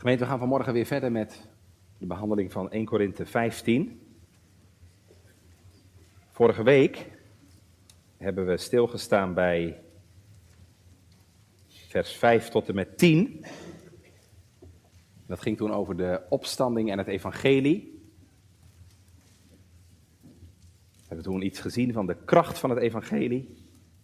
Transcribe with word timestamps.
Gemeente, 0.00 0.22
we 0.24 0.30
gaan 0.30 0.38
vanmorgen 0.38 0.72
weer 0.72 0.86
verder 0.86 1.12
met 1.12 1.48
de 1.98 2.06
behandeling 2.06 2.52
van 2.52 2.70
1 2.70 2.84
Korinthe 2.84 3.26
15. 3.26 4.00
Vorige 6.30 6.62
week 6.62 7.10
hebben 8.16 8.46
we 8.46 8.56
stilgestaan 8.56 9.34
bij 9.34 9.82
vers 11.68 12.12
5 12.12 12.48
tot 12.48 12.68
en 12.68 12.74
met 12.74 12.98
10. 12.98 13.44
Dat 15.26 15.40
ging 15.40 15.56
toen 15.56 15.72
over 15.72 15.96
de 15.96 16.22
opstanding 16.28 16.90
en 16.90 16.98
het 16.98 17.08
evangelie. 17.08 18.02
We 20.92 21.06
hebben 21.06 21.24
toen 21.24 21.42
iets 21.42 21.60
gezien 21.60 21.92
van 21.92 22.06
de 22.06 22.16
kracht 22.24 22.58
van 22.58 22.70
het 22.70 22.78
evangelie 22.78 23.56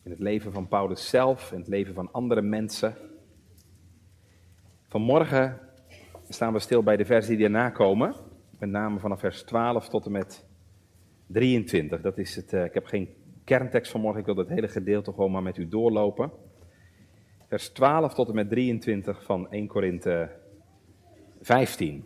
in 0.02 0.10
het 0.10 0.20
leven 0.20 0.52
van 0.52 0.68
Paulus 0.68 1.08
zelf, 1.08 1.52
in 1.52 1.58
het 1.58 1.68
leven 1.68 1.94
van 1.94 2.12
andere 2.12 2.42
mensen. 2.42 2.96
Vanmorgen 4.88 5.65
staan 6.28 6.52
we 6.52 6.58
stil 6.58 6.82
bij 6.82 6.96
de 6.96 7.04
versen 7.04 7.36
die 7.36 7.44
erna 7.44 7.70
komen, 7.70 8.14
met 8.58 8.68
name 8.68 8.98
vanaf 8.98 9.20
vers 9.20 9.42
12 9.42 9.88
tot 9.88 10.06
en 10.06 10.12
met 10.12 10.44
23. 11.26 12.00
Dat 12.00 12.18
is 12.18 12.36
het, 12.36 12.52
uh, 12.52 12.64
ik 12.64 12.74
heb 12.74 12.86
geen 12.86 13.08
kerntekst 13.44 13.90
vanmorgen, 13.90 14.20
ik 14.20 14.26
wil 14.26 14.36
het 14.36 14.48
hele 14.48 14.68
gedeelte 14.68 15.12
gewoon 15.12 15.30
maar 15.30 15.42
met 15.42 15.56
u 15.56 15.68
doorlopen. 15.68 16.30
Vers 17.48 17.68
12 17.68 18.14
tot 18.14 18.28
en 18.28 18.34
met 18.34 18.50
23 18.50 19.24
van 19.24 19.50
1 19.50 19.66
Korinthe 19.66 20.30
15. 21.40 22.04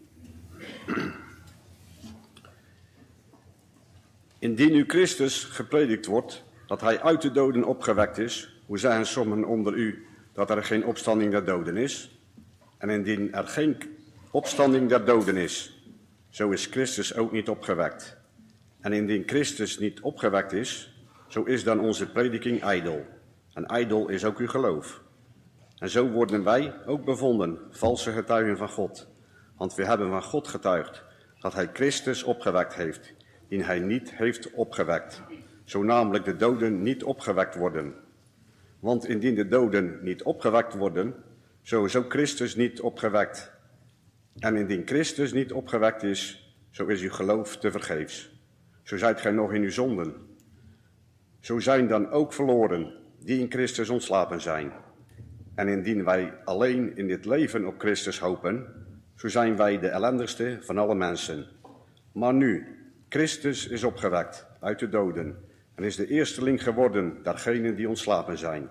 Indien 4.39 4.73
nu 4.73 4.85
Christus 4.87 5.45
gepredikt 5.45 6.07
wordt, 6.07 6.45
dat 6.67 6.81
hij 6.81 7.01
uit 7.01 7.23
de 7.23 7.31
doden 7.31 7.65
opgewekt 7.65 8.19
is, 8.19 8.63
hoe 8.67 8.79
zeggen 8.79 9.07
sommigen 9.07 9.45
onder 9.45 9.75
u 9.75 10.07
dat 10.33 10.51
er 10.51 10.65
geen 10.65 10.87
opstanding 10.87 11.31
der 11.31 11.45
doden 11.45 11.77
is? 11.77 12.21
En 12.79 12.91
indien 12.91 13.33
er 13.33 13.47
geen 13.47 13.77
opstanding 14.31 14.89
der 14.89 15.05
doden 15.05 15.37
is, 15.37 15.85
zo 16.29 16.51
is 16.51 16.67
Christus 16.67 17.17
ook 17.17 17.33
niet 17.33 17.49
opgewekt. 17.49 18.17
En 18.81 18.93
indien 18.93 19.23
Christus 19.27 19.79
niet 19.79 20.01
opgewekt 20.01 20.53
is, 20.53 20.95
zo 21.29 21.43
is 21.43 21.65
dan 21.65 21.81
onze 21.81 22.11
prediking 22.11 22.63
ijdel. 22.63 23.07
En 23.53 23.67
ijdel 23.67 24.09
is 24.09 24.25
ook 24.25 24.39
uw 24.39 24.49
geloof. 24.49 25.03
En 25.79 25.91
zo 25.91 26.09
worden 26.11 26.45
wij 26.45 26.75
ook 26.87 27.05
bevonden, 27.05 27.59
valse 27.71 28.13
getuigen 28.13 28.57
van 28.57 28.69
God. 28.69 29.09
Want 29.57 29.75
we 29.75 29.85
hebben 29.85 30.09
van 30.09 30.23
God 30.23 30.49
getuigd 30.49 31.05
dat 31.41 31.55
hij 31.55 31.71
Christus 31.73 32.23
opgewekt 32.23 32.75
heeft, 32.75 33.13
die 33.49 33.65
hij 33.65 33.79
niet 33.79 34.15
heeft 34.15 34.51
opgewekt. 34.51 35.23
Zo 35.65 35.83
namelijk 35.83 36.25
de 36.25 36.37
doden 36.37 36.83
niet 36.83 37.05
opgewekt 37.05 37.57
worden. 37.57 37.95
Want 38.81 39.07
indien 39.07 39.35
de 39.35 39.49
doden 39.49 39.99
niet 40.03 40.23
opgewekt 40.23 40.75
worden, 40.75 41.15
zo 41.63 41.85
is 41.85 41.97
ook 41.97 42.11
Christus 42.11 42.57
niet 42.57 42.81
opgewekt. 42.81 43.53
En 44.39 44.57
indien 44.57 44.87
Christus 44.87 45.33
niet 45.33 45.53
opgewekt 45.53 46.03
is, 46.03 46.55
zo 46.71 46.87
is 46.87 47.03
uw 47.03 47.11
geloof 47.11 47.57
te 47.57 47.71
vergeefs. 47.71 48.31
Zo 48.83 48.97
zijt 48.97 49.21
gij 49.21 49.33
nog 49.33 49.53
in 49.53 49.63
uw 49.63 49.71
zonden. 49.71 50.15
Zo 51.41 51.59
zijn 51.59 51.89
dan 51.89 52.11
ook 52.11 52.33
verloren 52.33 52.95
die 53.19 53.41
in 53.41 53.51
Christus 53.51 53.89
ontslapen 53.89 54.41
zijn. 54.41 54.73
En 55.55 55.69
indien 55.69 56.05
wij 56.05 56.35
alleen 56.45 56.97
in 56.97 57.07
dit 57.07 57.25
leven 57.25 57.67
op 57.67 57.75
Christus 57.79 58.19
hopen, 58.19 58.67
zo 59.17 59.29
zijn 59.29 59.57
wij 59.57 59.79
de 59.79 59.89
ellendigste 59.89 60.59
van 60.61 60.79
alle 60.79 60.95
mensen. 60.95 61.47
Maar 62.13 62.35
nu, 62.35 62.67
Christus 63.09 63.69
is 63.69 63.85
opgewekt 63.85 64.47
uit 64.61 64.79
de 64.79 64.89
doden 64.89 65.45
en 65.75 65.85
is 65.85 65.97
de 65.97 66.07
eersteling 66.07 66.63
geworden 66.63 67.23
dergenen 67.23 67.77
die 67.77 67.89
ontslapen 67.89 68.39
zijn. 68.39 68.69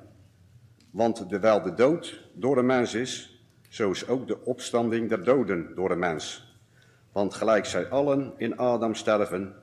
Want 0.92 1.30
terwijl 1.30 1.62
de 1.62 1.74
dood 1.74 2.30
door 2.34 2.58
een 2.58 2.66
mens 2.66 2.94
is, 2.94 3.39
zo 3.70 3.92
is 3.92 4.08
ook 4.08 4.28
de 4.28 4.46
opstanding 4.46 5.10
der 5.10 5.24
doden 5.24 5.76
door 5.76 5.92
een 5.92 6.00
mens. 6.00 6.54
Want 7.12 7.34
gelijk 7.34 7.66
zij 7.66 7.90
allen 7.90 8.34
in 8.38 8.58
Adam 8.58 8.96
sterven, 8.96 9.56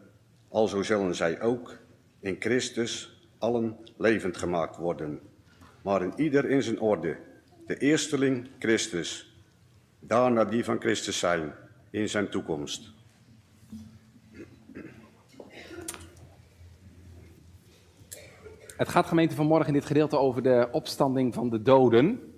alzo 0.49 0.83
zullen 0.83 1.15
zij 1.15 1.41
ook 1.41 1.77
in 2.21 2.37
Christus 2.39 3.21
allen 3.39 3.77
levend 3.97 4.37
gemaakt 4.37 4.77
worden. 4.77 5.21
Maar 5.83 6.03
in 6.03 6.13
ieder 6.17 6.51
in 6.51 6.63
zijn 6.63 6.81
orde. 6.81 7.17
De 7.67 7.77
eersteling 7.77 8.49
Christus, 8.59 9.37
daarna 10.01 10.45
die 10.45 10.65
van 10.65 10.81
Christus 10.81 11.19
zijn 11.19 11.55
in 11.91 12.09
zijn 12.09 12.29
toekomst. 12.29 12.95
Het 18.77 18.89
gaat 18.89 19.07
gemeente 19.07 19.35
vanmorgen 19.35 19.67
in 19.67 19.73
dit 19.73 19.85
gedeelte 19.85 20.19
over 20.19 20.43
de 20.43 20.69
opstanding 20.73 21.35
van 21.35 21.51
de 21.51 21.63
doden. 21.63 22.36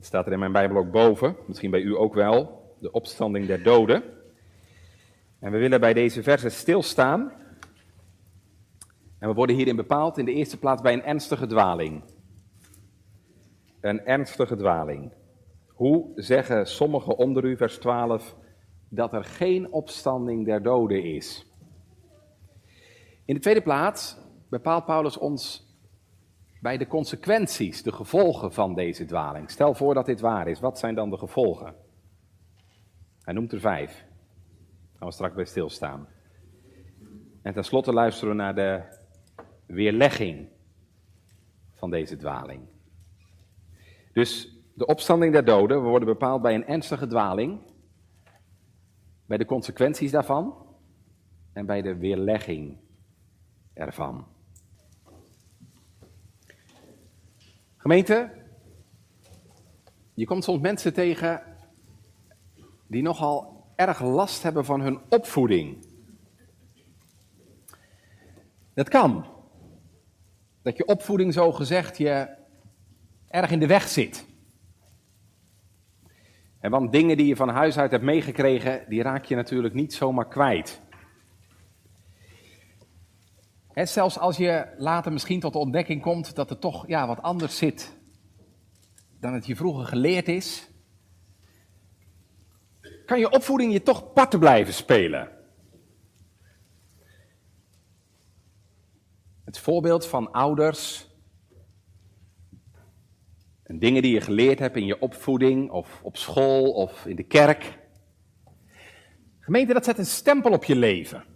Het 0.00 0.08
staat 0.08 0.26
er 0.26 0.32
in 0.32 0.38
mijn 0.38 0.52
Bijbel 0.52 0.76
ook 0.76 0.90
boven, 0.90 1.36
misschien 1.46 1.70
bij 1.70 1.80
u 1.80 1.96
ook 1.96 2.14
wel, 2.14 2.62
de 2.78 2.92
opstanding 2.92 3.46
der 3.46 3.62
doden. 3.62 4.02
En 5.40 5.52
we 5.52 5.58
willen 5.58 5.80
bij 5.80 5.92
deze 5.92 6.22
versen 6.22 6.50
stilstaan. 6.50 7.32
En 9.18 9.28
we 9.28 9.34
worden 9.34 9.56
hierin 9.56 9.76
bepaald 9.76 10.18
in 10.18 10.24
de 10.24 10.32
eerste 10.32 10.58
plaats 10.58 10.82
bij 10.82 10.92
een 10.92 11.02
ernstige 11.02 11.46
dwaling. 11.46 12.02
Een 13.80 14.04
ernstige 14.04 14.56
dwaling. 14.56 15.12
Hoe 15.68 16.12
zeggen 16.14 16.66
sommigen 16.66 17.16
onder 17.16 17.44
u, 17.44 17.56
vers 17.56 17.78
12, 17.78 18.36
dat 18.88 19.12
er 19.12 19.24
geen 19.24 19.72
opstanding 19.72 20.46
der 20.46 20.62
doden 20.62 21.04
is? 21.04 21.46
In 23.24 23.34
de 23.34 23.40
tweede 23.40 23.62
plaats 23.62 24.16
bepaalt 24.48 24.84
Paulus 24.84 25.18
ons 25.18 25.69
bij 26.60 26.76
de 26.76 26.86
consequenties, 26.86 27.82
de 27.82 27.92
gevolgen 27.92 28.52
van 28.52 28.74
deze 28.74 29.04
dwaling. 29.04 29.50
Stel 29.50 29.74
voor 29.74 29.94
dat 29.94 30.06
dit 30.06 30.20
waar 30.20 30.48
is, 30.48 30.60
wat 30.60 30.78
zijn 30.78 30.94
dan 30.94 31.10
de 31.10 31.18
gevolgen? 31.18 31.74
Hij 33.22 33.34
noemt 33.34 33.52
er 33.52 33.60
vijf. 33.60 33.92
Daar 33.92 34.98
gaan 34.98 35.08
we 35.08 35.14
straks 35.14 35.34
bij 35.34 35.44
stilstaan. 35.44 36.08
En 37.42 37.52
tenslotte 37.52 37.92
luisteren 37.92 38.36
we 38.36 38.42
naar 38.42 38.54
de 38.54 38.82
weerlegging 39.66 40.48
van 41.74 41.90
deze 41.90 42.16
dwaling. 42.16 42.68
Dus 44.12 44.56
de 44.74 44.86
opstanding 44.86 45.32
der 45.32 45.44
doden, 45.44 45.82
we 45.82 45.88
worden 45.88 46.08
bepaald 46.08 46.42
bij 46.42 46.54
een 46.54 46.66
ernstige 46.66 47.06
dwaling, 47.06 47.60
bij 49.26 49.38
de 49.38 49.44
consequenties 49.44 50.10
daarvan 50.10 50.66
en 51.52 51.66
bij 51.66 51.82
de 51.82 51.96
weerlegging 51.96 52.78
ervan. 53.72 54.26
Gemeente, 57.80 58.30
je 60.14 60.26
komt 60.26 60.44
soms 60.44 60.60
mensen 60.60 60.92
tegen 60.92 61.42
die 62.86 63.02
nogal 63.02 63.64
erg 63.76 64.02
last 64.02 64.42
hebben 64.42 64.64
van 64.64 64.80
hun 64.80 65.00
opvoeding. 65.08 65.86
Dat 68.74 68.88
kan. 68.88 69.26
Dat 70.62 70.76
je 70.76 70.86
opvoeding 70.86 71.32
zo 71.32 71.52
gezegd 71.52 71.98
je 71.98 72.36
erg 73.28 73.50
in 73.50 73.58
de 73.58 73.66
weg 73.66 73.88
zit. 73.88 74.26
En 76.60 76.70
want 76.70 76.92
dingen 76.92 77.16
die 77.16 77.26
je 77.26 77.36
van 77.36 77.48
huis 77.48 77.78
uit 77.78 77.90
hebt 77.90 78.04
meegekregen, 78.04 78.84
die 78.88 79.02
raak 79.02 79.24
je 79.24 79.34
natuurlijk 79.34 79.74
niet 79.74 79.94
zomaar 79.94 80.28
kwijt. 80.28 80.80
En 83.72 83.88
zelfs 83.88 84.18
als 84.18 84.36
je 84.36 84.74
later 84.78 85.12
misschien 85.12 85.40
tot 85.40 85.52
de 85.52 85.58
ontdekking 85.58 86.02
komt 86.02 86.34
dat 86.34 86.50
er 86.50 86.58
toch 86.58 86.86
ja, 86.88 87.06
wat 87.06 87.22
anders 87.22 87.56
zit 87.56 87.98
dan 89.20 89.34
het 89.34 89.46
je 89.46 89.56
vroeger 89.56 89.86
geleerd 89.86 90.28
is, 90.28 90.70
kan 93.06 93.18
je 93.18 93.30
opvoeding 93.30 93.72
je 93.72 93.82
toch 93.82 94.12
parten 94.12 94.38
blijven 94.38 94.74
spelen. 94.74 95.28
Het 99.44 99.58
voorbeeld 99.58 100.06
van 100.06 100.32
ouders 100.32 101.08
en 103.62 103.78
dingen 103.78 104.02
die 104.02 104.12
je 104.12 104.20
geleerd 104.20 104.58
hebt 104.58 104.76
in 104.76 104.86
je 104.86 105.00
opvoeding 105.00 105.70
of 105.70 106.00
op 106.02 106.16
school 106.16 106.72
of 106.72 107.06
in 107.06 107.16
de 107.16 107.22
kerk. 107.22 107.78
Gemeente, 109.40 109.72
dat 109.72 109.84
zet 109.84 109.98
een 109.98 110.06
stempel 110.06 110.52
op 110.52 110.64
je 110.64 110.76
leven. 110.76 111.29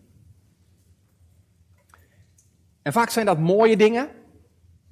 En 2.85 2.93
vaak 2.93 3.11
zijn 3.11 3.27
dat 3.27 3.39
mooie 3.39 3.77
dingen, 3.77 4.09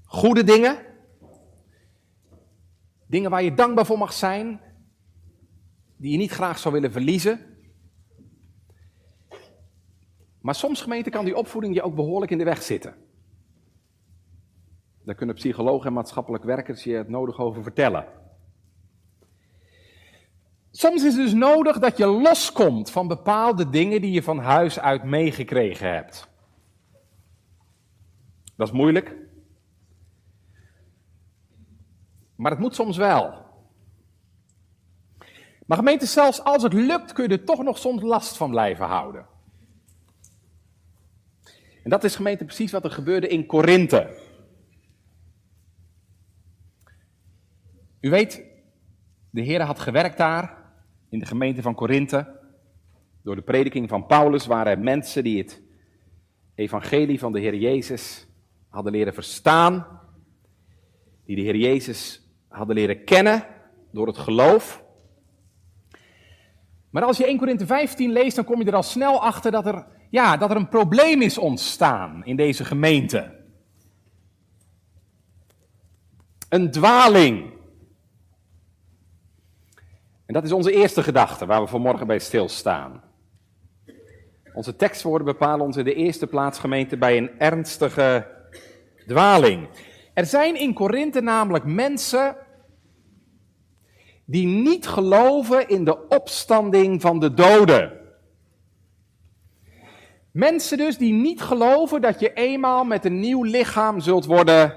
goede 0.05 0.45
dingen, 0.45 0.79
dingen 3.07 3.31
waar 3.31 3.43
je 3.43 3.55
dankbaar 3.55 3.87
voor 3.87 3.99
mag 3.99 4.13
zijn, 4.13 4.61
die 5.97 6.13
je 6.13 6.19
niet 6.19 6.31
graag 6.31 6.59
zou 6.59 6.75
willen 6.75 6.93
verliezen. 6.93 7.41
Maar 10.41 10.55
soms, 10.55 10.81
gemeente, 10.83 11.11
kan 11.11 11.25
die 11.25 11.37
opvoeding 11.37 11.75
je 11.75 11.83
ook 11.83 11.95
behoorlijk 11.95 12.31
in 12.31 12.39
de 12.39 12.45
weg 12.45 12.63
zitten. 12.63 12.95
Daar 15.05 15.15
kunnen 15.15 15.35
psychologen 15.35 15.87
en 15.87 15.93
maatschappelijk 15.93 16.45
werkers 16.45 16.85
je 16.85 16.95
het 16.95 17.09
nodig 17.09 17.39
over 17.39 17.63
vertellen. 17.63 18.07
Soms 20.71 21.05
is 21.05 21.15
het 21.15 21.25
dus 21.25 21.33
nodig 21.33 21.79
dat 21.79 21.97
je 21.97 22.07
loskomt 22.07 22.91
van 22.91 23.09
bepaalde 23.09 23.69
dingen 23.69 24.01
die 24.01 24.13
je 24.13 24.23
van 24.23 24.39
huis 24.39 24.79
uit 24.81 25.05
meegekregen 25.05 25.93
hebt. 25.93 26.31
Dat 28.63 28.71
is 28.71 28.77
moeilijk. 28.79 29.17
Maar 32.37 32.51
het 32.51 32.61
moet 32.61 32.75
soms 32.75 32.97
wel. 32.97 33.45
Maar 35.67 35.77
gemeente, 35.77 36.07
zelfs 36.07 36.43
als 36.45 36.63
het 36.63 36.73
lukt, 36.73 37.13
kun 37.13 37.25
je 37.25 37.31
er 37.31 37.45
toch 37.45 37.63
nog 37.63 37.79
soms 37.79 38.03
last 38.03 38.37
van 38.37 38.51
blijven 38.51 38.87
houden. 38.87 39.27
En 41.83 41.91
dat 41.91 42.05
is 42.05 42.17
gemeente 42.17 42.45
precies 42.45 42.73
wat 42.73 42.85
er 42.85 42.91
gebeurde 42.91 43.29
in 43.29 43.47
Korinthe. 43.47 44.19
U 48.01 48.11
weet, 48.11 48.45
de 49.31 49.41
Heer 49.41 49.63
had 49.63 49.79
gewerkt 49.79 50.19
daar, 50.19 50.73
in 51.09 51.19
de 51.19 51.27
gemeente 51.27 51.63
van 51.63 51.75
Korinthe. 51.75 52.41
Door 53.23 53.35
de 53.35 53.43
prediking 53.43 53.89
van 53.89 54.07
Paulus 54.07 54.47
waren 54.47 54.73
er 54.73 54.79
mensen 54.79 55.25
die 55.25 55.39
het 55.39 55.63
evangelie 56.55 57.19
van 57.19 57.33
de 57.33 57.41
Heer 57.41 57.55
Jezus 57.55 58.27
hadden 58.73 58.93
leren 58.93 59.15
verstaan. 59.15 59.87
Die 61.25 61.37
de 61.37 61.43
Heer 61.43 61.57
Jezus 61.57 62.23
hadden 62.49 62.77
leren 62.77 63.05
kennen 63.05 63.47
door 63.91 64.07
het 64.07 64.19
geloof. 64.19 64.85
Maar 66.91 67.03
als 67.03 67.17
je 67.17 67.27
1 67.27 67.39
Korinthe 67.39 67.67
15 67.67 68.13
leest, 68.13 68.37
dan 68.37 68.45
kom 68.45 68.59
je 68.59 68.65
er 68.65 68.75
al 68.75 68.83
snel 68.83 69.23
achter 69.23 69.51
dat 69.51 69.67
er, 69.67 69.87
ja, 70.11 70.37
dat 70.37 70.51
er 70.51 70.57
een 70.57 70.69
probleem 70.69 71.23
is 71.23 71.39
ontstaan 71.39 72.25
in 72.25 72.37
deze 72.37 72.65
gemeente. 72.65 73.41
Een 76.49 76.71
dwaling. 76.71 77.53
En 80.27 80.35
dat 80.35 80.45
is 80.45 80.53
onze 80.53 80.73
eerste 80.73 81.03
gedachte 81.03 81.47
waar 81.47 81.61
we 81.61 81.67
vanmorgen 81.67 82.07
bij 82.07 82.19
stilstaan. 82.19 83.03
Onze 84.55 84.77
tekstwoorden 84.77 85.27
bepalen 85.27 85.67
ons 85.67 85.77
in 85.77 85.85
de 85.85 85.95
eerste 85.95 86.27
plaats 86.27 86.59
gemeente 86.59 86.97
bij 86.97 87.17
een 87.17 87.39
ernstige 87.39 88.41
dwaling. 89.07 89.69
Er 90.15 90.27
zijn 90.27 90.57
in 90.57 90.75
Korinthe 90.75 91.21
namelijk 91.21 91.65
mensen 91.65 92.37
die 94.25 94.47
niet 94.47 94.87
geloven 94.87 95.69
in 95.69 95.85
de 95.85 96.09
opstanding 96.09 97.01
van 97.01 97.21
de 97.21 97.35
doden. 97.35 98.01
Mensen 100.31 100.79
dus 100.79 100.97
die 100.99 101.13
niet 101.13 101.43
geloven 101.43 102.01
dat 102.01 102.21
je 102.21 102.33
eenmaal 102.33 102.85
met 102.85 103.05
een 103.05 103.21
nieuw 103.21 103.43
lichaam 103.43 104.01
zult 104.01 104.27
worden 104.27 104.77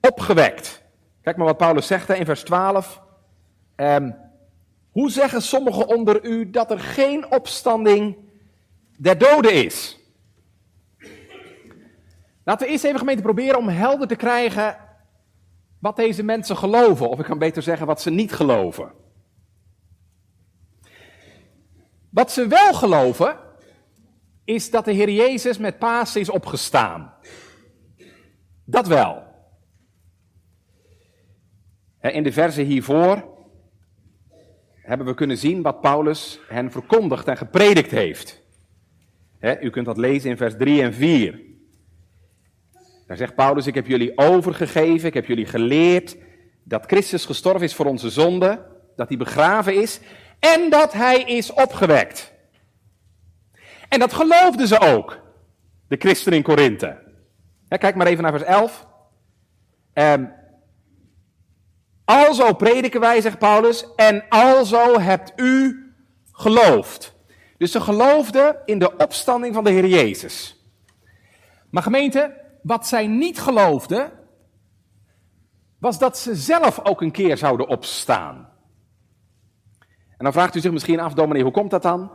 opgewekt. 0.00 0.82
Kijk 1.22 1.36
maar 1.36 1.46
wat 1.46 1.56
Paulus 1.56 1.86
zegt 1.86 2.08
in 2.08 2.24
vers 2.24 2.42
12. 2.42 3.02
Um, 3.76 4.16
hoe 4.90 5.10
zeggen 5.10 5.42
sommigen 5.42 5.88
onder 5.88 6.24
u 6.24 6.50
dat 6.50 6.70
er 6.70 6.78
geen 6.78 7.30
opstanding 7.30 8.16
der 8.98 9.18
doden 9.18 9.52
is? 9.52 9.97
Laten 12.48 12.66
we 12.66 12.72
eerst 12.72 12.84
even 12.84 12.98
gemeente 12.98 13.22
proberen 13.22 13.58
om 13.58 13.68
helder 13.68 14.08
te 14.08 14.16
krijgen 14.16 14.76
wat 15.78 15.96
deze 15.96 16.22
mensen 16.22 16.56
geloven. 16.56 17.08
Of 17.08 17.18
ik 17.18 17.24
kan 17.24 17.38
beter 17.38 17.62
zeggen 17.62 17.86
wat 17.86 18.00
ze 18.00 18.10
niet 18.10 18.32
geloven. 18.32 18.92
Wat 22.10 22.32
ze 22.32 22.46
wel 22.46 22.74
geloven, 22.74 23.38
is 24.44 24.70
dat 24.70 24.84
de 24.84 24.92
Heer 24.92 25.10
Jezus 25.10 25.58
met 25.58 25.78
Pasen 25.78 26.20
is 26.20 26.30
opgestaan. 26.30 27.14
Dat 28.64 28.86
wel. 28.86 29.22
In 32.00 32.22
de 32.22 32.32
verse 32.32 32.62
hiervoor 32.62 33.24
hebben 34.74 35.06
we 35.06 35.14
kunnen 35.14 35.38
zien 35.38 35.62
wat 35.62 35.80
Paulus 35.80 36.40
hen 36.48 36.70
verkondigd 36.70 37.28
en 37.28 37.36
gepredikt 37.36 37.90
heeft. 37.90 38.42
u 39.60 39.70
kunt 39.70 39.86
dat 39.86 39.96
lezen 39.96 40.30
in 40.30 40.36
vers 40.36 40.56
3 40.56 40.82
en 40.82 40.94
4. 40.94 41.46
Daar 43.08 43.16
zegt 43.16 43.34
Paulus, 43.34 43.66
ik 43.66 43.74
heb 43.74 43.86
jullie 43.86 44.18
overgegeven, 44.18 45.08
ik 45.08 45.14
heb 45.14 45.26
jullie 45.26 45.46
geleerd 45.46 46.16
dat 46.62 46.84
Christus 46.86 47.24
gestorven 47.24 47.62
is 47.62 47.74
voor 47.74 47.86
onze 47.86 48.10
zonde, 48.10 48.66
dat 48.96 49.08
hij 49.08 49.16
begraven 49.16 49.80
is 49.80 50.00
en 50.38 50.70
dat 50.70 50.92
hij 50.92 51.20
is 51.20 51.52
opgewekt. 51.52 52.32
En 53.88 53.98
dat 53.98 54.12
geloofden 54.12 54.68
ze 54.68 54.78
ook, 54.80 55.20
de 55.88 55.96
christenen 55.98 56.38
in 56.38 56.44
Korinthe. 56.44 56.98
Kijk 57.68 57.94
maar 57.94 58.06
even 58.06 58.22
naar 58.22 58.32
vers 58.32 58.44
11. 58.44 58.86
Um, 59.94 60.32
Alzo 62.04 62.52
prediken 62.52 63.00
wij, 63.00 63.20
zegt 63.20 63.38
Paulus, 63.38 63.86
en 63.96 64.24
alzo 64.28 65.00
hebt 65.00 65.32
u 65.36 65.84
geloofd. 66.32 67.14
Dus 67.58 67.72
ze 67.72 67.80
geloofden 67.80 68.56
in 68.64 68.78
de 68.78 68.96
opstanding 68.96 69.54
van 69.54 69.64
de 69.64 69.70
Heer 69.70 69.86
Jezus. 69.86 70.64
Maar 71.70 71.82
gemeente, 71.82 72.46
wat 72.68 72.86
zij 72.86 73.06
niet 73.06 73.40
geloofden, 73.40 74.12
was 75.78 75.98
dat 75.98 76.18
ze 76.18 76.34
zelf 76.34 76.84
ook 76.84 77.00
een 77.00 77.10
keer 77.10 77.36
zouden 77.36 77.68
opstaan. 77.68 78.36
En 80.08 80.24
dan 80.24 80.32
vraagt 80.32 80.54
u 80.54 80.60
zich 80.60 80.72
misschien 80.72 81.00
af, 81.00 81.14
dominee, 81.14 81.42
hoe 81.42 81.52
komt 81.52 81.70
dat 81.70 81.82
dan? 81.82 82.10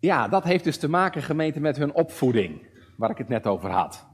Ja, 0.00 0.28
dat 0.28 0.44
heeft 0.44 0.64
dus 0.64 0.78
te 0.78 0.88
maken, 0.88 1.22
gemeente, 1.22 1.60
met 1.60 1.76
hun 1.76 1.94
opvoeding, 1.94 2.66
waar 2.96 3.10
ik 3.10 3.18
het 3.18 3.28
net 3.28 3.46
over 3.46 3.70
had. 3.70 4.06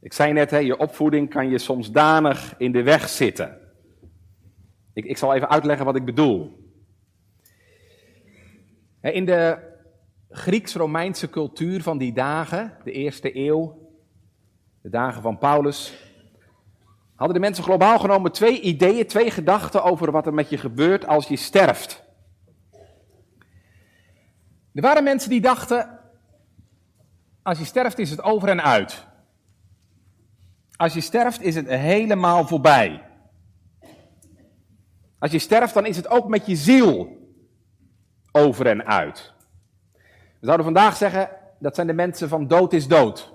Ik 0.00 0.12
zei 0.12 0.32
net, 0.32 0.50
hè, 0.50 0.58
je 0.58 0.78
opvoeding 0.78 1.30
kan 1.30 1.48
je 1.48 1.58
soms 1.58 1.90
danig 1.90 2.54
in 2.56 2.72
de 2.72 2.82
weg 2.82 3.08
zitten. 3.08 3.58
Ik, 4.92 5.04
ik 5.04 5.16
zal 5.16 5.34
even 5.34 5.48
uitleggen 5.48 5.86
wat 5.86 5.96
ik 5.96 6.04
bedoel. 6.04 6.66
In 9.00 9.24
de 9.24 9.67
Grieks-Romeinse 10.30 11.30
cultuur 11.30 11.82
van 11.82 11.98
die 11.98 12.12
dagen, 12.12 12.76
de 12.84 12.92
eerste 12.92 13.36
eeuw, 13.36 13.88
de 14.82 14.90
dagen 14.90 15.22
van 15.22 15.38
Paulus, 15.38 16.06
hadden 17.14 17.36
de 17.36 17.42
mensen 17.42 17.64
globaal 17.64 17.98
genomen 17.98 18.32
twee 18.32 18.60
ideeën, 18.60 19.06
twee 19.06 19.30
gedachten 19.30 19.82
over 19.82 20.10
wat 20.10 20.26
er 20.26 20.34
met 20.34 20.48
je 20.48 20.58
gebeurt 20.58 21.06
als 21.06 21.28
je 21.28 21.36
sterft. 21.36 22.02
Er 24.74 24.82
waren 24.82 25.04
mensen 25.04 25.30
die 25.30 25.40
dachten, 25.40 25.98
als 27.42 27.58
je 27.58 27.64
sterft 27.64 27.98
is 27.98 28.10
het 28.10 28.22
over 28.22 28.48
en 28.48 28.62
uit. 28.62 29.06
Als 30.76 30.94
je 30.94 31.00
sterft 31.00 31.42
is 31.42 31.54
het 31.54 31.68
helemaal 31.68 32.46
voorbij. 32.46 33.02
Als 35.18 35.30
je 35.30 35.38
sterft, 35.38 35.74
dan 35.74 35.86
is 35.86 35.96
het 35.96 36.08
ook 36.08 36.28
met 36.28 36.46
je 36.46 36.56
ziel 36.56 37.16
over 38.32 38.66
en 38.66 38.86
uit. 38.86 39.34
We 40.40 40.46
zouden 40.46 40.64
vandaag 40.64 40.96
zeggen, 40.96 41.30
dat 41.58 41.74
zijn 41.74 41.86
de 41.86 41.92
mensen 41.92 42.28
van 42.28 42.46
dood 42.46 42.72
is 42.72 42.88
dood. 42.88 43.32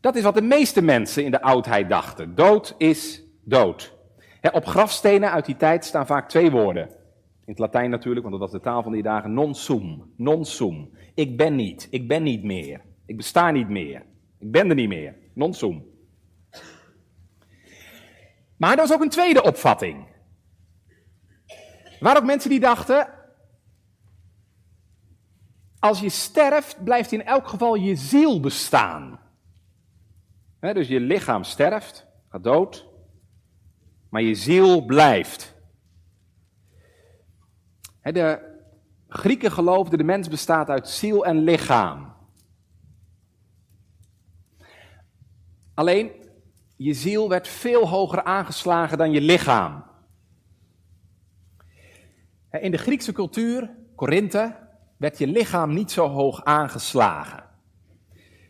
Dat 0.00 0.16
is 0.16 0.22
wat 0.22 0.34
de 0.34 0.42
meeste 0.42 0.82
mensen 0.82 1.24
in 1.24 1.30
de 1.30 1.42
oudheid 1.42 1.88
dachten. 1.88 2.34
Dood 2.34 2.74
is 2.78 3.22
dood. 3.44 3.96
op 4.52 4.66
grafstenen 4.66 5.30
uit 5.30 5.46
die 5.46 5.56
tijd 5.56 5.84
staan 5.84 6.06
vaak 6.06 6.28
twee 6.28 6.50
woorden. 6.50 6.88
In 7.44 7.54
het 7.54 7.58
Latijn 7.58 7.90
natuurlijk, 7.90 8.26
want 8.26 8.40
dat 8.40 8.50
was 8.50 8.60
de 8.60 8.66
taal 8.66 8.82
van 8.82 8.92
die 8.92 9.02
dagen. 9.02 9.34
Non 9.34 9.54
sum. 9.54 10.12
Non 10.16 10.44
sum. 10.44 10.90
Ik 11.14 11.36
ben 11.36 11.54
niet. 11.54 11.88
Ik 11.90 12.08
ben 12.08 12.22
niet 12.22 12.42
meer. 12.42 12.80
Ik 13.06 13.16
besta 13.16 13.50
niet 13.50 13.68
meer. 13.68 14.02
Ik 14.38 14.50
ben 14.50 14.68
er 14.68 14.74
niet 14.74 14.88
meer. 14.88 15.16
Non 15.34 15.54
sum. 15.54 15.84
Maar 18.56 18.70
er 18.70 18.76
was 18.76 18.92
ook 18.92 19.02
een 19.02 19.08
tweede 19.08 19.42
opvatting. 19.42 20.06
Waren 22.00 22.20
ook 22.20 22.26
mensen 22.26 22.50
die 22.50 22.60
dachten, 22.60 23.17
als 25.88 26.00
je 26.00 26.08
sterft, 26.08 26.84
blijft 26.84 27.12
in 27.12 27.24
elk 27.24 27.48
geval 27.48 27.74
je 27.74 27.96
ziel 27.96 28.40
bestaan. 28.40 29.20
dus 30.60 30.88
je 30.88 31.00
lichaam 31.00 31.44
sterft, 31.44 32.06
gaat 32.28 32.44
dood, 32.44 32.86
maar 34.08 34.22
je 34.22 34.34
ziel 34.34 34.84
blijft. 34.84 35.54
de 38.02 38.46
Grieken 39.08 39.52
geloofden 39.52 39.98
de 39.98 40.04
mens 40.04 40.28
bestaat 40.28 40.68
uit 40.68 40.88
ziel 40.88 41.24
en 41.26 41.38
lichaam. 41.38 42.14
Alleen, 45.74 46.10
je 46.76 46.94
ziel 46.94 47.28
werd 47.28 47.48
veel 47.48 47.88
hoger 47.88 48.24
aangeslagen 48.24 48.98
dan 48.98 49.10
je 49.10 49.20
lichaam. 49.20 49.84
In 52.50 52.70
de 52.70 52.78
Griekse 52.78 53.12
cultuur, 53.12 53.74
Korinthe, 53.94 54.67
werd 54.98 55.18
je 55.18 55.26
lichaam 55.26 55.74
niet 55.74 55.90
zo 55.90 56.08
hoog 56.08 56.44
aangeslagen. 56.44 57.44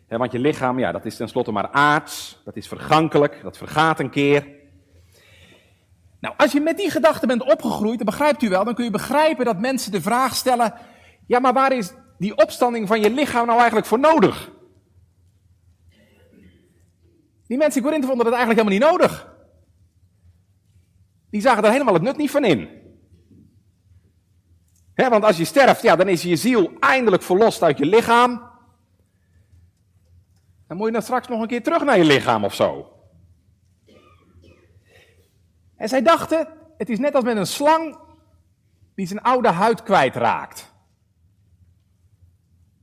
want 0.08 0.32
je 0.32 0.38
lichaam, 0.38 0.78
ja, 0.78 0.92
dat 0.92 1.04
is 1.04 1.16
tenslotte 1.16 1.52
maar 1.52 1.70
aards, 1.70 2.40
dat 2.44 2.56
is 2.56 2.68
vergankelijk, 2.68 3.42
dat 3.42 3.56
vergaat 3.56 4.00
een 4.00 4.10
keer. 4.10 4.46
Nou, 6.20 6.34
als 6.36 6.52
je 6.52 6.60
met 6.60 6.76
die 6.76 6.90
gedachte 6.90 7.26
bent 7.26 7.42
opgegroeid, 7.42 7.96
dan 7.96 8.06
begrijpt 8.06 8.42
u 8.42 8.48
wel, 8.48 8.64
dan 8.64 8.74
kun 8.74 8.84
je 8.84 8.90
begrijpen 8.90 9.44
dat 9.44 9.58
mensen 9.58 9.92
de 9.92 10.00
vraag 10.00 10.34
stellen, 10.34 10.74
ja, 11.26 11.38
maar 11.38 11.52
waar 11.52 11.72
is 11.72 11.92
die 12.18 12.36
opstanding 12.36 12.88
van 12.88 13.00
je 13.00 13.10
lichaam 13.10 13.46
nou 13.46 13.58
eigenlijk 13.58 13.86
voor 13.86 13.98
nodig? 13.98 14.50
Die 17.46 17.58
mensen 17.58 17.80
in 17.80 17.86
Korinthe 17.86 18.06
vonden 18.06 18.26
dat 18.26 18.34
eigenlijk 18.34 18.68
helemaal 18.68 18.90
niet 18.90 19.00
nodig. 19.00 19.36
Die 21.30 21.40
zagen 21.40 21.64
er 21.64 21.70
helemaal 21.70 21.94
het 21.94 22.02
nut 22.02 22.16
niet 22.16 22.30
van 22.30 22.44
in. 22.44 22.77
Want 25.06 25.24
als 25.24 25.36
je 25.36 25.44
sterft, 25.44 25.82
ja, 25.82 25.96
dan 25.96 26.08
is 26.08 26.22
je 26.22 26.36
ziel 26.36 26.72
eindelijk 26.80 27.22
verlost 27.22 27.62
uit 27.62 27.78
je 27.78 27.86
lichaam. 27.86 28.50
Dan 30.66 30.76
moet 30.76 30.86
je 30.86 30.92
dan 30.92 31.02
straks 31.02 31.28
nog 31.28 31.40
een 31.40 31.48
keer 31.48 31.62
terug 31.62 31.84
naar 31.84 31.98
je 31.98 32.04
lichaam 32.04 32.44
of 32.44 32.54
zo. 32.54 32.92
En 35.76 35.88
zij 35.88 36.02
dachten, 36.02 36.48
het 36.76 36.88
is 36.88 36.98
net 36.98 37.14
als 37.14 37.24
met 37.24 37.36
een 37.36 37.46
slang 37.46 37.98
die 38.94 39.06
zijn 39.06 39.22
oude 39.22 39.48
huid 39.48 39.82
kwijtraakt. 39.82 40.72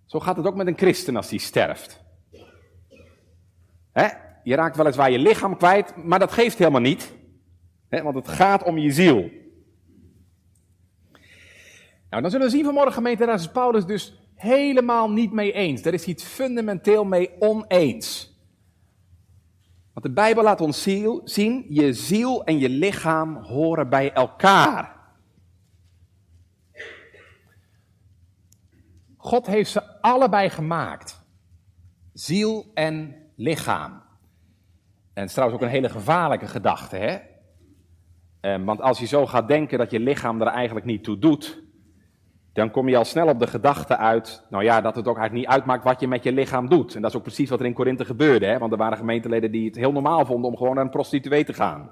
Zo 0.06 0.20
gaat 0.20 0.38
het 0.38 0.48
ook 0.48 0.56
met 0.56 0.68
een 0.68 0.78
christen 0.78 1.16
als 1.16 1.30
die 1.30 1.40
sterft. 1.40 2.04
Je 4.44 4.56
raakt 4.56 4.76
weliswaar 4.76 5.12
je 5.12 5.20
lichaam 5.20 5.58
kwijt, 5.58 5.96
maar 5.96 6.20
dat 6.20 6.32
geeft 6.32 6.58
helemaal 6.58 6.82
niet. 6.82 7.14
Want 7.90 8.16
het 8.16 8.28
gaat 8.28 8.64
om 8.64 8.78
je 8.78 8.92
ziel. 8.92 9.30
Nou, 12.16 12.28
dan 12.28 12.36
zullen 12.36 12.52
we 12.52 12.58
zien 12.58 12.66
vanmorgen, 12.66 12.94
gemeente, 12.94 13.26
daar 13.26 13.36
is 13.36 13.52
Paulus 13.52 13.86
dus 13.86 14.14
helemaal 14.36 15.12
niet 15.12 15.32
mee 15.32 15.52
eens. 15.52 15.82
Daar 15.82 15.94
is 15.94 16.06
hij 16.06 16.14
het 16.14 16.24
fundamenteel 16.24 17.06
mee 17.06 17.42
oneens. 17.42 18.38
Want 19.94 20.06
de 20.06 20.12
Bijbel 20.12 20.44
laat 20.44 20.62
ons 20.62 20.82
zien, 21.24 21.66
je 21.70 21.94
ziel 21.94 22.44
en 22.44 22.60
je 22.60 22.70
lichaam 22.70 23.36
horen 23.36 23.90
bij 23.90 24.14
elkaar. 24.14 24.96
God 29.18 29.46
heeft 29.46 29.72
ze 29.72 30.02
allebei 30.02 30.50
gemaakt. 30.50 31.22
Ziel 32.14 32.72
en 32.74 33.16
lichaam. 33.36 33.92
En 33.92 35.22
het 35.22 35.26
is 35.26 35.34
trouwens 35.34 35.62
ook 35.62 35.68
een 35.68 35.74
hele 35.74 35.90
gevaarlijke 35.90 36.48
gedachte, 36.48 36.96
hè? 36.96 37.18
Eh, 38.40 38.64
want 38.66 38.82
als 38.82 39.00
je 39.00 39.06
zo 39.06 39.26
gaat 39.26 39.48
denken 39.48 39.78
dat 39.78 39.92
je 39.92 40.00
lichaam 40.00 40.42
er 40.42 40.48
eigenlijk 40.48 40.86
niet 40.86 41.04
toe 41.04 41.20
doet, 41.20 41.64
dan 42.56 42.72
kom 42.72 42.90
je 42.90 42.98
al 42.98 43.06
snel 43.06 43.28
op 43.28 43.40
de 43.40 43.48
gedachte 43.48 43.98
uit, 43.98 44.44
nou 44.50 44.64
ja, 44.64 44.82
dat 44.82 44.96
het 44.96 45.08
ook 45.08 45.18
eigenlijk 45.18 45.48
niet 45.48 45.56
uitmaakt 45.56 45.84
wat 45.84 46.00
je 46.00 46.08
met 46.08 46.24
je 46.24 46.32
lichaam 46.32 46.70
doet. 46.70 46.96
En 46.96 47.02
dat 47.02 47.10
is 47.12 47.18
ook 47.18 47.24
precies 47.24 47.50
wat 47.50 47.60
er 47.60 47.66
in 47.66 47.74
Korinthe 47.74 48.06
gebeurde, 48.06 48.46
hè? 48.46 48.58
want 48.58 48.72
er 48.72 48.78
waren 48.78 48.98
gemeenteleden 48.98 49.52
die 49.52 49.66
het 49.66 49.76
heel 49.76 49.92
normaal 49.92 50.26
vonden 50.26 50.52
om 50.52 50.58
gewoon 50.58 50.76
naar 50.76 50.84
een 50.84 50.90
prostituee 50.90 51.44
te 51.44 51.54
gaan. 51.54 51.92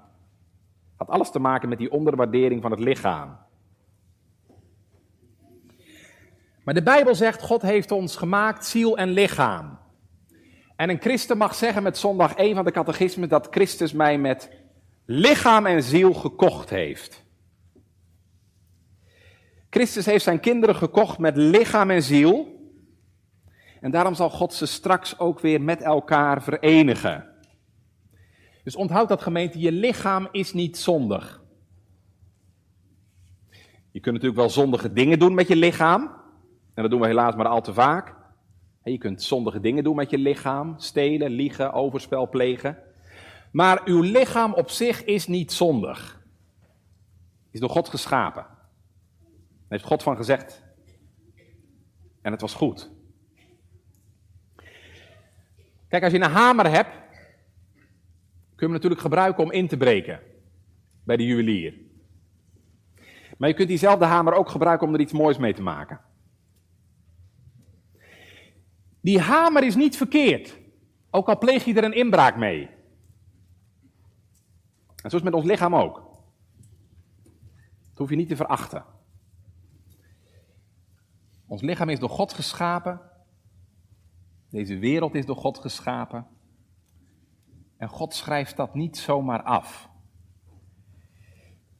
Had 0.96 1.08
alles 1.10 1.32
te 1.32 1.40
maken 1.40 1.70
met 1.70 1.78
die 1.78 1.92
onderwaardering 1.92 2.62
van 2.62 2.72
het 2.72 2.80
lichaam. 2.80 3.38
Maar 6.64 6.74
de 6.74 6.84
Bijbel 6.84 7.16
zegt, 7.16 7.42
God 7.42 7.62
heeft 7.62 7.92
ons 7.92 8.16
gemaakt 8.16 8.66
ziel 8.66 8.98
en 8.98 9.10
lichaam. 9.10 9.78
En 10.76 10.90
een 10.90 11.02
christen 11.02 11.38
mag 11.38 11.56
zeggen 11.56 11.84
met 11.84 11.98
zondag 11.98 12.36
1 12.36 12.56
van 12.56 12.66
de 12.66 12.72
catechisme 12.72 13.28
dat 13.28 13.48
Christus 13.52 13.94
mij 13.94 14.18
met 14.18 14.50
lichaam 15.06 15.66
en 15.66 15.84
ziel 15.84 16.14
gekocht 16.14 16.70
heeft. 16.70 17.23
Christus 19.74 20.06
heeft 20.06 20.24
zijn 20.24 20.40
kinderen 20.40 20.76
gekocht 20.76 21.18
met 21.18 21.38
lichaam 21.38 21.90
en 21.90 22.04
ziel. 22.04 22.62
En 23.82 23.92
daarom 23.92 24.14
zal 24.14 24.30
God 24.30 24.54
ze 24.54 24.66
straks 24.66 25.20
ook 25.20 25.40
weer 25.40 25.62
met 25.62 25.82
elkaar 25.82 26.44
verenigen. 26.44 27.30
Dus 28.64 28.76
onthoud 28.76 29.10
dat 29.10 29.22
gemeente, 29.22 29.60
je 29.60 29.72
lichaam 29.72 30.28
is 30.32 30.54
niet 30.54 30.78
zondig. 30.78 31.44
Je 33.92 34.00
kunt 34.00 34.16
natuurlijk 34.16 34.42
wel 34.42 34.50
zondige 34.50 34.94
dingen 34.94 35.20
doen 35.20 35.34
met 35.34 35.48
je 35.48 35.56
lichaam. 35.56 36.02
En 36.74 36.82
dat 36.82 36.92
doen 36.92 37.02
we 37.02 37.08
helaas 37.08 37.36
maar 37.36 37.48
al 37.48 37.62
te 37.62 37.74
vaak. 37.74 38.16
Je 38.84 38.98
kunt 38.98 39.24
zondige 39.24 39.60
dingen 39.60 39.84
doen 39.84 39.96
met 39.96 40.10
je 40.10 40.18
lichaam. 40.18 40.74
Stelen, 40.78 41.32
liegen, 41.32 41.74
overspel 41.74 42.30
plegen. 42.30 42.78
Maar 43.52 43.82
uw 43.86 44.02
lichaam 44.02 44.54
op 44.54 44.70
zich 44.70 45.04
is 45.04 45.28
niet 45.28 45.52
zondig. 45.52 46.22
Is 47.52 47.60
door 47.60 47.70
God 47.70 47.90
geschapen 47.90 48.53
heeft 49.74 49.86
God 49.86 50.04
van 50.04 50.16
gezegd. 50.16 50.64
En 52.22 52.32
het 52.32 52.42
was 52.42 52.54
goed. 52.54 52.92
Kijk, 55.88 56.04
als 56.04 56.12
je 56.12 56.20
een 56.20 56.32
hamer 56.32 56.70
hebt, 56.70 56.92
kun 58.56 58.56
je 58.56 58.66
hem 58.66 58.72
natuurlijk 58.72 59.02
gebruiken 59.02 59.44
om 59.44 59.52
in 59.52 59.68
te 59.68 59.78
breken 59.78 60.20
bij 61.04 61.18
de 61.18 61.26
juwelier. 61.26 61.74
Maar 63.38 63.50
je 63.50 63.56
kunt 63.56 63.68
diezelfde 63.68 64.06
hamer 64.06 64.34
ook 64.34 64.50
gebruiken 64.50 64.88
om 64.88 64.94
er 64.94 65.00
iets 65.00 65.14
moois 65.14 65.38
mee 65.38 65.54
te 65.54 65.62
maken. 65.62 66.00
Die 69.02 69.20
hamer 69.20 69.64
is 69.64 69.76
niet 69.76 69.98
verkeerd, 69.98 70.60
ook 71.10 71.28
al 71.28 71.38
pleeg 71.38 71.66
je 71.66 71.74
er 71.74 71.84
een 71.84 71.96
inbraak 71.96 72.38
mee. 72.38 72.70
En 75.04 75.10
zo 75.10 75.18
is 75.18 75.24
het 75.24 75.24
met 75.24 75.34
ons 75.34 75.46
lichaam 75.46 75.76
ook. 75.76 75.96
Dat 77.90 77.98
hoef 77.98 78.10
je 78.10 78.16
niet 78.16 78.30
te 78.30 78.36
verachten. 78.36 78.86
Ons 81.54 81.62
lichaam 81.62 81.90
is 81.90 82.00
door 82.00 82.10
God 82.10 82.34
geschapen. 82.34 83.02
Deze 84.50 84.78
wereld 84.78 85.16
is 85.16 85.26
door 85.26 85.36
God 85.36 85.58
geschapen. 85.58 86.28
En 87.78 87.88
God 87.88 88.14
schrijft 88.14 88.56
dat 88.58 88.74
niet 88.74 88.98
zomaar 88.98 89.44
af. 89.44 89.90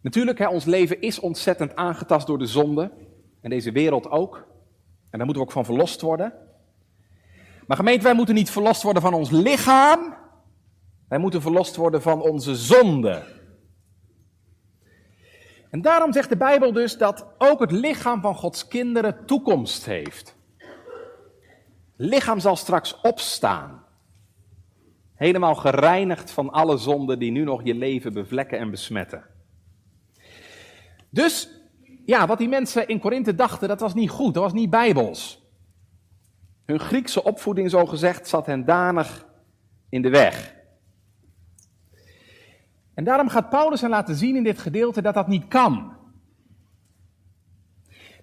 Natuurlijk, 0.02 0.38
hè, 0.38 0.48
ons 0.48 0.66
leven 0.66 1.02
is 1.02 1.20
ontzettend 1.20 1.76
aangetast 1.76 2.28
door 2.28 2.38
de 2.38 2.46
zonde. 2.46 2.92
En 3.42 3.50
deze 3.50 3.72
wereld 3.72 4.10
ook. 4.10 4.36
En 5.10 5.18
daar 5.18 5.26
moeten 5.26 5.44
we 5.44 5.50
ook 5.50 5.52
van 5.52 5.66
verlost 5.66 6.02
worden. 6.02 6.34
Maar 7.68 7.78
gemeente, 7.78 8.04
wij 8.04 8.16
moeten 8.16 8.36
niet 8.36 8.50
verlost 8.50 8.84
worden 8.84 9.02
van 9.02 9.14
ons 9.14 9.30
lichaam. 9.30 10.16
Wij 11.08 11.20
moeten 11.20 11.42
verlost 11.42 11.76
worden 11.76 12.02
van 12.02 12.22
onze 12.22 12.56
zonde. 12.56 13.24
En 15.74 15.82
daarom 15.82 16.14
zegt 16.14 16.30
de 16.30 16.38
Bijbel 16.38 16.72
dus 16.72 16.98
dat 16.98 17.26
ook 17.38 17.60
het 17.60 17.72
lichaam 17.72 18.22
van 18.22 18.36
Gods 18.36 18.68
kinderen 18.68 19.26
toekomst 19.26 19.86
heeft. 19.86 20.36
lichaam 21.96 22.40
zal 22.40 22.56
straks 22.56 23.02
opstaan. 23.02 23.84
Helemaal 25.16 25.56
gereinigd 25.56 26.32
van 26.32 26.50
alle 26.50 26.78
zonden 26.78 27.20
die 27.20 27.32
nu 27.32 27.44
nog 27.44 27.64
je 27.64 27.74
leven 27.74 28.14
bevlekken 28.14 28.60
en 28.60 28.70
besmetten. 28.72 29.24
Dus, 31.10 31.50
ja, 32.06 32.28
wat 32.28 32.38
die 32.38 32.50
mensen 32.50 32.88
in 32.88 33.00
Korinthe 33.00 33.36
dachten, 33.36 33.68
dat 33.68 33.80
was 33.80 33.94
niet 33.94 34.10
goed, 34.10 34.34
dat 34.34 34.44
was 34.44 34.54
niet 34.54 34.70
bijbels. 34.70 35.42
Hun 36.66 36.80
Griekse 36.80 37.24
opvoeding, 37.24 37.70
zo 37.70 37.86
gezegd, 37.86 38.28
zat 38.28 38.46
hen 38.46 38.66
danig 38.66 39.26
in 39.90 40.02
de 40.02 40.10
weg. 40.10 40.56
En 42.94 43.04
daarom 43.04 43.30
gaat 43.30 43.50
Paulus 43.50 43.82
hen 43.82 43.90
laten 43.90 44.16
zien 44.16 44.36
in 44.36 44.44
dit 44.44 44.60
gedeelte 44.60 45.02
dat 45.02 45.14
dat 45.14 45.28
niet 45.28 45.48
kan. 45.48 45.94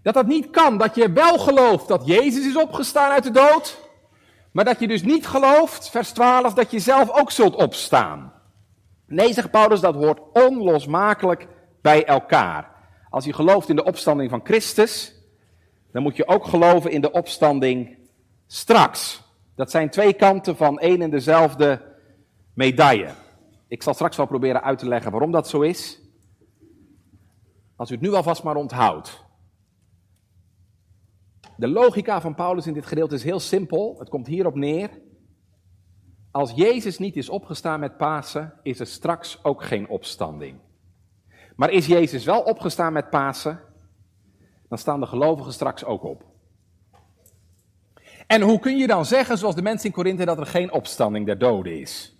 Dat 0.03 0.15
dat 0.15 0.27
niet 0.27 0.50
kan, 0.50 0.79
dat 0.79 0.95
je 0.95 1.12
wel 1.12 1.39
gelooft 1.39 1.89
dat 1.89 2.07
Jezus 2.07 2.47
is 2.47 2.57
opgestaan 2.57 3.11
uit 3.11 3.23
de 3.23 3.31
dood, 3.31 3.89
maar 4.53 4.65
dat 4.65 4.81
je 4.81 4.89
dus 4.89 5.03
niet 5.03 5.27
gelooft, 5.27 5.91
vers 5.91 6.11
12, 6.11 6.55
dat 6.55 6.71
je 6.71 6.79
zelf 6.79 7.11
ook 7.11 7.31
zult 7.31 7.55
opstaan. 7.55 8.33
Nee, 9.07 9.33
zegt 9.33 9.50
Paulus, 9.50 9.81
dat 9.81 9.95
hoort 9.95 10.21
onlosmakelijk 10.33 11.49
bij 11.83 12.05
elkaar. 12.05 12.71
Als 13.11 13.25
je 13.25 13.33
gelooft 13.33 13.69
in 13.69 13.77
de 13.77 13.85
opstanding 13.85 14.31
van 14.31 14.41
Christus, 14.45 15.15
dan 15.93 16.03
moet 16.03 16.17
je 16.17 16.29
ook 16.29 16.47
geloven 16.47 16.91
in 16.91 17.00
de 17.00 17.12
opstanding 17.12 17.99
straks. 18.47 19.23
Dat 19.57 19.71
zijn 19.71 19.91
twee 19.91 20.12
kanten 20.12 20.57
van 20.57 20.79
één 20.79 21.03
en 21.03 21.11
dezelfde 21.11 21.83
medaille. 22.55 23.09
Ik 23.71 23.83
zal 23.83 23.95
straks 23.95 24.17
wel 24.17 24.27
proberen 24.27 24.62
uit 24.62 24.79
te 24.79 24.89
leggen 24.89 25.11
waarom 25.11 25.31
dat 25.31 25.49
zo 25.49 25.61
is. 25.61 26.00
Als 27.77 27.91
u 27.91 27.95
het 27.95 28.03
nu 28.03 28.12
alvast 28.12 28.43
maar 28.43 28.57
onthoudt. 28.57 29.25
De 31.57 31.69
logica 31.69 32.21
van 32.21 32.35
Paulus 32.35 32.67
in 32.67 32.73
dit 32.73 32.87
gedeelte 32.87 33.15
is 33.15 33.23
heel 33.23 33.41
simpel. 33.41 33.97
Het 33.99 34.09
komt 34.09 34.27
hierop 34.27 34.55
neer. 34.55 34.91
Als 36.31 36.50
Jezus 36.50 36.99
niet 36.99 37.17
is 37.17 37.29
opgestaan 37.29 37.81
met 37.81 37.97
Pasen, 37.97 38.55
is 38.62 38.81
er 38.81 38.87
straks 38.87 39.45
ook 39.45 39.62
geen 39.62 39.89
opstanding. 39.89 40.59
Maar 41.57 41.71
is 41.71 41.87
Jezus 41.87 42.25
wel 42.25 42.43
opgestaan 42.43 42.93
met 42.93 43.11
Pasen, 43.11 43.61
dan 44.69 44.79
staan 44.79 45.00
de 45.00 45.07
gelovigen 45.07 45.53
straks 45.53 45.85
ook 45.85 46.03
op. 46.03 46.25
En 48.27 48.41
hoe 48.41 48.59
kun 48.59 48.77
je 48.77 48.87
dan 48.87 49.05
zeggen, 49.05 49.39
zoals 49.39 49.55
de 49.55 49.62
mensen 49.62 49.87
in 49.87 49.95
Korinthe, 49.95 50.25
dat 50.25 50.39
er 50.39 50.47
geen 50.47 50.73
opstanding 50.73 51.27
der 51.27 51.39
doden 51.39 51.81
is? 51.81 52.20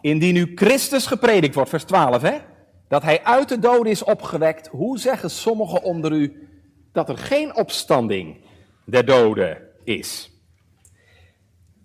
Indien 0.00 0.34
nu 0.34 0.52
Christus 0.54 1.06
gepredikt 1.06 1.54
wordt, 1.54 1.70
vers 1.70 1.84
12, 1.84 2.22
hè? 2.22 2.38
Dat 2.88 3.02
hij 3.02 3.24
uit 3.24 3.48
de 3.48 3.58
doden 3.58 3.92
is 3.92 4.04
opgewekt, 4.04 4.66
hoe 4.66 4.98
zeggen 4.98 5.30
sommigen 5.30 5.82
onder 5.82 6.12
u 6.12 6.48
dat 6.92 7.08
er 7.08 7.18
geen 7.18 7.56
opstanding 7.56 8.36
der 8.84 9.04
doden 9.04 9.58
is? 9.84 10.30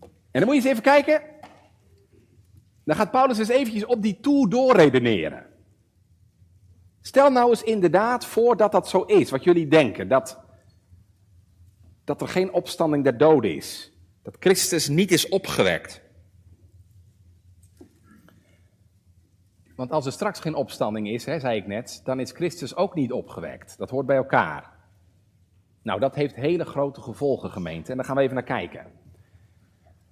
En 0.02 0.40
dan 0.40 0.44
moet 0.44 0.56
je 0.56 0.62
eens 0.62 0.70
even 0.70 0.84
kijken. 0.84 1.22
Dan 2.86 2.96
gaat 2.96 3.12
Paulus 3.12 3.38
eens 3.38 3.48
eventjes 3.48 3.86
op 3.86 4.02
die 4.02 4.20
toer 4.20 4.50
doorredeneren. 4.50 5.46
Stel 7.02 7.32
nou 7.32 7.50
eens 7.50 7.64
inderdaad 7.64 8.26
voor 8.26 8.58
dat 8.58 8.72
dat 8.72 8.90
zo 8.90 9.02
is, 9.02 9.30
wat 9.30 9.44
jullie 9.44 9.68
denken. 9.68 10.08
Dat, 10.08 10.40
dat 12.04 12.22
er 12.22 12.28
geen 12.28 12.54
opstanding 12.54 13.04
der 13.04 13.18
doden 13.18 13.56
is. 13.56 13.92
Dat 14.24 14.36
Christus 14.40 14.88
niet 14.88 15.12
is 15.12 15.30
opgewekt. 15.30 16.03
Want 19.84 19.96
als 19.96 20.06
er 20.06 20.12
straks 20.12 20.40
geen 20.40 20.56
opstanding 20.56 21.10
is, 21.10 21.26
hè, 21.26 21.40
zei 21.40 21.58
ik 21.58 21.68
net, 21.68 22.02
dan 22.04 22.20
is 22.20 22.32
Christus 22.32 22.76
ook 22.76 22.96
niet 22.96 23.12
opgewekt. 23.12 23.78
Dat 23.78 23.90
hoort 23.90 24.06
bij 24.06 24.16
elkaar. 24.16 24.72
Nou, 25.82 26.00
dat 26.00 26.16
heeft 26.16 26.36
hele 26.36 26.66
grote 26.66 27.02
gevolgen, 27.02 27.52
gemeente. 27.52 27.92
En 27.92 27.98
daar 27.98 28.06
gaan 28.06 28.16
we 28.16 28.22
even 28.22 28.34
naar 28.34 28.44
kijken. 28.44 28.86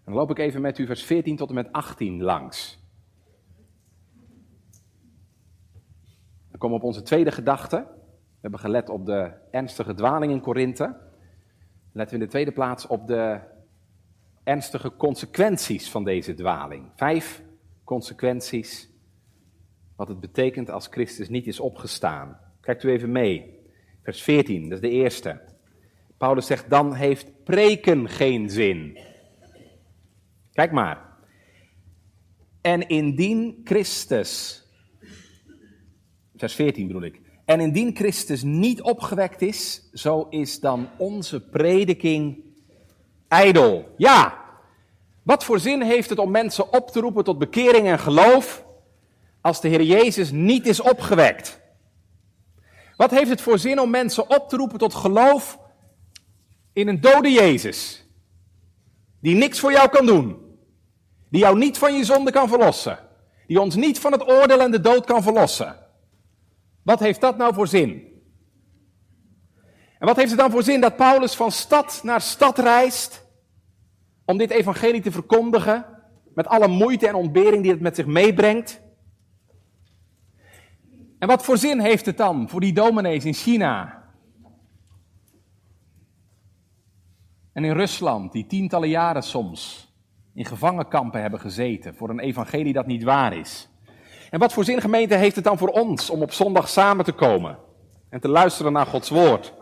Dan 0.06 0.14
loop 0.14 0.30
ik 0.30 0.40
even 0.40 0.62
met 0.62 0.78
u 0.78 0.86
vers 0.86 1.04
14 1.04 1.36
tot 1.36 1.50
en 1.50 1.56
met 1.56 1.72
18 1.72 2.22
langs. 2.22 2.80
komen 6.58 6.78
we 6.78 6.84
op 6.84 6.90
onze 6.90 7.02
tweede 7.02 7.32
gedachte. 7.32 7.78
We 7.78 8.38
hebben 8.42 8.60
gelet 8.60 8.90
op 8.90 9.06
de 9.06 9.32
ernstige 9.52 9.94
dwaling 9.94 10.32
in 10.32 10.42
Korinthe. 10.42 10.96
Letten 11.92 12.18
we 12.18 12.22
in 12.22 12.28
de 12.28 12.32
tweede 12.32 12.52
plaats 12.52 12.88
op 12.88 13.08
de 13.08 13.40
ernstige 14.44 14.96
consequenties 14.96 15.92
van 15.92 16.04
deze 16.04 16.34
dwaling. 16.34 16.92
Vijf 16.96 17.44
consequenties 17.84 18.91
wat 20.02 20.10
het 20.10 20.20
betekent 20.20 20.70
als 20.70 20.88
Christus 20.92 21.30
niet 21.30 21.48
is 21.48 21.60
opgestaan. 21.60 22.40
Kijkt 22.62 22.84
u 22.84 22.90
even 22.90 23.12
mee. 23.12 23.60
Vers 24.04 24.22
14, 24.22 24.64
dat 24.64 24.72
is 24.72 24.90
de 24.90 24.96
eerste. 24.96 25.42
Paulus 26.18 26.46
zegt, 26.46 26.70
dan 26.70 26.94
heeft 26.94 27.44
preken 27.44 28.10
geen 28.10 28.50
zin. 28.50 28.98
Kijk 30.54 30.72
maar. 30.72 31.18
En 32.62 32.88
indien 32.88 33.62
Christus, 33.64 34.64
vers 36.36 36.56
14 36.56 36.88
bedoel 36.88 37.04
ik, 37.04 37.22
en 37.46 37.60
indien 37.60 37.96
Christus 37.96 38.44
niet 38.44 38.82
opgewekt 38.82 39.42
is, 39.42 39.90
zo 39.94 40.28
is 40.30 40.60
dan 40.60 40.90
onze 40.98 41.50
prediking 41.50 42.44
ijdel. 43.28 43.94
Ja, 43.98 44.46
wat 45.24 45.44
voor 45.44 45.60
zin 45.60 45.82
heeft 45.82 46.10
het 46.10 46.20
om 46.20 46.32
mensen 46.32 46.74
op 46.74 46.90
te 46.90 47.00
roepen 47.00 47.24
tot 47.24 47.40
bekering 47.40 47.88
en 47.88 48.00
geloof 48.00 48.70
als 49.42 49.62
de 49.62 49.68
Heer 49.68 49.82
Jezus 49.82 50.32
niet 50.32 50.68
is 50.68 50.80
opgewekt? 50.80 51.60
Wat 52.98 53.12
heeft 53.12 53.30
het 53.30 53.42
voor 53.42 53.60
zin 53.60 53.80
om 53.80 53.90
mensen 53.90 54.30
op 54.30 54.50
te 54.50 54.58
roepen 54.58 54.80
tot 54.80 54.94
geloof 54.94 55.60
in 56.74 56.88
een 56.88 57.02
dode 57.02 57.32
Jezus? 57.32 58.06
Die 59.20 59.36
niks 59.36 59.60
voor 59.60 59.72
jou 59.72 59.90
kan 59.90 60.06
doen. 60.06 60.58
Die 61.30 61.42
jou 61.42 61.58
niet 61.58 61.78
van 61.78 61.94
je 61.94 62.06
zonde 62.06 62.32
kan 62.32 62.48
verlossen. 62.48 63.00
Die 63.48 63.62
ons 63.62 63.76
niet 63.76 64.00
van 64.00 64.12
het 64.12 64.28
oordeel 64.30 64.60
en 64.60 64.72
de 64.72 64.82
dood 64.82 65.06
kan 65.06 65.24
verlossen. 65.24 65.76
Wat 66.84 67.00
heeft 67.00 67.22
dat 67.22 67.38
nou 67.38 67.54
voor 67.54 67.68
zin? 67.68 68.12
En 70.00 70.08
wat 70.08 70.16
heeft 70.16 70.30
het 70.30 70.40
dan 70.40 70.52
voor 70.52 70.64
zin 70.64 70.82
dat 70.82 70.96
Paulus 70.96 71.36
van 71.36 71.52
stad 71.52 72.00
naar 72.04 72.22
stad 72.22 72.60
reist 72.60 73.26
om 74.26 74.38
dit 74.38 74.50
evangelie 74.50 75.02
te 75.02 75.12
verkondigen, 75.12 75.86
met 76.34 76.48
alle 76.48 76.68
moeite 76.68 77.08
en 77.08 77.16
ontbering 77.16 77.62
die 77.62 77.72
het 77.72 77.82
met 77.82 77.96
zich 77.96 78.06
meebrengt? 78.06 78.81
En 81.22 81.28
wat 81.28 81.44
voor 81.44 81.58
zin 81.58 81.80
heeft 81.80 82.06
het 82.06 82.18
dan 82.18 82.50
voor 82.50 82.60
die 82.60 82.74
dominees 82.74 83.26
in 83.26 83.34
China 83.34 84.04
en 87.54 87.64
in 87.64 87.72
Rusland, 87.72 88.32
die 88.32 88.48
tientallen 88.48 88.90
jaren 88.90 89.24
soms 89.24 89.94
in 90.34 90.46
gevangenkampen 90.46 91.22
hebben 91.22 91.40
gezeten 91.40 91.96
voor 91.96 92.10
een 92.10 92.20
evangelie 92.20 92.74
dat 92.74 92.86
niet 92.86 93.04
waar 93.04 93.34
is? 93.34 93.70
En 94.30 94.40
wat 94.40 94.54
voor 94.54 94.64
zin, 94.64 94.82
gemeente, 94.82 95.16
heeft 95.16 95.36
het 95.36 95.46
dan 95.46 95.58
voor 95.58 95.68
ons 95.68 96.10
om 96.10 96.22
op 96.22 96.32
zondag 96.32 96.70
samen 96.70 97.06
te 97.06 97.12
komen 97.12 97.58
en 98.10 98.20
te 98.20 98.30
luisteren 98.30 98.74
naar 98.74 98.86
Gods 98.86 99.10
woord? 99.10 99.54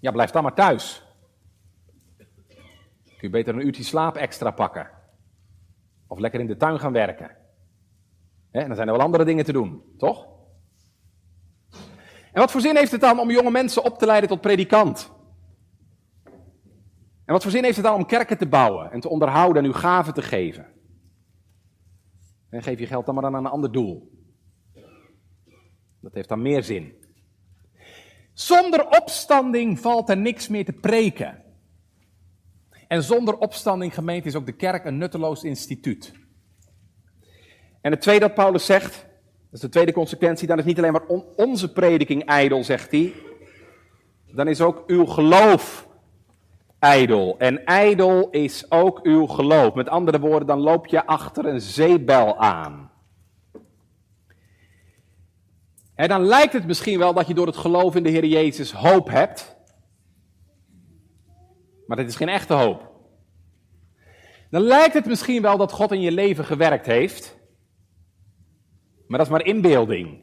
Ja, 0.00 0.10
blijf 0.10 0.30
dan 0.30 0.42
maar 0.42 0.54
thuis. 0.54 1.02
Kun 3.04 3.16
je 3.20 3.30
beter 3.30 3.54
een 3.54 3.66
uurtje 3.66 3.84
slaap 3.84 4.16
extra 4.16 4.50
pakken. 4.50 4.90
Of 6.06 6.18
lekker 6.18 6.40
in 6.40 6.46
de 6.46 6.56
tuin 6.56 6.80
gaan 6.80 6.92
werken. 6.92 7.43
En 8.60 8.66
dan 8.66 8.76
zijn 8.76 8.88
er 8.88 8.94
wel 8.94 9.04
andere 9.04 9.24
dingen 9.24 9.44
te 9.44 9.52
doen, 9.52 9.82
toch? 9.98 10.26
En 12.32 12.40
wat 12.40 12.50
voor 12.50 12.60
zin 12.60 12.76
heeft 12.76 12.92
het 12.92 13.00
dan 13.00 13.20
om 13.20 13.30
jonge 13.30 13.50
mensen 13.50 13.84
op 13.84 13.98
te 13.98 14.06
leiden 14.06 14.28
tot 14.28 14.40
predikant? 14.40 15.10
En 17.24 17.32
wat 17.32 17.42
voor 17.42 17.50
zin 17.50 17.64
heeft 17.64 17.76
het 17.76 17.84
dan 17.84 17.94
om 17.94 18.06
kerken 18.06 18.38
te 18.38 18.46
bouwen 18.46 18.90
en 18.90 19.00
te 19.00 19.08
onderhouden 19.08 19.62
en 19.62 19.68
uw 19.68 19.74
gaven 19.74 20.14
te 20.14 20.22
geven? 20.22 20.66
En 22.48 22.62
geef 22.62 22.78
je 22.78 22.86
geld 22.86 23.06
dan 23.06 23.14
maar 23.14 23.24
aan 23.24 23.34
een 23.34 23.46
ander 23.46 23.72
doel. 23.72 24.12
Dat 26.00 26.14
heeft 26.14 26.28
dan 26.28 26.42
meer 26.42 26.62
zin. 26.62 26.94
Zonder 28.32 28.88
opstanding 28.88 29.80
valt 29.80 30.08
er 30.08 30.16
niks 30.16 30.48
meer 30.48 30.64
te 30.64 30.72
preken. 30.72 31.42
En 32.88 33.02
zonder 33.02 33.38
opstanding, 33.38 33.94
gemeente, 33.94 34.28
is 34.28 34.34
ook 34.34 34.46
de 34.46 34.56
kerk 34.56 34.84
een 34.84 34.98
nutteloos 34.98 35.44
instituut. 35.44 36.23
En 37.84 37.90
het 37.90 38.00
tweede 38.00 38.26
dat 38.26 38.34
Paulus 38.34 38.64
zegt, 38.64 38.92
dat 38.92 39.52
is 39.52 39.60
de 39.60 39.68
tweede 39.68 39.92
consequentie, 39.92 40.46
dan 40.46 40.58
is 40.58 40.64
niet 40.64 40.78
alleen 40.78 40.92
maar 40.92 41.22
onze 41.36 41.72
prediking 41.72 42.24
ijdel, 42.24 42.64
zegt 42.64 42.90
hij. 42.90 43.12
Dan 44.26 44.48
is 44.48 44.60
ook 44.60 44.82
uw 44.86 45.04
geloof 45.04 45.88
ijdel. 46.78 47.34
En 47.38 47.64
ijdel 47.64 48.30
is 48.30 48.70
ook 48.70 49.00
uw 49.02 49.26
geloof. 49.26 49.74
Met 49.74 49.88
andere 49.88 50.20
woorden, 50.20 50.46
dan 50.46 50.60
loop 50.60 50.86
je 50.86 51.06
achter 51.06 51.46
een 51.46 51.60
zeebel 51.60 52.38
aan. 52.38 52.90
En 55.94 56.08
dan 56.08 56.22
lijkt 56.22 56.52
het 56.52 56.66
misschien 56.66 56.98
wel 56.98 57.14
dat 57.14 57.26
je 57.26 57.34
door 57.34 57.46
het 57.46 57.56
geloof 57.56 57.94
in 57.94 58.02
de 58.02 58.10
Heer 58.10 58.26
Jezus 58.26 58.72
hoop 58.72 59.08
hebt. 59.08 59.56
Maar 61.86 61.96
dit 61.96 62.08
is 62.08 62.16
geen 62.16 62.28
echte 62.28 62.54
hoop. 62.54 62.90
Dan 64.50 64.62
lijkt 64.62 64.94
het 64.94 65.06
misschien 65.06 65.42
wel 65.42 65.56
dat 65.56 65.72
God 65.72 65.92
in 65.92 66.00
je 66.00 66.12
leven 66.12 66.44
gewerkt 66.44 66.86
heeft. 66.86 67.42
Maar 69.06 69.18
dat 69.18 69.26
is 69.26 69.32
maar 69.32 69.44
inbeelding. 69.46 70.22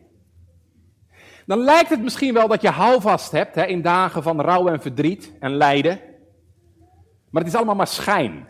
Dan 1.46 1.60
lijkt 1.60 1.89
het 1.89 2.02
misschien 2.02 2.34
wel 2.34 2.48
dat 2.48 2.62
je 2.62 2.70
houvast 2.70 3.32
hebt 3.32 3.56
hè, 3.56 3.65
in 3.65 3.82
dagen 3.82 4.24
van 4.24 4.41
rouw 4.41 4.67
en 4.67 4.82
verdriet 4.82 5.34
en 5.39 5.52
lijden. 5.52 6.00
Maar 7.30 7.41
het 7.41 7.52
is 7.52 7.58
allemaal 7.58 7.76
maar 7.76 7.88
schijn. 7.88 8.48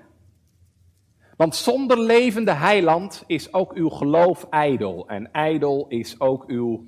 Want 1.37 1.55
zonder 1.55 1.99
levende 1.99 2.51
heiland 2.51 3.23
is 3.27 3.53
ook 3.53 3.73
uw 3.73 3.89
geloof 3.89 4.47
ijdel. 4.49 5.07
En 5.07 5.31
ijdel 5.31 5.85
is 5.87 6.19
ook 6.19 6.43
uw 6.47 6.87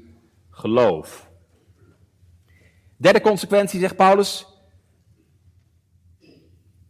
geloof. 0.49 1.29
Derde 2.97 3.21
consequentie, 3.21 3.79
zegt 3.79 3.95
Paulus. 3.95 4.47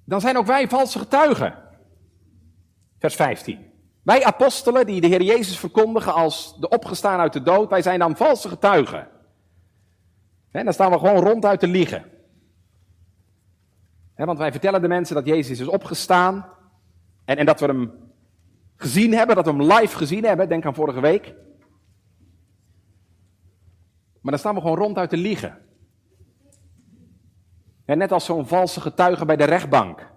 Dan 0.06 0.22
zijn 0.22 0.38
ook 0.38 0.46
wij 0.46 0.70
valse 0.70 1.00
getuigen. 1.00 1.58
Vers 3.00 3.16
15. 3.16 3.73
Wij 4.04 4.24
apostelen 4.24 4.86
die 4.86 5.02
de 5.02 5.08
Heer 5.08 5.22
Jezus 5.22 5.60
verkondigen 5.60 6.14
als 6.14 6.60
de 6.60 6.70
opgestaan 6.70 7.20
uit 7.20 7.34
de 7.34 7.42
dood, 7.42 7.70
wij 7.70 7.82
zijn 7.82 8.00
dan 8.00 8.16
valse 8.16 8.50
getuigen. 8.50 9.08
En 10.52 10.64
dan 10.64 10.74
staan 10.74 10.92
we 10.92 11.00
gewoon 11.00 11.24
ronduit 11.24 11.60
te 11.60 11.68
liegen. 11.68 12.12
want 14.16 14.38
wij 14.38 14.52
vertellen 14.52 14.82
de 14.82 14.88
mensen 14.88 15.16
dat 15.16 15.26
Jezus 15.26 15.60
is 15.60 15.68
opgestaan 15.68 16.46
en, 17.26 17.38
en 17.38 17.46
dat 17.46 17.60
we 17.60 17.66
hem 17.66 17.92
gezien 18.76 19.14
hebben, 19.14 19.36
dat 19.36 19.46
we 19.46 19.52
hem 19.52 19.72
live 19.72 19.98
gezien 19.98 20.24
hebben. 20.24 20.50
Denk 20.50 20.66
aan 20.66 20.76
vorige 20.76 21.00
week. 21.00 21.34
Maar 24.22 24.32
dan 24.32 24.40
staan 24.40 24.56
we 24.56 24.62
gewoon 24.62 24.78
ronduit 24.78 25.10
te 25.10 25.18
liegen. 25.18 25.58
En 27.86 27.98
net 27.98 28.12
als 28.12 28.26
zo'n 28.26 28.48
valse 28.48 28.82
getuige 28.82 29.26
bij 29.26 29.36
de 29.36 29.44
rechtbank. 29.44 30.13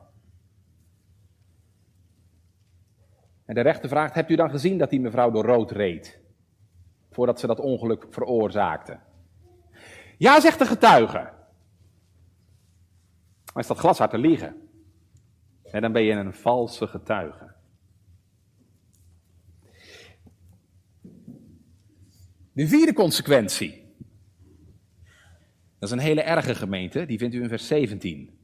En 3.46 3.54
de 3.54 3.61
rechter 3.61 3.88
vraagt: 3.88 4.14
Hebt 4.14 4.30
u 4.30 4.37
dan 4.37 4.50
gezien 4.50 4.78
dat 4.78 4.90
die 4.90 5.00
mevrouw 5.00 5.30
door 5.30 5.44
rood 5.44 5.70
reed? 5.70 6.20
Voordat 7.11 7.40
ze 7.40 7.46
dat 7.46 7.61
ongeluk 7.61 8.06
veroorzaakte. 8.11 8.98
Ja, 10.18 10.40
zegt 10.40 10.59
de 10.59 10.66
getuige. 10.66 11.35
Maar 13.52 13.62
is 13.62 13.66
dat 13.66 13.78
glashard 13.78 14.11
te 14.11 14.18
liegen? 14.18 14.68
En 15.70 15.80
dan 15.80 15.92
ben 15.92 16.02
je 16.02 16.12
een 16.12 16.35
valse 16.35 16.87
getuige. 16.87 17.54
De 22.52 22.68
vierde 22.68 22.92
consequentie. 22.92 23.85
Dat 25.78 25.88
is 25.88 25.90
een 25.90 25.98
hele 25.98 26.22
erge 26.22 26.54
gemeente, 26.54 27.06
die 27.06 27.18
vindt 27.18 27.35
u 27.35 27.42
in 27.42 27.48
vers 27.48 27.66
17. 27.66 28.38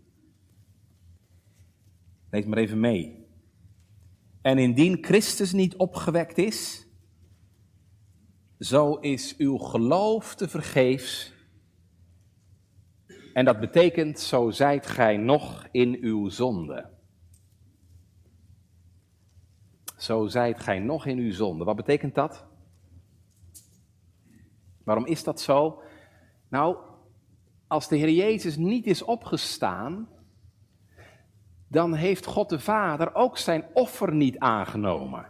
Lees 2.31 2.45
maar 2.45 2.59
even 2.59 2.81
mee. 2.81 3.22
En 4.43 4.59
indien 4.59 5.05
Christus 5.05 5.53
niet 5.53 5.77
opgewekt 5.77 6.39
is, 6.39 6.87
zo 8.59 8.95
is 8.95 9.37
uw 9.37 9.57
geloof 9.57 10.35
te 10.35 10.49
vergeefs. 10.49 11.35
En 13.33 13.45
dat 13.45 13.61
betekent, 13.61 14.21
zo 14.21 14.51
zijt 14.51 14.87
gij 14.87 15.17
nog 15.17 15.69
in 15.71 15.99
uw 16.01 16.29
zonde. 16.29 16.91
Zo 19.97 20.27
zijt 20.27 20.61
gij 20.61 20.79
nog 20.79 21.07
in 21.07 21.19
uw 21.19 21.33
zonde. 21.33 21.65
Wat 21.65 21.77
betekent 21.77 22.15
dat? 22.15 22.47
Waarom 24.85 25.07
is 25.07 25.25
dat 25.25 25.41
zo? 25.41 25.83
Nou, 26.49 26.77
als 27.67 27.89
de 27.89 27.97
Heer 27.97 28.11
Jezus 28.11 28.57
niet 28.57 28.87
is 28.87 29.03
opgestaan, 29.03 30.09
dan 31.73 31.95
heeft 31.95 32.27
God 32.27 32.49
de 32.49 32.61
Vader 32.61 33.15
ook 33.15 33.39
zijn 33.39 33.65
offer 33.73 34.15
niet 34.15 34.39
aangenomen. 34.39 35.27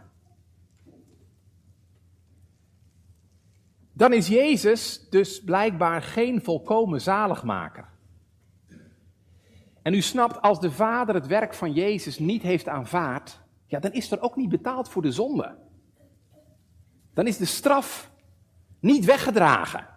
Dan 3.93 4.13
is 4.13 4.27
Jezus 4.27 5.09
dus 5.09 5.43
blijkbaar 5.43 6.01
geen 6.01 6.41
volkomen 6.41 7.01
zaligmaker. 7.01 7.89
En 9.81 9.93
u 9.93 10.01
snapt, 10.01 10.41
als 10.41 10.59
de 10.59 10.71
Vader 10.71 11.15
het 11.15 11.27
werk 11.27 11.53
van 11.53 11.73
Jezus 11.73 12.19
niet 12.19 12.41
heeft 12.41 12.67
aanvaard, 12.67 13.39
ja, 13.65 13.79
dan 13.79 13.91
is 13.91 14.11
er 14.11 14.21
ook 14.21 14.35
niet 14.35 14.49
betaald 14.49 14.89
voor 14.89 15.01
de 15.01 15.11
zonde. 15.11 15.57
dan 17.13 17.27
is 17.27 17.37
de 17.37 17.45
straf 17.45 18.11
niet 18.79 19.05
weggedragen. 19.05 19.92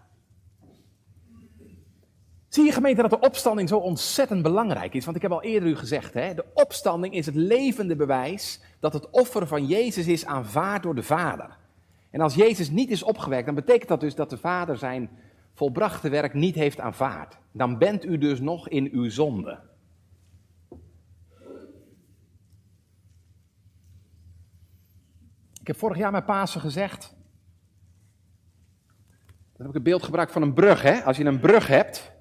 Zie 2.57 2.65
je 2.65 2.73
gemeente 2.73 3.03
dat 3.03 3.11
de 3.11 3.21
opstanding 3.27 3.69
zo 3.69 3.79
ontzettend 3.79 4.43
belangrijk 4.43 4.95
is? 4.95 5.05
Want 5.05 5.17
ik 5.17 5.23
heb 5.23 5.31
al 5.31 5.43
eerder 5.43 5.69
u 5.69 5.77
gezegd, 5.77 6.15
hè, 6.15 6.35
de 6.35 6.45
opstanding 6.55 7.15
is 7.15 7.27
het 7.27 7.35
levende 7.35 7.97
bewijs 7.97 8.61
dat 8.81 8.93
het 8.93 9.11
offer 9.11 9.47
van 9.47 9.67
Jezus 9.67 10.07
is 10.07 10.27
aanvaard 10.27 10.83
door 10.83 10.95
de 10.95 11.03
Vader. 11.03 11.57
En 12.11 12.21
als 12.21 12.35
Jezus 12.35 12.71
niet 12.71 12.91
is 12.91 13.03
opgewekt, 13.03 13.47
dan 13.47 13.55
betekent 13.55 13.89
dat 13.89 14.01
dus 14.01 14.15
dat 14.15 14.31
de 14.31 14.37
Vader 14.37 14.79
zijn 14.79 15.11
volbrachte 15.55 16.09
werk 16.09 16.35
niet 16.35 16.55
heeft 16.55 16.81
aanvaard. 16.81 17.39
Dan 17.53 17.79
bent 17.79 18.05
u 18.05 18.19
dus 18.19 18.41
nog 18.41 18.69
in 18.69 18.89
uw 18.93 19.11
zonde. 19.11 19.59
Ik 25.61 25.67
heb 25.67 25.77
vorig 25.77 25.97
jaar 25.97 26.13
met 26.13 26.27
Pasen 26.27 26.61
gezegd. 26.61 27.15
Dan 29.27 29.67
heb 29.67 29.69
ik 29.69 29.75
het 29.75 29.83
beeld 29.83 30.03
gebruikt 30.03 30.33
van 30.33 30.43
een 30.43 30.55
brug. 30.55 30.83
Hè? 30.83 31.03
Als 31.03 31.17
je 31.17 31.25
een 31.25 31.41
brug 31.41 31.67
hebt, 31.67 32.15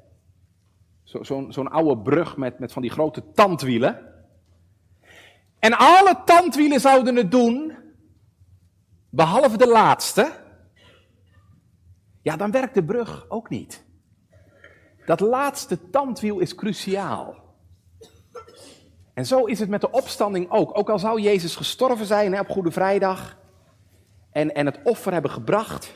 zo'n 1.21 1.53
zo 1.53 1.63
oude 1.63 2.01
brug 2.01 2.37
met, 2.37 2.59
met 2.59 2.71
van 2.71 2.81
die 2.81 2.91
grote 2.91 3.31
tandwielen. 3.31 4.13
En 5.59 5.73
alle 5.73 6.21
tandwielen 6.25 6.79
zouden 6.79 7.15
het 7.15 7.31
doen, 7.31 7.77
behalve 9.09 9.57
de 9.57 9.67
laatste. 9.67 10.31
Ja, 12.21 12.35
dan 12.35 12.51
werkt 12.51 12.73
de 12.73 12.83
brug 12.83 13.25
ook 13.29 13.49
niet. 13.49 13.85
Dat 15.05 15.19
laatste 15.19 15.89
tandwiel 15.89 16.39
is 16.39 16.55
cruciaal. 16.55 17.43
En 19.13 19.25
zo 19.25 19.45
is 19.45 19.59
het 19.59 19.69
met 19.69 19.81
de 19.81 19.91
opstanding 19.91 20.49
ook. 20.49 20.77
Ook 20.77 20.89
al 20.89 20.99
zou 20.99 21.21
Jezus 21.21 21.55
gestorven 21.55 22.05
zijn 22.05 22.33
hè, 22.33 22.39
op 22.39 22.49
Goede 22.49 22.71
Vrijdag 22.71 23.37
en, 24.31 24.53
en 24.53 24.65
het 24.65 24.79
offer 24.83 25.13
hebben 25.13 25.31
gebracht. 25.31 25.93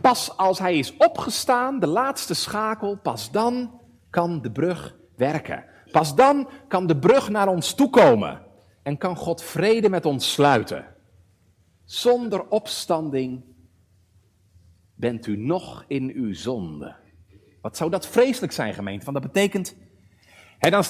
Pas 0.00 0.36
als 0.36 0.58
hij 0.58 0.78
is 0.78 0.96
opgestaan, 0.96 1.80
de 1.80 1.86
laatste 1.86 2.34
schakel, 2.34 2.96
pas 2.96 3.30
dan 3.30 3.80
kan 4.10 4.42
de 4.42 4.50
brug 4.50 4.96
werken. 5.16 5.64
Pas 5.90 6.14
dan 6.14 6.48
kan 6.68 6.86
de 6.86 6.96
brug 6.96 7.28
naar 7.28 7.48
ons 7.48 7.74
toekomen 7.74 8.42
en 8.82 8.98
kan 8.98 9.16
God 9.16 9.42
vrede 9.42 9.88
met 9.88 10.06
ons 10.06 10.32
sluiten. 10.32 10.86
Zonder 11.84 12.48
opstanding 12.48 13.44
bent 14.94 15.26
u 15.26 15.36
nog 15.36 15.84
in 15.88 16.12
uw 16.14 16.34
zonde. 16.34 16.96
Wat 17.60 17.76
zou 17.76 17.90
dat 17.90 18.06
vreselijk 18.06 18.52
zijn, 18.52 18.74
gemeente? 18.74 19.04
Want 19.04 19.22
dat 19.22 19.32
betekent, 19.32 19.76
hè, 20.58 20.70
dan, 20.70 20.84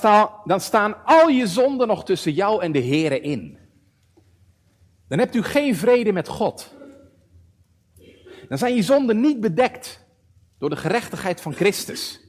dan 0.44 0.60
staan 0.60 1.04
al 1.04 1.28
je 1.28 1.46
zonden 1.46 1.86
nog 1.86 2.04
tussen 2.04 2.32
jou 2.32 2.62
en 2.62 2.72
de 2.72 2.82
Here 2.82 3.20
in. 3.20 3.58
Dan 5.08 5.18
hebt 5.18 5.34
u 5.34 5.42
geen 5.42 5.76
vrede 5.76 6.12
met 6.12 6.28
God. 6.28 6.73
Dan 8.48 8.58
zijn 8.58 8.74
je 8.74 8.82
zonden 8.82 9.20
niet 9.20 9.40
bedekt 9.40 10.06
door 10.58 10.70
de 10.70 10.76
gerechtigheid 10.76 11.40
van 11.40 11.52
Christus. 11.52 12.20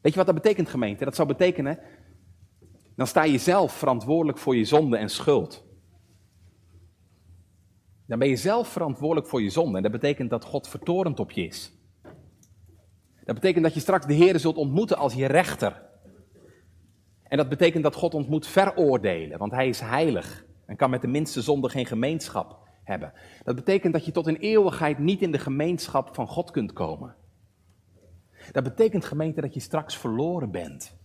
Weet 0.00 0.12
je 0.12 0.24
wat 0.24 0.26
dat 0.26 0.42
betekent, 0.42 0.68
gemeente? 0.68 1.04
Dat 1.04 1.14
zou 1.14 1.28
betekenen, 1.28 1.78
dan 2.96 3.06
sta 3.06 3.22
je 3.22 3.38
zelf 3.38 3.72
verantwoordelijk 3.72 4.38
voor 4.38 4.56
je 4.56 4.64
zonde 4.64 4.96
en 4.96 5.10
schuld. 5.10 5.64
Dan 8.06 8.18
ben 8.18 8.28
je 8.28 8.36
zelf 8.36 8.68
verantwoordelijk 8.68 9.26
voor 9.26 9.42
je 9.42 9.50
zonde. 9.50 9.76
En 9.76 9.82
dat 9.82 9.92
betekent 9.92 10.30
dat 10.30 10.44
God 10.44 10.68
vertorend 10.68 11.20
op 11.20 11.30
je 11.30 11.46
is. 11.46 11.72
Dat 13.24 13.34
betekent 13.34 13.64
dat 13.64 13.74
je 13.74 13.80
straks 13.80 14.06
de 14.06 14.14
Heer 14.14 14.38
zult 14.38 14.56
ontmoeten 14.56 14.96
als 14.96 15.14
je 15.14 15.26
rechter. 15.26 15.82
En 17.22 17.36
dat 17.36 17.48
betekent 17.48 17.82
dat 17.82 17.94
God 17.94 18.14
ons 18.14 18.26
moet 18.26 18.46
veroordelen, 18.46 19.38
want 19.38 19.52
Hij 19.52 19.68
is 19.68 19.80
heilig 19.80 20.44
en 20.66 20.76
kan 20.76 20.90
met 20.90 21.00
de 21.00 21.06
minste 21.06 21.42
zonde 21.42 21.68
geen 21.68 21.86
gemeenschap 21.86 22.65
hebben. 22.86 23.12
Dat 23.44 23.54
betekent 23.54 23.92
dat 23.92 24.04
je 24.04 24.12
tot 24.12 24.26
in 24.26 24.36
eeuwigheid 24.36 24.98
niet 24.98 25.22
in 25.22 25.32
de 25.32 25.38
gemeenschap 25.38 26.14
van 26.14 26.26
God 26.26 26.50
kunt 26.50 26.72
komen. 26.72 27.14
Dat 28.52 28.64
betekent 28.64 29.04
gemeente 29.04 29.40
dat 29.40 29.54
je 29.54 29.60
straks 29.60 29.96
verloren 29.96 30.50
bent. 30.50 30.96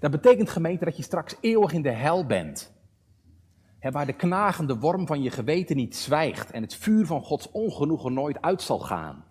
Dat 0.00 0.10
betekent 0.10 0.50
gemeente 0.50 0.84
dat 0.84 0.96
je 0.96 1.02
straks 1.02 1.36
eeuwig 1.40 1.72
in 1.72 1.82
de 1.82 1.90
hel 1.90 2.26
bent 2.26 2.72
waar 3.80 4.06
de 4.06 4.12
knagende 4.12 4.78
worm 4.78 5.06
van 5.06 5.22
je 5.22 5.30
geweten 5.30 5.76
niet 5.76 5.96
zwijgt 5.96 6.50
en 6.50 6.62
het 6.62 6.74
vuur 6.74 7.06
van 7.06 7.22
Gods 7.22 7.50
ongenoegen 7.50 8.12
nooit 8.12 8.40
uit 8.42 8.62
zal 8.62 8.78
gaan. 8.78 9.24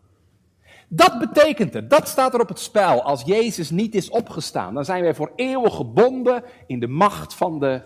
Dat 0.87 1.19
betekent 1.19 1.73
het, 1.73 1.89
dat 1.89 2.07
staat 2.07 2.33
er 2.33 2.41
op 2.41 2.47
het 2.47 2.59
spel. 2.59 3.03
Als 3.03 3.23
Jezus 3.23 3.69
niet 3.69 3.95
is 3.95 4.09
opgestaan, 4.09 4.73
dan 4.73 4.85
zijn 4.85 5.03
wij 5.03 5.15
voor 5.15 5.31
eeuwig 5.35 5.75
gebonden 5.75 6.43
in 6.67 6.79
de 6.79 6.87
macht 6.87 7.33
van 7.33 7.59
de 7.59 7.81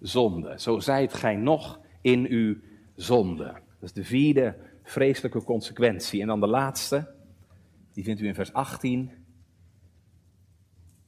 zonde. 0.00 0.54
Zo 0.56 0.78
zijt 0.78 1.14
gij 1.14 1.36
nog 1.36 1.80
in 2.00 2.26
uw 2.28 2.56
zonde. 2.98 3.44
Dat 3.44 3.62
is 3.80 3.92
de 3.92 4.04
vierde 4.04 4.56
vreselijke 4.82 5.44
consequentie. 5.44 6.20
En 6.20 6.26
dan 6.26 6.40
de 6.40 6.46
laatste, 6.46 7.14
die 7.92 8.04
vindt 8.04 8.20
u 8.20 8.26
in 8.26 8.34
vers 8.34 8.52
18 8.52 9.10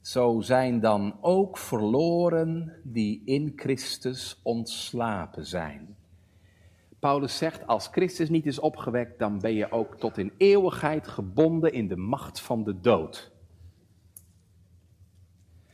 zo 0.01 0.39
zijn 0.41 0.79
dan 0.79 1.17
ook 1.21 1.57
verloren 1.57 2.73
die 2.83 3.21
in 3.25 3.53
Christus 3.55 4.39
ontslapen 4.43 5.45
zijn. 5.45 5.95
Paulus 6.99 7.37
zegt, 7.37 7.67
als 7.67 7.87
Christus 7.87 8.29
niet 8.29 8.45
is 8.45 8.59
opgewekt, 8.59 9.19
dan 9.19 9.39
ben 9.39 9.53
je 9.53 9.71
ook 9.71 9.95
tot 9.95 10.17
in 10.17 10.33
eeuwigheid 10.37 11.07
gebonden 11.07 11.73
in 11.73 11.87
de 11.87 11.95
macht 11.95 12.41
van 12.41 12.63
de 12.63 12.79
dood. 12.79 13.31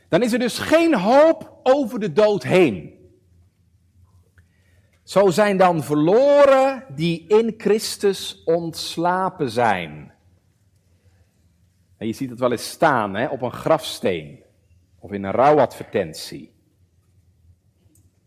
Dan 0.08 0.22
is 0.22 0.32
er 0.32 0.38
dus 0.38 0.58
geen 0.58 0.94
hoop 0.94 1.60
over 1.62 2.00
de 2.00 2.12
dood 2.12 2.42
heen. 2.42 2.97
Zo 5.08 5.30
zijn 5.30 5.56
dan 5.56 5.82
verloren 5.82 6.84
die 6.94 7.26
in 7.28 7.54
Christus 7.56 8.42
ontslapen 8.44 9.50
zijn. 9.50 10.12
En 11.96 12.06
je 12.06 12.12
ziet 12.12 12.30
het 12.30 12.38
wel 12.38 12.50
eens 12.50 12.70
staan 12.70 13.14
hè, 13.14 13.26
op 13.26 13.42
een 13.42 13.52
grafsteen 13.52 14.42
of 14.98 15.12
in 15.12 15.24
een 15.24 15.32
rouwadvertentie. 15.32 16.52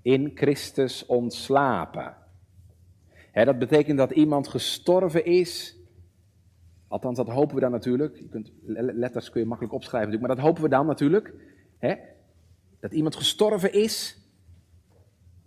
In 0.01 0.31
Christus 0.35 1.05
ontslapen. 1.05 2.17
Hè, 3.31 3.45
dat 3.45 3.59
betekent 3.59 3.97
dat 3.97 4.11
iemand 4.11 4.47
gestorven 4.47 5.25
is. 5.25 5.77
Althans, 6.87 7.17
dat 7.17 7.27
hopen 7.27 7.55
we 7.55 7.61
dan 7.61 7.71
natuurlijk. 7.71 8.17
Je 8.17 8.29
kunt, 8.29 8.51
letters 8.95 9.29
kun 9.29 9.41
je 9.41 9.47
makkelijk 9.47 9.75
opschrijven 9.75 10.19
maar 10.19 10.35
dat 10.35 10.45
hopen 10.45 10.63
we 10.63 10.69
dan 10.69 10.85
natuurlijk. 10.85 11.33
Hè, 11.77 11.95
dat 12.79 12.91
iemand 12.91 13.15
gestorven 13.15 13.73
is 13.73 14.20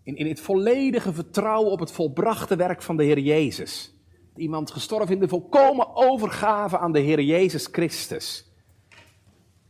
in, 0.05 0.17
in 0.17 0.27
het 0.27 0.41
volledige 0.41 1.13
vertrouwen 1.13 1.73
op 1.73 1.81
het 1.81 1.93
volbrachte 1.93 2.57
werk 2.57 2.83
van 2.83 2.97
de 2.97 3.05
Heer 3.05 3.19
Jezus. 3.19 3.95
Iemand 4.37 4.71
gestorven 4.71 5.15
in 5.15 5.21
de 5.21 5.29
volkomen 5.29 5.97
overgave 5.97 6.79
aan 6.79 6.93
de 6.93 7.01
Heer 7.01 7.21
Jezus 7.21 7.69
Christus. 7.73 8.53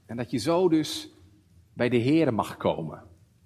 En 0.07 0.17
dat 0.17 0.31
je 0.31 0.39
zo 0.39 0.69
dus 0.69 1.11
bij 1.73 1.89
de 1.89 1.97
Heer 1.97 2.35
mag 2.35 2.57
komen. 2.57 3.03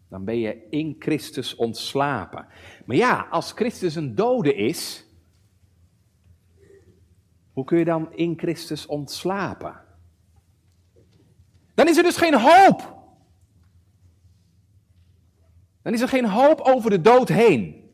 Dan 0.09 0.25
ben 0.25 0.39
je 0.39 0.67
in 0.71 0.97
Christus 0.99 1.55
ontslapen. 1.55 2.47
Maar 2.87 2.97
ja, 2.97 3.27
als 3.31 3.53
Christus 3.53 3.95
een 3.95 4.15
dode 4.15 4.55
is, 4.55 5.07
hoe 7.53 7.65
kun 7.65 7.79
je 7.79 7.85
dan 7.85 8.13
in 8.15 8.39
Christus 8.39 8.87
ontslapen? 8.87 9.81
Dan 11.75 11.89
is 11.89 11.97
er 11.97 12.03
dus 12.03 12.17
geen 12.17 12.41
hoop. 12.41 12.98
Dan 15.89 15.97
is 15.97 16.03
er 16.03 16.09
geen 16.09 16.29
hoop 16.29 16.61
over 16.61 16.91
de 16.91 17.01
dood 17.01 17.29
heen 17.29 17.91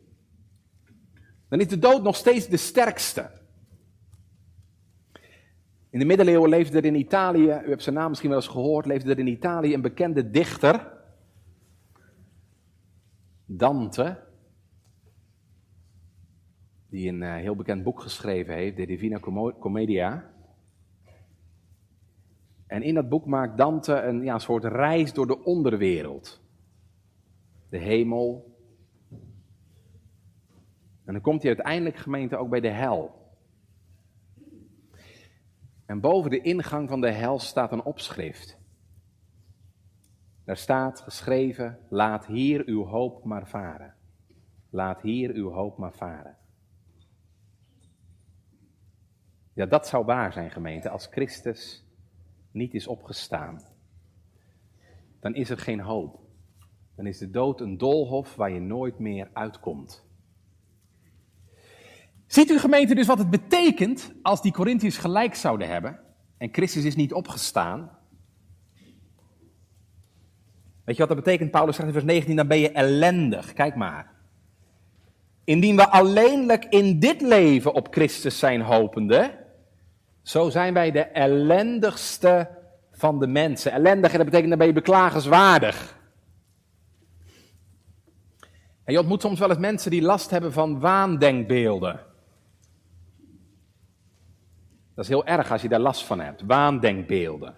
dan 1.49 1.61
is 1.61 1.69
de 1.69 1.79
dood 1.79 2.03
nog 2.03 2.17
steeds 2.17 2.49
de 2.49 2.57
sterkste. 2.57 3.31
In 5.91 5.99
de 5.99 6.05
middeleeuwen 6.05 6.51
leefde 6.51 6.79
er 6.79 6.85
in 6.85 6.95
Italië, 6.95 7.61
u 7.67 7.69
hebt 7.69 7.83
zijn 7.83 7.95
naam 7.95 8.09
misschien 8.09 8.31
wel 8.31 8.39
eens 8.39 8.49
gehoord, 8.49 8.87
leefde 8.87 9.11
er 9.11 9.19
in 9.19 9.27
Italië 9.27 9.75
een 9.75 9.81
bekende 9.81 10.31
dichter, 10.31 10.93
Dante, 13.45 14.21
die 16.89 17.09
een 17.09 17.23
uh, 17.23 17.35
heel 17.35 17.57
bekend 17.57 17.83
boek 17.83 18.01
geschreven 18.01 18.55
heeft, 18.55 18.77
De 18.77 18.87
Divina 18.87 19.19
Commedia. 19.59 20.31
En 22.67 22.83
in 22.83 22.95
dat 22.95 23.09
boek 23.09 23.27
maakt 23.27 23.57
Dante 23.57 24.01
een 24.01 24.23
ja, 24.23 24.39
soort 24.39 24.65
reis 24.65 25.13
door 25.13 25.27
de 25.27 25.45
onderwereld. 25.45 26.44
De 27.75 27.81
hemel, 27.81 28.57
en 31.05 31.13
dan 31.13 31.21
komt 31.21 31.43
hij 31.43 31.51
uiteindelijk 31.51 31.97
gemeente 31.97 32.37
ook 32.37 32.49
bij 32.49 32.61
de 32.61 32.71
hel. 32.71 33.33
En 35.87 36.01
boven 36.01 36.31
de 36.31 36.41
ingang 36.41 36.89
van 36.89 37.01
de 37.01 37.11
hel 37.11 37.39
staat 37.39 37.73
een 37.73 37.83
opschrift. 37.83 38.59
Daar 40.45 40.57
staat 40.57 41.01
geschreven: 41.01 41.79
Laat 41.89 42.27
hier 42.27 42.67
uw 42.67 42.85
hoop 42.85 43.25
maar 43.25 43.49
varen. 43.49 43.95
Laat 44.71 45.01
hier 45.01 45.31
uw 45.31 45.51
hoop 45.51 45.79
maar 45.79 45.95
varen. 45.95 46.37
Ja, 49.53 49.67
dat 49.67 49.87
zou 49.87 50.05
waar 50.05 50.33
zijn, 50.33 50.51
gemeente, 50.51 50.89
als 50.89 51.07
Christus 51.07 51.85
niet 52.51 52.75
is 52.75 52.87
opgestaan. 52.87 53.61
Dan 55.21 55.35
is 55.35 55.51
er 55.51 55.59
geen 55.59 55.81
hoop. 55.81 56.24
Dan 56.97 57.07
is 57.07 57.19
de 57.19 57.31
dood 57.31 57.61
een 57.61 57.79
doolhof 57.79 58.35
waar 58.35 58.51
je 58.51 58.61
nooit 58.61 58.99
meer 58.99 59.31
uitkomt. 59.33 60.05
Ziet 62.27 62.51
u 62.51 62.59
gemeente 62.59 62.95
dus 62.95 63.07
wat 63.07 63.19
het 63.19 63.31
betekent 63.31 64.13
als 64.23 64.43
die 64.43 64.53
Corinthiërs 64.53 64.97
gelijk 64.97 65.35
zouden 65.35 65.69
hebben 65.69 66.01
en 66.39 66.49
Christus 66.53 66.85
is 66.85 66.97
niet 66.97 67.13
opgestaan? 67.13 67.91
Weet 70.85 70.97
je 70.97 71.07
wat 71.07 71.17
dat 71.17 71.25
betekent? 71.25 71.51
Paulus 71.51 71.77
zegt 71.77 71.89
in 71.89 71.95
vers 71.95 72.05
19, 72.05 72.37
dan 72.37 72.47
ben 72.47 72.59
je 72.59 72.73
ellendig. 72.73 73.53
Kijk 73.53 73.75
maar. 73.75 74.13
Indien 75.45 75.77
we 75.77 75.89
alleenlijk 75.89 76.65
in 76.65 76.99
dit 76.99 77.21
leven 77.21 77.75
op 77.75 77.89
Christus 77.91 78.39
zijn 78.39 78.61
hopende, 78.61 79.45
zo 80.23 80.51
zijn 80.51 80.75
wij 80.75 80.91
de 80.91 81.03
ellendigste 81.03 82.49
van 82.93 83.19
de 83.19 83.27
mensen. 83.27 83.73
Ellendig, 83.73 84.13
dat 84.13 84.25
betekent 84.25 84.49
dan 84.49 84.59
ben 84.59 84.67
je 84.67 84.73
beklagenswaardig. 84.73 86.03
En 88.85 88.93
je 88.93 88.99
ontmoet 88.99 89.21
soms 89.21 89.39
wel 89.39 89.49
eens 89.49 89.59
mensen 89.59 89.91
die 89.91 90.03
last 90.03 90.31
hebben 90.31 90.53
van 90.53 90.81
waandenkbeelden. 90.81 92.01
Dat 94.95 95.05
is 95.05 95.11
heel 95.11 95.27
erg 95.27 95.53
als 95.53 95.63
je 95.63 95.69
daar 95.69 95.81
last 95.81 96.05
van 96.05 96.21
hebt. 96.21 96.43
Waandenkbeelden. 96.43 97.55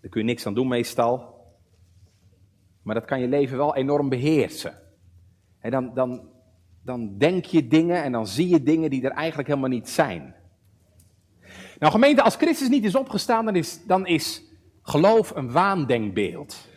Daar 0.00 0.10
kun 0.10 0.20
je 0.20 0.26
niks 0.26 0.46
aan 0.46 0.54
doen 0.54 0.68
meestal. 0.68 1.34
Maar 2.82 2.94
dat 2.94 3.04
kan 3.04 3.20
je 3.20 3.28
leven 3.28 3.56
wel 3.56 3.76
enorm 3.76 4.08
beheersen. 4.08 4.74
En 5.58 5.70
dan, 5.70 5.94
dan, 5.94 6.28
dan 6.82 7.18
denk 7.18 7.44
je 7.44 7.68
dingen 7.68 8.02
en 8.02 8.12
dan 8.12 8.26
zie 8.26 8.48
je 8.48 8.62
dingen 8.62 8.90
die 8.90 9.04
er 9.04 9.10
eigenlijk 9.10 9.48
helemaal 9.48 9.68
niet 9.68 9.88
zijn. 9.88 10.34
Nou 11.78 11.92
gemeente, 11.92 12.22
als 12.22 12.36
Christus 12.36 12.68
niet 12.68 12.84
is 12.84 12.96
opgestaan, 12.96 13.44
dan 13.44 13.56
is, 13.56 13.86
dan 13.86 14.06
is 14.06 14.42
geloof 14.82 15.30
een 15.34 15.52
waandenkbeeld. 15.52 16.68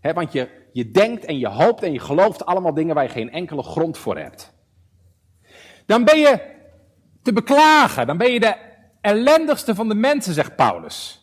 want 0.00 0.32
je, 0.32 0.59
je 0.72 0.90
denkt 0.90 1.24
en 1.24 1.38
je 1.38 1.48
hoopt 1.48 1.82
en 1.82 1.92
je 1.92 1.98
gelooft 1.98 2.46
allemaal 2.46 2.74
dingen 2.74 2.94
waar 2.94 3.04
je 3.04 3.10
geen 3.10 3.32
enkele 3.32 3.62
grond 3.62 3.98
voor 3.98 4.18
hebt. 4.18 4.52
Dan 5.86 6.04
ben 6.04 6.18
je 6.18 6.40
te 7.22 7.32
beklagen, 7.32 8.06
dan 8.06 8.16
ben 8.16 8.32
je 8.32 8.40
de 8.40 8.56
ellendigste 9.00 9.74
van 9.74 9.88
de 9.88 9.94
mensen, 9.94 10.34
zegt 10.34 10.56
Paulus. 10.56 11.20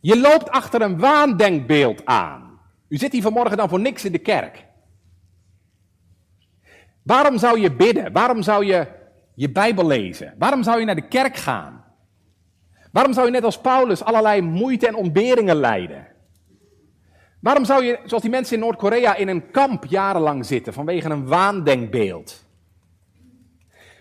Je 0.00 0.20
loopt 0.20 0.50
achter 0.50 0.82
een 0.82 0.98
waandenkbeeld 0.98 2.04
aan. 2.04 2.60
U 2.88 2.96
zit 2.96 3.12
hier 3.12 3.22
vanmorgen 3.22 3.56
dan 3.56 3.68
voor 3.68 3.80
niks 3.80 4.04
in 4.04 4.12
de 4.12 4.18
kerk. 4.18 4.64
Waarom 7.02 7.38
zou 7.38 7.60
je 7.60 7.72
bidden? 7.72 8.12
Waarom 8.12 8.42
zou 8.42 8.64
je 8.64 8.86
je 9.34 9.50
Bijbel 9.50 9.86
lezen? 9.86 10.34
Waarom 10.38 10.62
zou 10.62 10.78
je 10.78 10.84
naar 10.84 10.94
de 10.94 11.08
kerk 11.08 11.36
gaan? 11.36 11.84
Waarom 12.92 13.12
zou 13.12 13.26
je 13.26 13.32
net 13.32 13.44
als 13.44 13.60
Paulus 13.60 14.04
allerlei 14.04 14.40
moeite 14.40 14.86
en 14.86 14.94
ontberingen 14.94 15.56
lijden? 15.56 16.13
Waarom 17.44 17.64
zou 17.64 17.84
je, 17.84 17.98
zoals 18.04 18.22
die 18.22 18.32
mensen 18.32 18.54
in 18.54 18.62
Noord-Korea, 18.62 19.14
in 19.14 19.28
een 19.28 19.50
kamp 19.50 19.84
jarenlang 19.84 20.46
zitten 20.46 20.72
vanwege 20.72 21.10
een 21.10 21.26
waandenkbeeld? 21.26 22.44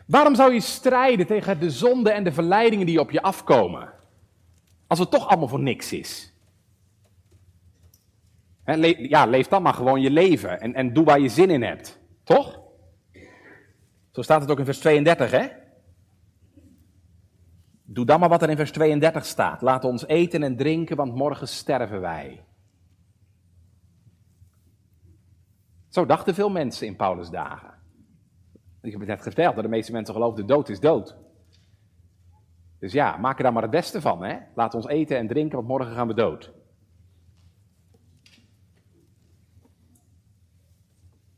Waarom 0.05 0.35
zou 0.35 0.53
je 0.53 0.59
strijden 0.59 1.27
tegen 1.27 1.59
de 1.59 1.69
zonde 1.69 2.11
en 2.11 2.23
de 2.23 2.31
verleidingen 2.31 2.85
die 2.85 2.99
op 2.99 3.11
je 3.11 3.21
afkomen? 3.21 3.93
Als 4.87 4.99
het 4.99 5.11
toch 5.11 5.27
allemaal 5.27 5.47
voor 5.47 5.59
niks 5.59 5.93
is. 5.93 6.33
ja, 8.97 9.25
leef 9.25 9.47
dan 9.47 9.61
maar 9.61 9.73
gewoon 9.73 10.01
je 10.01 10.11
leven 10.11 10.61
en, 10.61 10.73
en 10.73 10.93
doe 10.93 11.05
waar 11.05 11.19
je 11.19 11.29
zin 11.29 11.49
in 11.49 11.63
hebt. 11.63 11.99
Toch? 12.23 12.59
Zo 14.11 14.21
staat 14.21 14.41
het 14.41 14.51
ook 14.51 14.59
in 14.59 14.65
vers 14.65 14.79
32, 14.79 15.31
hè? 15.31 15.47
Doe 17.83 18.05
dan 18.05 18.19
maar 18.19 18.29
wat 18.29 18.41
er 18.41 18.49
in 18.49 18.55
vers 18.55 18.71
32 18.71 19.25
staat. 19.25 19.61
Laat 19.61 19.83
ons 19.83 20.07
eten 20.07 20.43
en 20.43 20.57
drinken, 20.57 20.95
want 20.95 21.15
morgen 21.15 21.47
sterven 21.47 22.01
wij. 22.01 22.43
Zo 25.93 26.05
dachten 26.05 26.33
veel 26.33 26.49
mensen 26.49 26.87
in 26.87 26.95
Paulus' 26.95 27.29
dagen. 27.29 27.73
Ik 28.81 28.91
heb 28.91 28.99
het 28.99 29.09
net 29.09 29.21
verteld, 29.21 29.55
dat 29.55 29.63
de 29.63 29.69
meeste 29.69 29.91
mensen 29.91 30.13
geloofden 30.13 30.45
dood 30.45 30.69
is 30.69 30.79
dood. 30.79 31.15
Dus 32.79 32.93
ja, 32.93 33.17
maak 33.17 33.37
er 33.37 33.43
dan 33.43 33.53
maar 33.53 33.61
het 33.61 33.71
beste 33.71 34.01
van. 34.01 34.23
Hè? 34.23 34.39
Laat 34.55 34.73
ons 34.73 34.87
eten 34.87 35.17
en 35.17 35.27
drinken, 35.27 35.55
want 35.55 35.67
morgen 35.67 35.93
gaan 35.93 36.07
we 36.07 36.13
dood. 36.13 36.53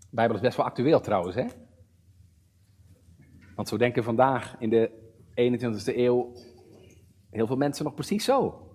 Bijbel 0.10 0.36
is 0.36 0.42
best 0.42 0.58
wel 0.58 0.66
actueel 0.66 1.02
trouwens, 1.02 1.36
hè? 1.36 1.46
Want 3.56 3.68
zo 3.68 3.78
denken 3.78 4.04
vandaag 4.04 4.56
in 4.60 4.70
de 4.70 4.92
21ste 5.30 5.98
eeuw 5.98 6.34
heel 7.30 7.48
veel 7.48 7.58
mensen 7.58 7.86
nog 7.86 7.94
precies 7.94 8.26
zo. 8.26 8.70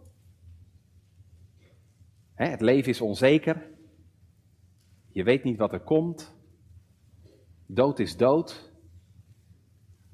Hè, 2.34 2.46
het 2.46 2.60
leven 2.60 2.90
is 2.90 3.00
onzeker. 3.00 3.78
Je 5.12 5.22
weet 5.22 5.44
niet 5.44 5.58
wat 5.58 5.72
er 5.72 5.80
komt. 5.80 6.34
Dood 7.66 7.98
is 7.98 8.16
dood. 8.16 8.70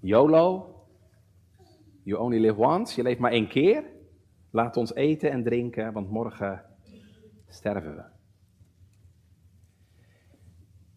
YOLO. 0.00 0.74
You 2.02 2.20
only 2.20 2.38
live 2.38 2.60
once. 2.60 2.96
Je 2.96 3.02
leeft 3.02 3.20
maar 3.20 3.32
één 3.32 3.48
keer. 3.48 3.84
Laat 4.50 4.76
ons 4.76 4.94
eten 4.94 5.30
en 5.30 5.42
drinken, 5.42 5.92
want 5.92 6.10
morgen 6.10 6.64
sterven 7.48 7.96
we. 7.96 8.02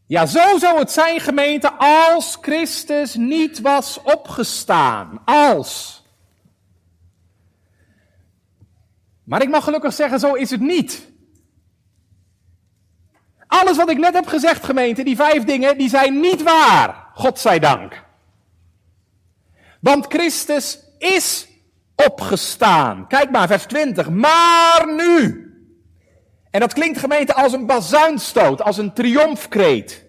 Ja, 0.05 0.25
zo 0.25 0.57
zou 0.57 0.79
het 0.79 0.91
zijn, 0.91 1.19
gemeente, 1.19 1.71
als 1.77 2.37
Christus 2.41 3.15
niet 3.15 3.61
was 3.61 4.01
opgestaan. 4.01 5.21
Als. 5.25 6.03
Maar 9.23 9.41
ik 9.41 9.49
mag 9.49 9.63
gelukkig 9.63 9.93
zeggen, 9.93 10.19
zo 10.19 10.33
is 10.33 10.49
het 10.49 10.61
niet. 10.61 11.08
Alles 13.49 13.77
wat 13.77 13.89
ik 13.89 13.97
net 13.97 14.13
heb 14.13 14.27
gezegd, 14.27 14.65
gemeente, 14.65 15.03
die 15.03 15.15
vijf 15.15 15.43
dingen, 15.43 15.77
die 15.77 15.89
zijn 15.89 16.19
niet 16.19 16.43
waar. 16.43 17.07
God 17.13 17.39
zij 17.39 17.59
dank. 17.59 18.03
Want 19.81 20.05
Christus 20.05 20.79
is 20.97 21.47
opgestaan. 21.95 23.07
Kijk 23.07 23.31
maar, 23.31 23.47
vers 23.47 23.63
20. 23.63 24.09
Maar 24.09 24.93
nu. 24.95 25.43
En 26.51 26.59
dat 26.59 26.73
klinkt 26.73 26.99
gemeente 26.99 27.33
als 27.33 27.53
een 27.53 27.65
bazuinstoot, 27.65 28.61
als 28.61 28.77
een 28.77 28.93
triomfkreet. 28.93 30.05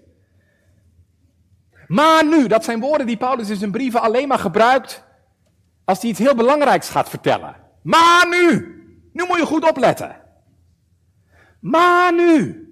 Maar 1.86 2.26
nu, 2.26 2.46
dat 2.46 2.64
zijn 2.64 2.80
woorden 2.80 3.06
die 3.06 3.16
Paulus 3.16 3.48
in 3.48 3.56
zijn 3.56 3.70
brieven 3.70 4.00
alleen 4.00 4.28
maar 4.28 4.38
gebruikt 4.38 5.04
als 5.84 6.00
hij 6.00 6.10
iets 6.10 6.18
heel 6.18 6.34
belangrijks 6.34 6.88
gaat 6.88 7.08
vertellen. 7.08 7.56
Maar 7.82 8.26
nu, 8.28 8.48
nu 9.12 9.24
moet 9.26 9.38
je 9.38 9.46
goed 9.46 9.68
opletten. 9.68 10.16
Maar 11.60 12.14
nu, 12.14 12.69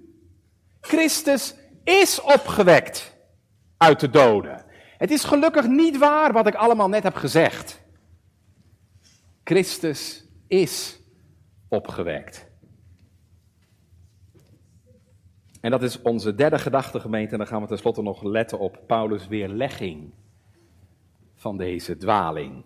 Christus 0.89 1.55
is 1.83 2.21
opgewekt 2.21 3.17
uit 3.77 3.99
de 3.99 4.09
doden. 4.09 4.65
Het 4.97 5.11
is 5.11 5.23
gelukkig 5.23 5.67
niet 5.67 5.97
waar 5.97 6.33
wat 6.33 6.47
ik 6.47 6.55
allemaal 6.55 6.89
net 6.89 7.03
heb 7.03 7.15
gezegd. 7.15 7.81
Christus 9.43 10.25
is 10.47 10.99
opgewekt. 11.67 12.47
En 15.61 15.71
dat 15.71 15.83
is 15.83 16.01
onze 16.01 16.35
derde 16.35 16.59
gedachtegemeente. 16.59 17.31
En 17.31 17.37
dan 17.37 17.47
gaan 17.47 17.61
we 17.61 17.67
tenslotte 17.67 18.01
nog 18.01 18.23
letten 18.23 18.59
op 18.59 18.79
Paulus' 18.87 19.27
weerlegging 19.27 20.13
van 21.35 21.57
deze 21.57 21.97
dwaling. 21.97 22.65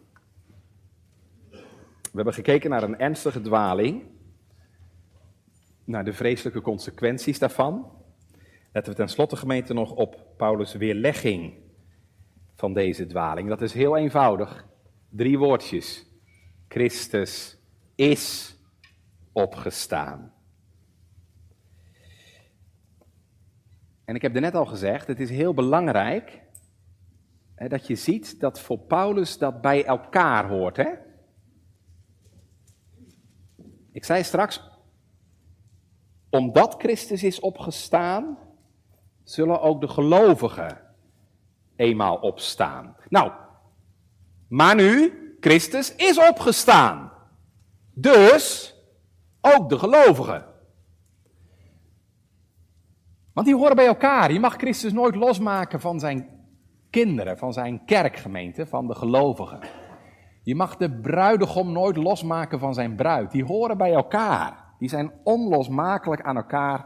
We 1.50 2.20
hebben 2.20 2.34
gekeken 2.34 2.70
naar 2.70 2.84
een 2.84 3.00
ernstige 3.00 3.42
dwaling, 3.42 4.04
naar 5.84 6.04
de 6.04 6.14
vreselijke 6.14 6.62
consequenties 6.62 7.40
daarvan. 7.40 8.02
Letten 8.74 8.92
we 8.92 8.98
tenslotte 8.98 9.36
gemeente 9.36 9.74
nog 9.74 9.92
op 9.92 10.26
Paulus' 10.38 10.74
weerlegging 10.74 11.54
van 12.56 12.74
deze 12.74 13.06
dwaling. 13.06 13.50
Dat 13.50 13.62
is 13.62 13.74
heel 13.74 13.98
eenvoudig. 13.98 14.68
Drie 15.10 15.38
woordjes. 15.38 16.06
Christus 16.68 17.58
is 17.96 18.58
opgestaan. 19.32 20.34
En 24.06 24.16
ik 24.16 24.22
heb 24.22 24.36
er 24.36 24.42
net 24.42 24.56
al 24.56 24.66
gezegd, 24.66 25.08
het 25.08 25.20
is 25.20 25.30
heel 25.30 25.54
belangrijk 25.54 26.42
hè, 27.56 27.68
dat 27.68 27.88
je 27.88 27.96
ziet 27.96 28.40
dat 28.40 28.60
voor 28.60 28.80
Paulus 28.80 29.38
dat 29.38 29.62
bij 29.62 29.86
elkaar 29.86 30.48
hoort. 30.48 30.78
Hè? 30.78 30.90
Ik 33.92 34.06
zei 34.06 34.24
straks, 34.24 34.62
omdat 36.30 36.76
Christus 36.78 37.24
is 37.24 37.40
opgestaan, 37.40 38.38
zullen 39.24 39.62
ook 39.62 39.82
de 39.82 39.88
gelovigen 39.88 40.82
eenmaal 41.76 42.16
opstaan. 42.16 42.96
Nou, 43.10 43.32
maar 44.48 44.76
nu, 44.76 45.14
Christus 45.40 45.96
is 45.96 46.20
opgestaan. 46.30 47.12
Dus 47.94 48.76
ook 49.42 49.70
de 49.70 49.80
gelovigen. 49.80 50.46
Want 53.34 53.48
die 53.48 53.56
horen 53.56 53.76
bij 53.76 53.88
elkaar. 53.88 54.32
Je 54.32 54.40
mag 54.40 54.56
Christus 54.56 54.94
nooit 54.94 55.16
losmaken 55.16 55.80
van 55.80 56.00
zijn 56.00 56.30
kinderen, 56.90 57.38
van 57.38 57.54
zijn 57.54 57.86
kerkgemeente, 57.86 58.66
van 58.66 58.88
de 58.88 58.96
gelovigen. 58.96 59.60
Je 60.44 60.56
mag 60.56 60.78
de 60.78 60.92
bruidegom 60.92 61.72
nooit 61.72 61.98
losmaken 61.98 62.60
van 62.60 62.74
zijn 62.74 62.96
bruid. 62.96 63.32
Die 63.32 63.46
horen 63.46 63.78
bij 63.78 63.94
elkaar. 63.94 64.64
Die 64.80 64.90
zijn 64.90 65.12
onlosmakelijk 65.24 66.22
aan 66.22 66.36
elkaar 66.36 66.86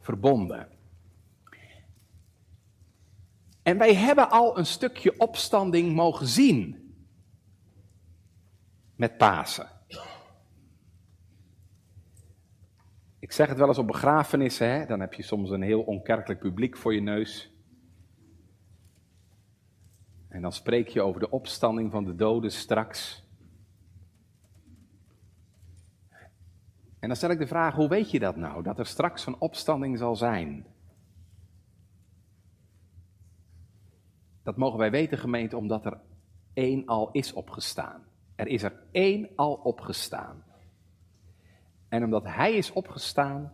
verbonden. 0.00 0.68
En 3.64 3.78
wij 3.78 3.94
hebben 3.94 4.30
al 4.30 4.58
een 4.58 4.66
stukje 4.66 5.18
opstanding 5.18 5.94
mogen 5.94 6.26
zien 6.26 6.94
met 8.96 9.16
Pasen. 9.16 9.68
Ik 13.18 13.32
zeg 13.32 13.48
het 13.48 13.58
wel 13.58 13.68
eens 13.68 13.78
op 13.78 13.86
begrafenissen, 13.86 14.68
hè? 14.70 14.86
dan 14.86 15.00
heb 15.00 15.14
je 15.14 15.22
soms 15.22 15.50
een 15.50 15.62
heel 15.62 15.82
onkerkelijk 15.82 16.40
publiek 16.40 16.76
voor 16.76 16.94
je 16.94 17.00
neus. 17.00 17.52
En 20.28 20.42
dan 20.42 20.52
spreek 20.52 20.88
je 20.88 21.02
over 21.02 21.20
de 21.20 21.30
opstanding 21.30 21.90
van 21.90 22.04
de 22.04 22.14
doden 22.14 22.52
straks. 22.52 23.28
En 26.98 27.08
dan 27.08 27.16
stel 27.16 27.30
ik 27.30 27.38
de 27.38 27.46
vraag, 27.46 27.74
hoe 27.74 27.88
weet 27.88 28.10
je 28.10 28.18
dat 28.18 28.36
nou, 28.36 28.62
dat 28.62 28.78
er 28.78 28.86
straks 28.86 29.26
een 29.26 29.40
opstanding 29.40 29.98
zal 29.98 30.16
zijn? 30.16 30.73
Dat 34.44 34.56
mogen 34.56 34.78
wij 34.78 34.90
weten, 34.90 35.18
gemeente, 35.18 35.56
omdat 35.56 35.84
er 35.84 36.00
één 36.52 36.86
al 36.86 37.10
is 37.10 37.32
opgestaan. 37.32 38.04
Er 38.34 38.46
is 38.46 38.62
er 38.62 38.82
één 38.90 39.28
al 39.36 39.54
opgestaan. 39.54 40.44
En 41.88 42.04
omdat 42.04 42.24
hij 42.24 42.52
is 42.52 42.72
opgestaan, 42.72 43.52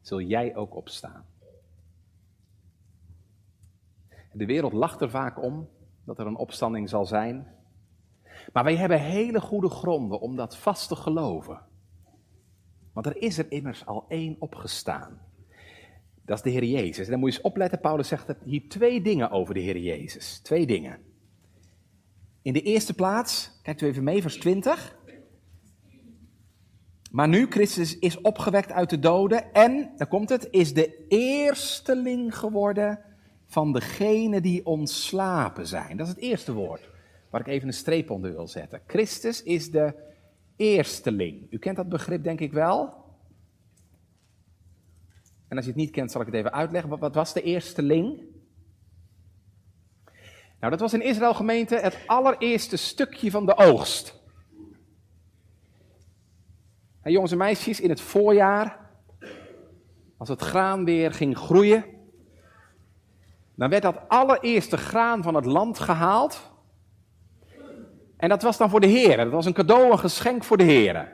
zul 0.00 0.20
jij 0.20 0.56
ook 0.56 0.74
opstaan. 0.74 1.24
De 4.32 4.46
wereld 4.46 4.72
lacht 4.72 5.00
er 5.00 5.10
vaak 5.10 5.42
om 5.42 5.68
dat 6.04 6.18
er 6.18 6.26
een 6.26 6.36
opstanding 6.36 6.88
zal 6.88 7.06
zijn. 7.06 7.46
Maar 8.52 8.64
wij 8.64 8.76
hebben 8.76 9.00
hele 9.00 9.40
goede 9.40 9.68
gronden 9.68 10.20
om 10.20 10.36
dat 10.36 10.56
vast 10.56 10.88
te 10.88 10.96
geloven. 10.96 11.60
Want 12.92 13.06
er 13.06 13.16
is 13.16 13.38
er 13.38 13.52
immers 13.52 13.86
al 13.86 14.04
één 14.08 14.36
opgestaan. 14.38 15.20
Dat 16.30 16.38
is 16.38 16.52
de 16.52 16.58
Heer 16.58 16.70
Jezus. 16.70 17.04
En 17.04 17.10
dan 17.10 17.20
moet 17.20 17.30
je 17.30 17.36
eens 17.36 17.46
opletten, 17.46 17.80
Paulus 17.80 18.08
zegt 18.08 18.34
hier 18.44 18.62
twee 18.68 19.02
dingen 19.02 19.30
over 19.30 19.54
de 19.54 19.60
Heer 19.60 19.78
Jezus. 19.78 20.40
Twee 20.42 20.66
dingen. 20.66 20.98
In 22.42 22.52
de 22.52 22.62
eerste 22.62 22.94
plaats, 22.94 23.60
kijkt 23.62 23.80
u 23.80 23.86
even 23.86 24.04
mee, 24.04 24.22
vers 24.22 24.38
20. 24.38 24.96
Maar 27.10 27.28
nu 27.28 27.46
Christus 27.46 27.98
is 27.98 28.20
opgewekt 28.20 28.72
uit 28.72 28.90
de 28.90 28.98
doden 28.98 29.52
en, 29.52 29.92
daar 29.96 30.08
komt 30.08 30.28
het, 30.28 30.48
is 30.50 30.74
de 30.74 31.06
eersteling 31.08 32.36
geworden 32.38 32.98
van 33.46 33.72
degenen 33.72 34.42
die 34.42 34.66
ontslapen 34.66 35.66
zijn. 35.66 35.96
Dat 35.96 36.06
is 36.06 36.12
het 36.12 36.22
eerste 36.22 36.52
woord 36.52 36.88
waar 37.30 37.40
ik 37.40 37.46
even 37.46 37.68
een 37.68 37.74
streep 37.74 38.10
onder 38.10 38.32
wil 38.32 38.48
zetten. 38.48 38.80
Christus 38.86 39.42
is 39.42 39.70
de 39.70 39.94
eersteling. 40.56 41.46
U 41.50 41.58
kent 41.58 41.76
dat 41.76 41.88
begrip 41.88 42.24
denk 42.24 42.40
ik 42.40 42.52
wel. 42.52 43.00
En 45.50 45.56
als 45.56 45.64
je 45.64 45.70
het 45.70 45.80
niet 45.80 45.90
kent, 45.90 46.10
zal 46.10 46.20
ik 46.20 46.26
het 46.26 46.36
even 46.36 46.52
uitleggen. 46.52 46.98
Wat 46.98 47.14
was 47.14 47.32
de 47.32 47.42
eersteling? 47.42 48.22
Nou, 50.60 50.70
dat 50.70 50.80
was 50.80 50.92
in 50.92 51.02
Israël 51.02 51.34
gemeente 51.34 51.76
het 51.76 51.98
allereerste 52.06 52.76
stukje 52.76 53.30
van 53.30 53.46
de 53.46 53.56
oogst. 53.56 54.20
En 57.02 57.12
jongens 57.12 57.32
en 57.32 57.38
meisjes, 57.38 57.80
in 57.80 57.88
het 57.88 58.00
voorjaar, 58.00 58.90
als 60.16 60.28
het 60.28 60.40
graan 60.40 60.84
weer 60.84 61.12
ging 61.12 61.36
groeien, 61.36 61.84
dan 63.54 63.70
werd 63.70 63.82
dat 63.82 64.08
allereerste 64.08 64.76
graan 64.76 65.22
van 65.22 65.34
het 65.34 65.44
land 65.44 65.78
gehaald. 65.78 66.50
En 68.16 68.28
dat 68.28 68.42
was 68.42 68.56
dan 68.56 68.70
voor 68.70 68.80
de 68.80 68.86
heren. 68.86 69.24
Dat 69.24 69.34
was 69.34 69.46
een 69.46 69.52
cadeau, 69.52 69.90
een 69.90 69.98
geschenk 69.98 70.44
voor 70.44 70.56
de 70.56 70.64
heren. 70.64 71.08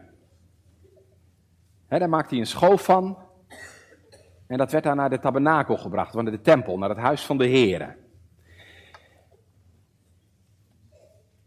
daar 1.89 2.09
maakte 2.09 2.31
hij 2.31 2.39
een 2.39 2.51
schoof 2.51 2.85
van. 2.85 3.26
En 4.47 4.59
dat 4.59 4.73
werd 4.73 4.85
dan 4.85 4.97
naar 4.97 5.11
de 5.11 5.19
tabernakel 5.19 5.77
gebracht, 5.77 6.15
naar 6.15 6.25
de 6.25 6.41
tempel, 6.41 6.79
naar 6.79 6.89
het 6.89 6.99
huis 6.99 7.25
van 7.25 7.39
de 7.39 7.47
heren. 7.47 7.97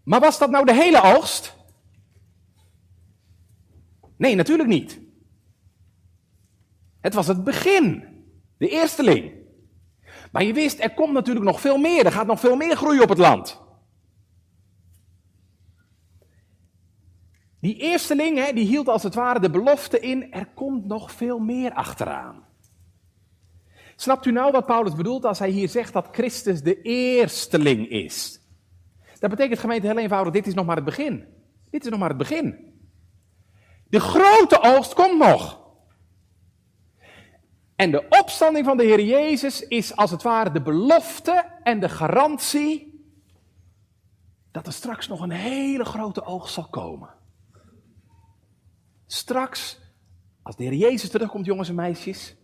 Maar 0.03 0.19
was 0.19 0.39
dat 0.39 0.49
nou 0.49 0.65
de 0.65 0.73
hele 0.73 1.01
oogst? 1.01 1.57
Nee, 4.17 4.35
natuurlijk 4.35 4.69
niet. 4.69 4.99
Het 6.99 7.13
was 7.13 7.27
het 7.27 7.43
begin, 7.43 8.07
de 8.57 8.69
eersteling. 8.69 9.33
Maar 10.31 10.43
je 10.43 10.53
wist, 10.53 10.79
er 10.79 10.93
komt 10.93 11.13
natuurlijk 11.13 11.45
nog 11.45 11.61
veel 11.61 11.77
meer, 11.77 12.05
er 12.05 12.11
gaat 12.11 12.27
nog 12.27 12.39
veel 12.39 12.55
meer 12.55 12.75
groeien 12.75 13.03
op 13.03 13.09
het 13.09 13.17
land. 13.17 13.61
Die 17.59 17.75
eersteling, 17.75 18.37
hè, 18.37 18.53
die 18.53 18.65
hield 18.65 18.87
als 18.87 19.03
het 19.03 19.15
ware 19.15 19.39
de 19.39 19.49
belofte 19.49 19.99
in, 19.99 20.31
er 20.31 20.45
komt 20.45 20.85
nog 20.85 21.11
veel 21.11 21.39
meer 21.39 21.73
achteraan. 21.73 22.48
Snapt 23.99 24.25
u 24.25 24.31
nou 24.31 24.51
wat 24.51 24.65
Paulus 24.65 24.95
bedoelt 24.95 25.25
als 25.25 25.39
hij 25.39 25.49
hier 25.49 25.69
zegt 25.69 25.93
dat 25.93 26.07
Christus 26.11 26.61
de 26.61 26.81
eersteling 26.81 27.89
is? 27.89 28.41
Dat 29.19 29.29
betekent 29.29 29.59
gemeente 29.59 29.87
heel 29.87 29.97
eenvoudig, 29.97 30.33
dit 30.33 30.47
is 30.47 30.53
nog 30.53 30.65
maar 30.65 30.75
het 30.75 30.85
begin. 30.85 31.27
Dit 31.69 31.83
is 31.83 31.89
nog 31.89 31.99
maar 31.99 32.09
het 32.09 32.17
begin. 32.17 32.73
De 33.89 33.99
grote 33.99 34.61
oogst 34.61 34.93
komt 34.93 35.17
nog. 35.17 35.59
En 37.75 37.91
de 37.91 38.05
opstanding 38.09 38.65
van 38.65 38.77
de 38.77 38.83
Heer 38.83 39.01
Jezus 39.01 39.67
is 39.67 39.95
als 39.95 40.11
het 40.11 40.23
ware 40.23 40.51
de 40.51 40.61
belofte 40.61 41.45
en 41.63 41.79
de 41.79 41.89
garantie 41.89 43.03
dat 44.51 44.67
er 44.67 44.73
straks 44.73 45.07
nog 45.07 45.21
een 45.21 45.31
hele 45.31 45.85
grote 45.85 46.23
oogst 46.23 46.53
zal 46.53 46.67
komen. 46.69 47.09
Straks, 49.07 49.79
als 50.41 50.55
de 50.55 50.63
Heer 50.63 50.73
Jezus 50.73 51.09
terugkomt, 51.09 51.45
jongens 51.45 51.69
en 51.69 51.75
meisjes, 51.75 52.37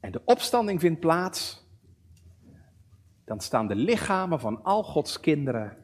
en 0.00 0.12
de 0.12 0.22
opstanding 0.24 0.80
vindt 0.80 1.00
plaats, 1.00 1.66
dan 3.24 3.40
staan 3.40 3.66
de 3.66 3.74
lichamen 3.74 4.40
van 4.40 4.62
al 4.62 4.82
Gods 4.84 5.20
kinderen, 5.20 5.76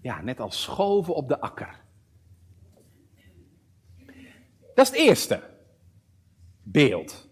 ja, 0.00 0.20
net 0.20 0.40
als 0.40 0.62
schoven 0.62 1.14
op 1.14 1.28
de 1.28 1.40
akker. 1.40 1.80
Dat 4.74 4.84
is 4.86 4.90
het 4.90 5.08
eerste 5.08 5.42
beeld. 6.62 7.30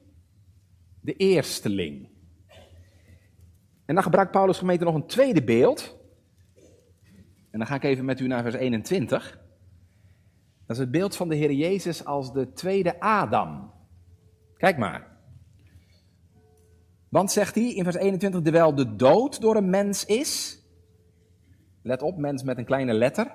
De 1.00 1.16
eersteling. 1.16 2.08
En 3.84 3.94
dan 3.94 4.02
gebruikt 4.02 4.30
Paulus 4.30 4.58
gemeente 4.58 4.84
nog 4.84 4.94
een 4.94 5.06
tweede 5.06 5.44
beeld. 5.44 5.98
En 7.50 7.58
dan 7.58 7.66
ga 7.66 7.74
ik 7.74 7.84
even 7.84 8.04
met 8.04 8.20
u 8.20 8.26
naar 8.26 8.42
vers 8.42 8.54
21. 8.54 9.38
Dat 10.66 10.76
is 10.76 10.78
het 10.78 10.90
beeld 10.90 11.16
van 11.16 11.28
de 11.28 11.34
Heer 11.34 11.52
Jezus 11.52 12.04
als 12.04 12.32
de 12.32 12.52
tweede 12.52 13.00
Adam. 13.00 13.72
Kijk 14.56 14.78
maar. 14.78 15.09
Want 17.10 17.32
zegt 17.32 17.54
hij 17.54 17.64
in 17.64 17.84
vers 17.84 17.96
21, 17.96 18.42
terwijl 18.42 18.74
de 18.74 18.96
dood 18.96 19.40
door 19.40 19.56
een 19.56 19.70
mens 19.70 20.04
is, 20.04 20.62
let 21.82 22.02
op, 22.02 22.16
mens 22.16 22.42
met 22.42 22.58
een 22.58 22.64
kleine 22.64 22.92
letter, 22.92 23.32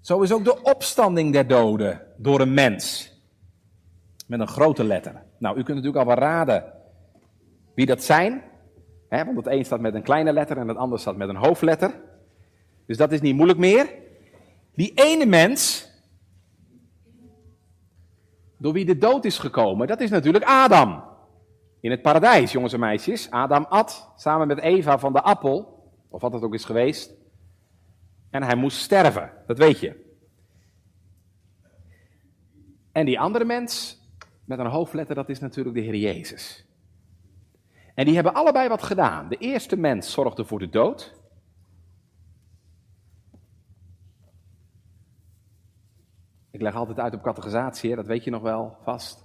zo 0.00 0.20
is 0.20 0.32
ook 0.32 0.44
de 0.44 0.62
opstanding 0.62 1.32
der 1.32 1.46
doden 1.46 2.00
door 2.16 2.40
een 2.40 2.54
mens. 2.54 3.12
Met 4.26 4.40
een 4.40 4.48
grote 4.48 4.84
letter. 4.84 5.22
Nou, 5.38 5.58
u 5.58 5.62
kunt 5.62 5.76
natuurlijk 5.76 5.96
al 5.96 6.14
wel 6.14 6.24
raden 6.24 6.72
wie 7.74 7.86
dat 7.86 8.02
zijn. 8.02 8.42
Hè, 9.08 9.24
want 9.24 9.36
het 9.36 9.46
een 9.46 9.64
staat 9.64 9.80
met 9.80 9.94
een 9.94 10.02
kleine 10.02 10.32
letter 10.32 10.58
en 10.58 10.68
het 10.68 10.76
ander 10.76 10.98
staat 10.98 11.16
met 11.16 11.28
een 11.28 11.36
hoofdletter. 11.36 12.00
Dus 12.86 12.96
dat 12.96 13.12
is 13.12 13.20
niet 13.20 13.34
moeilijk 13.34 13.58
meer. 13.58 13.94
Die 14.74 14.92
ene 14.94 15.26
mens, 15.26 15.88
door 18.58 18.72
wie 18.72 18.84
de 18.84 18.98
dood 18.98 19.24
is 19.24 19.38
gekomen, 19.38 19.86
dat 19.86 20.00
is 20.00 20.10
natuurlijk 20.10 20.44
Adam. 20.44 21.11
In 21.82 21.90
het 21.90 22.02
paradijs, 22.02 22.52
jongens 22.52 22.72
en 22.72 22.80
meisjes. 22.80 23.30
Adam 23.30 23.64
at 23.68 24.12
samen 24.16 24.46
met 24.46 24.58
Eva 24.58 24.98
van 24.98 25.12
de 25.12 25.22
appel, 25.22 25.82
of 26.08 26.20
wat 26.20 26.32
het 26.32 26.42
ook 26.42 26.54
is 26.54 26.64
geweest. 26.64 27.14
En 28.30 28.42
hij 28.42 28.54
moest 28.54 28.78
sterven, 28.78 29.32
dat 29.46 29.58
weet 29.58 29.80
je. 29.80 30.16
En 32.92 33.06
die 33.06 33.20
andere 33.20 33.44
mens 33.44 34.00
met 34.44 34.58
een 34.58 34.66
hoofdletter, 34.66 35.14
dat 35.14 35.28
is 35.28 35.40
natuurlijk 35.40 35.74
de 35.74 35.80
Heer 35.80 35.96
Jezus. 35.96 36.66
En 37.94 38.04
die 38.04 38.14
hebben 38.14 38.34
allebei 38.34 38.68
wat 38.68 38.82
gedaan. 38.82 39.28
De 39.28 39.36
eerste 39.36 39.76
mens 39.76 40.12
zorgde 40.12 40.44
voor 40.44 40.58
de 40.58 40.68
dood. 40.68 41.20
Ik 46.50 46.60
leg 46.60 46.74
altijd 46.74 46.98
uit 46.98 47.14
op 47.14 47.22
categorisatie, 47.22 47.96
dat 47.96 48.06
weet 48.06 48.24
je 48.24 48.30
nog 48.30 48.42
wel 48.42 48.76
vast. 48.82 49.21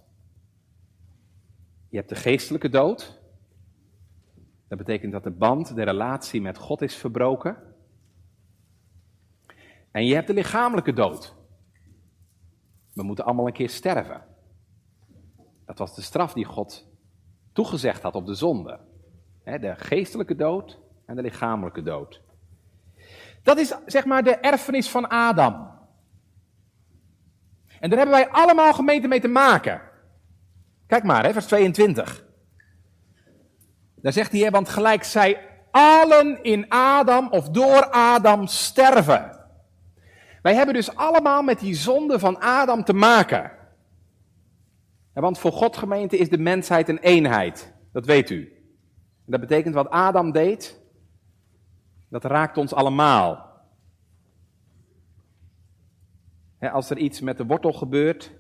Je 1.90 1.98
hebt 1.98 2.10
de 2.10 2.16
geestelijke 2.16 2.70
dood. 2.70 3.20
Dat 4.68 4.78
betekent 4.78 5.12
dat 5.12 5.24
de 5.24 5.32
band, 5.32 5.76
de 5.76 5.84
relatie 5.84 6.42
met 6.42 6.58
God 6.58 6.82
is 6.82 6.96
verbroken. 6.96 7.76
En 9.92 10.06
je 10.06 10.14
hebt 10.14 10.28
de 10.28 10.34
lichamelijke 10.34 10.94
dood. 10.94 11.36
We 12.94 13.04
moeten 13.04 13.26
allemaal 13.26 13.48
een 13.48 13.54
keer 13.54 13.70
sterven. 13.70 14.26
Dat 15.66 15.78
was 15.78 15.96
de 15.96 16.02
straf 16.02 16.34
die 16.34 16.46
God 16.46 16.88
toegezegd 17.54 18.02
had 18.02 18.16
op 18.16 18.26
de 18.26 18.34
zonde. 18.34 18.80
De 19.44 19.74
geestelijke 19.76 20.36
dood 20.36 20.80
en 21.06 21.16
de 21.16 21.22
lichamelijke 21.22 21.84
dood. 21.84 22.22
Dat 23.44 23.58
is 23.58 23.76
zeg 23.86 24.06
maar 24.06 24.24
de 24.24 24.36
erfenis 24.36 24.90
van 24.90 25.08
Adam. 25.10 25.76
En 27.80 27.90
daar 27.90 27.98
hebben 28.00 28.16
wij 28.16 28.30
allemaal 28.30 28.74
gemeente 28.74 29.08
mee 29.08 29.22
te 29.22 29.28
maken. 29.28 29.82
Kijk 30.88 31.04
maar, 31.04 31.26
hè, 31.26 31.34
vers 31.34 31.46
22. 31.46 32.26
Daar 33.96 34.14
zegt 34.14 34.32
hij, 34.32 34.52
want 34.52 34.70
gelijk 34.70 35.04
zij 35.04 35.40
allen 35.72 36.44
in 36.44 36.70
Adam 36.70 37.28
of 37.30 37.50
door 37.50 37.90
Adam 37.90 38.48
sterven. 38.48 39.38
Wij 40.42 40.56
hebben 40.56 40.74
dus 40.74 40.96
allemaal 40.96 41.44
met 41.44 41.60
die 41.60 41.76
zonde 41.76 42.20
van 42.20 42.40
Adam 42.40 42.84
te 42.84 42.94
maken. 42.94 43.52
want 45.14 45.40
voor 45.40 45.52
God 45.52 45.78
gemeente 45.78 46.18
is 46.18 46.30
de 46.30 46.38
mensheid 46.38 46.90
een 46.90 47.00
eenheid. 47.00 47.74
Dat 47.92 48.06
weet 48.06 48.30
u. 48.30 48.42
En 49.26 49.32
dat 49.32 49.40
betekent 49.40 49.74
wat 49.74 49.90
Adam 49.90 50.32
deed, 50.32 50.80
dat 52.10 52.24
raakt 52.24 52.58
ons 52.58 52.74
allemaal. 52.74 53.46
als 56.60 56.90
er 56.90 56.98
iets 56.98 57.22
met 57.22 57.38
de 57.38 57.46
wortel 57.46 57.74
gebeurt, 57.74 58.32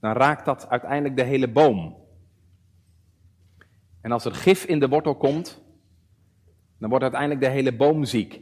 dan 0.00 0.12
raakt 0.12 0.44
dat 0.44 0.68
uiteindelijk 0.68 1.16
de 1.16 1.22
hele 1.22 1.48
boom. 1.48 1.96
En 4.00 4.12
als 4.12 4.24
er 4.24 4.34
gif 4.34 4.64
in 4.64 4.80
de 4.80 4.88
wortel 4.88 5.16
komt, 5.16 5.62
dan 6.78 6.88
wordt 6.88 7.04
uiteindelijk 7.04 7.40
de 7.40 7.48
hele 7.48 7.76
boom 7.76 8.04
ziek. 8.04 8.40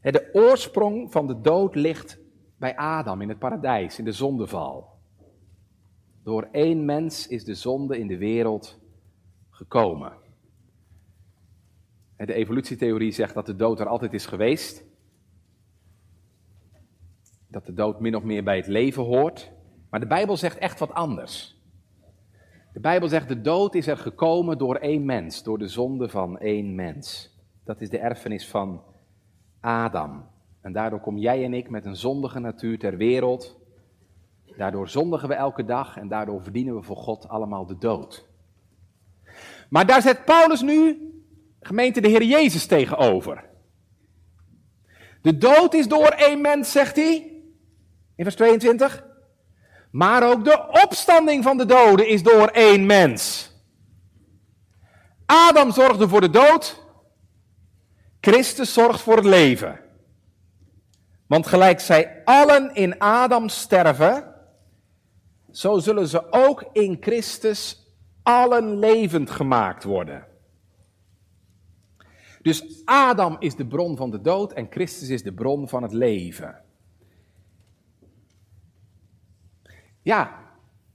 De 0.00 0.30
oorsprong 0.32 1.12
van 1.12 1.26
de 1.26 1.40
dood 1.40 1.74
ligt 1.74 2.18
bij 2.56 2.76
Adam 2.76 3.20
in 3.20 3.28
het 3.28 3.38
paradijs, 3.38 3.98
in 3.98 4.04
de 4.04 4.12
zondeval. 4.12 4.90
Door 6.22 6.48
één 6.52 6.84
mens 6.84 7.28
is 7.28 7.44
de 7.44 7.54
zonde 7.54 7.98
in 7.98 8.06
de 8.06 8.18
wereld 8.18 8.78
gekomen. 9.50 10.12
De 12.16 12.34
evolutietheorie 12.34 13.12
zegt 13.12 13.34
dat 13.34 13.46
de 13.46 13.56
dood 13.56 13.80
er 13.80 13.86
altijd 13.86 14.12
is 14.12 14.26
geweest. 14.26 14.84
Dat 17.48 17.66
de 17.66 17.74
dood 17.74 18.00
min 18.00 18.16
of 18.16 18.22
meer 18.22 18.44
bij 18.44 18.56
het 18.56 18.66
leven 18.66 19.02
hoort. 19.02 19.52
Maar 19.92 20.00
de 20.00 20.06
Bijbel 20.06 20.36
zegt 20.36 20.58
echt 20.58 20.78
wat 20.78 20.92
anders. 20.92 21.60
De 22.72 22.80
Bijbel 22.80 23.08
zegt 23.08 23.28
de 23.28 23.40
dood 23.40 23.74
is 23.74 23.86
er 23.86 23.96
gekomen 23.96 24.58
door 24.58 24.76
één 24.76 25.04
mens, 25.04 25.42
door 25.42 25.58
de 25.58 25.68
zonde 25.68 26.08
van 26.08 26.38
één 26.38 26.74
mens. 26.74 27.36
Dat 27.64 27.80
is 27.80 27.90
de 27.90 27.98
erfenis 27.98 28.48
van 28.48 28.82
Adam. 29.60 30.26
En 30.60 30.72
daardoor 30.72 31.00
kom 31.00 31.18
jij 31.18 31.44
en 31.44 31.54
ik 31.54 31.70
met 31.70 31.84
een 31.84 31.96
zondige 31.96 32.38
natuur 32.38 32.78
ter 32.78 32.96
wereld. 32.96 33.60
Daardoor 34.56 34.88
zondigen 34.88 35.28
we 35.28 35.34
elke 35.34 35.64
dag 35.64 35.96
en 35.96 36.08
daardoor 36.08 36.42
verdienen 36.42 36.74
we 36.74 36.82
voor 36.82 36.96
God 36.96 37.28
allemaal 37.28 37.66
de 37.66 37.78
dood. 37.78 38.28
Maar 39.68 39.86
daar 39.86 40.02
zet 40.02 40.24
Paulus 40.24 40.62
nu, 40.62 41.10
gemeente, 41.60 42.00
de 42.00 42.08
Heer 42.08 42.24
Jezus 42.24 42.66
tegenover. 42.66 43.44
De 45.22 45.38
dood 45.38 45.74
is 45.74 45.88
door 45.88 46.08
één 46.08 46.40
mens, 46.40 46.72
zegt 46.72 46.96
hij, 46.96 47.14
in 48.14 48.24
vers 48.24 48.36
22. 48.36 49.10
Maar 49.92 50.30
ook 50.30 50.44
de 50.44 50.68
opstanding 50.84 51.42
van 51.42 51.56
de 51.56 51.66
doden 51.66 52.08
is 52.08 52.22
door 52.22 52.46
één 52.46 52.86
mens. 52.86 53.50
Adam 55.26 55.72
zorgde 55.72 56.08
voor 56.08 56.20
de 56.20 56.30
dood, 56.30 56.84
Christus 58.20 58.72
zorgt 58.72 59.00
voor 59.00 59.16
het 59.16 59.24
leven. 59.24 59.80
Want 61.26 61.46
gelijk 61.46 61.80
zij 61.80 62.22
allen 62.24 62.74
in 62.74 62.98
Adam 62.98 63.48
sterven, 63.48 64.34
zo 65.50 65.78
zullen 65.78 66.08
ze 66.08 66.32
ook 66.32 66.64
in 66.72 66.96
Christus 67.00 67.86
allen 68.22 68.78
levend 68.78 69.30
gemaakt 69.30 69.84
worden. 69.84 70.26
Dus 72.42 72.82
Adam 72.84 73.36
is 73.38 73.54
de 73.56 73.66
bron 73.66 73.96
van 73.96 74.10
de 74.10 74.20
dood 74.20 74.52
en 74.52 74.66
Christus 74.70 75.08
is 75.08 75.22
de 75.22 75.32
bron 75.32 75.68
van 75.68 75.82
het 75.82 75.92
leven. 75.92 76.61
Ja, 80.02 80.40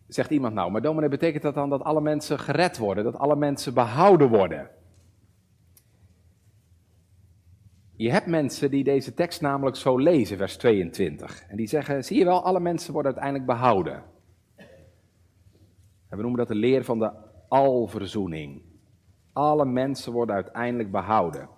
zegt 0.07 0.29
iemand 0.29 0.53
nou, 0.53 0.71
maar 0.71 0.81
dominee, 0.81 1.09
betekent 1.09 1.43
dat 1.43 1.53
dan 1.53 1.69
dat 1.69 1.83
alle 1.83 2.01
mensen 2.01 2.39
gered 2.39 2.77
worden, 2.77 3.03
dat 3.03 3.17
alle 3.17 3.35
mensen 3.35 3.73
behouden 3.73 4.29
worden? 4.29 4.69
Je 7.91 8.11
hebt 8.11 8.25
mensen 8.25 8.71
die 8.71 8.83
deze 8.83 9.13
tekst 9.13 9.41
namelijk 9.41 9.75
zo 9.75 9.97
lezen, 9.97 10.37
vers 10.37 10.57
22. 10.57 11.43
En 11.47 11.57
die 11.57 11.67
zeggen, 11.67 12.03
zie 12.03 12.17
je 12.17 12.25
wel, 12.25 12.43
alle 12.43 12.59
mensen 12.59 12.93
worden 12.93 13.11
uiteindelijk 13.11 13.51
behouden. 13.51 14.03
En 16.09 16.17
we 16.17 16.21
noemen 16.21 16.39
dat 16.39 16.47
de 16.47 16.55
leer 16.55 16.83
van 16.83 16.99
de 16.99 17.11
alverzoening. 17.47 18.61
Alle 19.33 19.65
mensen 19.65 20.11
worden 20.11 20.35
uiteindelijk 20.35 20.91
behouden. 20.91 21.49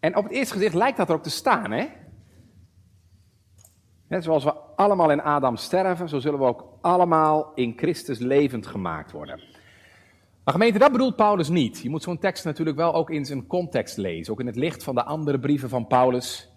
En 0.00 0.16
op 0.16 0.24
het 0.24 0.32
eerste 0.32 0.54
gezicht 0.54 0.74
lijkt 0.74 0.96
dat 0.96 1.08
er 1.08 1.14
ook 1.14 1.22
te 1.22 1.30
staan, 1.30 1.70
hè? 1.70 1.88
Net 4.08 4.24
zoals 4.24 4.44
we 4.44 4.54
allemaal 4.76 5.10
in 5.10 5.22
Adam 5.22 5.56
sterven, 5.56 6.08
zo 6.08 6.18
zullen 6.18 6.38
we 6.38 6.44
ook 6.44 6.64
allemaal 6.80 7.52
in 7.54 7.72
Christus 7.76 8.18
levend 8.18 8.66
gemaakt 8.66 9.12
worden. 9.12 9.40
Maar 10.44 10.54
gemeente, 10.54 10.78
dat 10.78 10.92
bedoelt 10.92 11.16
Paulus 11.16 11.48
niet. 11.48 11.80
Je 11.80 11.90
moet 11.90 12.02
zo'n 12.02 12.18
tekst 12.18 12.44
natuurlijk 12.44 12.76
wel 12.76 12.94
ook 12.94 13.10
in 13.10 13.24
zijn 13.24 13.46
context 13.46 13.96
lezen, 13.96 14.32
ook 14.32 14.40
in 14.40 14.46
het 14.46 14.56
licht 14.56 14.84
van 14.84 14.94
de 14.94 15.04
andere 15.04 15.38
brieven 15.38 15.68
van 15.68 15.86
Paulus. 15.86 16.52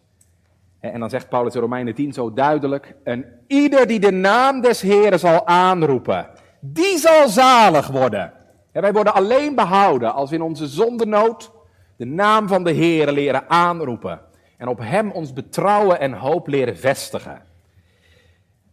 En 0.80 1.00
dan 1.00 1.10
zegt 1.10 1.30
Paulus 1.30 1.56
in 1.56 1.62
Romeinen 1.62 1.96
10 1.96 2.14
zo 2.14 2.34
duidelijk, 2.34 2.96
en 3.04 3.26
ieder 3.48 3.88
die 3.88 4.00
de 4.00 4.12
naam 4.12 4.62
des 4.62 4.82
Heren 4.82 5.20
zal 5.20 5.48
aanroepen, 5.48 6.30
die 6.60 6.98
zal 6.98 7.30
zalig 7.30 7.88
worden. 7.88 8.34
En 8.72 8.82
wij 8.82 8.94
worden 8.94 9.14
alleen 9.14 9.56
behouden 9.56 10.14
als 10.14 10.30
we 10.30 10.36
in 10.36 10.42
onze 10.42 10.68
zondenood 10.68 11.52
de 11.98 12.06
naam 12.06 12.48
van 12.48 12.64
de 12.64 12.72
Heer 12.72 13.12
leren 13.12 13.50
aanroepen. 13.50 14.22
En 14.62 14.68
op 14.68 14.80
Hem 14.80 15.12
ons 15.12 15.34
betrouwen 15.34 16.00
en 16.00 16.14
hoop 16.14 16.48
leren 16.48 16.78
vestigen. 16.78 17.42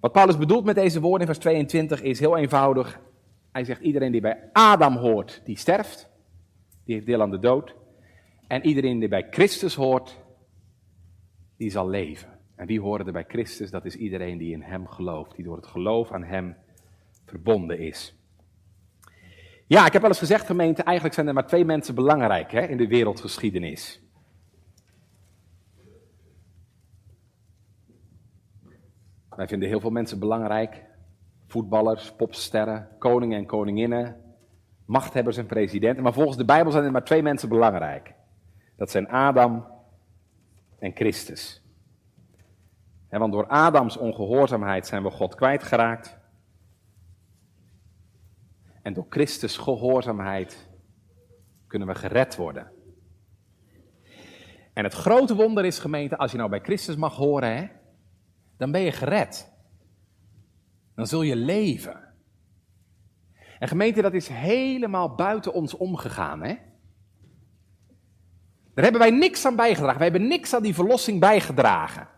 Wat 0.00 0.12
Paulus 0.12 0.38
bedoelt 0.38 0.64
met 0.64 0.74
deze 0.74 1.00
woorden 1.00 1.20
in 1.20 1.26
vers 1.26 1.38
22 1.38 2.02
is 2.02 2.20
heel 2.20 2.36
eenvoudig. 2.36 3.00
Hij 3.52 3.64
zegt 3.64 3.80
iedereen 3.80 4.12
die 4.12 4.20
bij 4.20 4.50
Adam 4.52 4.96
hoort, 4.96 5.40
die 5.44 5.56
sterft. 5.56 6.08
Die 6.84 6.94
heeft 6.94 7.06
deel 7.06 7.22
aan 7.22 7.30
de 7.30 7.38
dood. 7.38 7.74
En 8.46 8.66
iedereen 8.66 8.98
die 8.98 9.08
bij 9.08 9.26
Christus 9.30 9.74
hoort, 9.74 10.18
die 11.56 11.70
zal 11.70 11.88
leven. 11.88 12.38
En 12.54 12.66
wie 12.66 12.80
horen 12.80 13.06
er 13.06 13.12
bij 13.12 13.24
Christus? 13.28 13.70
Dat 13.70 13.84
is 13.84 13.96
iedereen 13.96 14.38
die 14.38 14.52
in 14.52 14.62
Hem 14.62 14.86
gelooft. 14.86 15.36
Die 15.36 15.44
door 15.44 15.56
het 15.56 15.66
geloof 15.66 16.12
aan 16.12 16.24
Hem 16.24 16.56
verbonden 17.24 17.78
is. 17.78 18.14
Ja, 19.66 19.86
ik 19.86 19.92
heb 19.92 20.00
wel 20.00 20.10
eens 20.10 20.20
gezegd, 20.20 20.46
gemeente, 20.46 20.82
eigenlijk 20.82 21.14
zijn 21.14 21.28
er 21.28 21.34
maar 21.34 21.46
twee 21.46 21.64
mensen 21.64 21.94
belangrijk 21.94 22.52
hè, 22.52 22.66
in 22.66 22.76
de 22.76 22.86
wereldgeschiedenis. 22.86 24.02
Wij 29.38 29.48
vinden 29.48 29.68
heel 29.68 29.80
veel 29.80 29.90
mensen 29.90 30.18
belangrijk. 30.18 30.84
Voetballers, 31.46 32.12
popsterren, 32.12 32.88
koningen 32.98 33.38
en 33.38 33.46
koninginnen, 33.46 34.22
machthebbers 34.84 35.36
en 35.36 35.46
presidenten. 35.46 36.02
Maar 36.02 36.12
volgens 36.12 36.36
de 36.36 36.44
Bijbel 36.44 36.72
zijn 36.72 36.84
er 36.84 36.90
maar 36.90 37.04
twee 37.04 37.22
mensen 37.22 37.48
belangrijk. 37.48 38.14
Dat 38.76 38.90
zijn 38.90 39.08
Adam 39.08 39.66
en 40.78 40.92
Christus. 40.94 41.62
want 43.08 43.32
door 43.32 43.46
Adams 43.46 43.96
ongehoorzaamheid 43.96 44.86
zijn 44.86 45.02
we 45.02 45.10
God 45.10 45.34
kwijtgeraakt. 45.34 46.18
En 48.82 48.92
door 48.92 49.06
Christus 49.08 49.56
gehoorzaamheid 49.56 50.68
kunnen 51.66 51.88
we 51.88 51.94
gered 51.94 52.36
worden. 52.36 52.72
En 54.72 54.84
het 54.84 54.94
grote 54.94 55.34
wonder 55.34 55.64
is, 55.64 55.78
gemeente, 55.78 56.16
als 56.16 56.30
je 56.30 56.36
nou 56.38 56.50
bij 56.50 56.60
Christus 56.60 56.96
mag 56.96 57.16
horen, 57.16 57.56
hè, 57.56 57.77
dan 58.58 58.70
ben 58.70 58.80
je 58.80 58.92
gered. 58.92 59.52
Dan 60.94 61.06
zul 61.06 61.22
je 61.22 61.36
leven. 61.36 62.00
En 63.58 63.68
gemeente, 63.68 64.02
dat 64.02 64.14
is 64.14 64.28
helemaal 64.28 65.14
buiten 65.14 65.52
ons 65.52 65.76
omgegaan, 65.76 66.42
hè? 66.42 66.56
Daar 68.74 68.84
hebben 68.84 69.00
wij 69.00 69.18
niks 69.18 69.44
aan 69.44 69.56
bijgedragen. 69.56 69.98
Wij 69.98 70.08
hebben 70.08 70.28
niks 70.28 70.54
aan 70.54 70.62
die 70.62 70.74
verlossing 70.74 71.20
bijgedragen. 71.20 72.08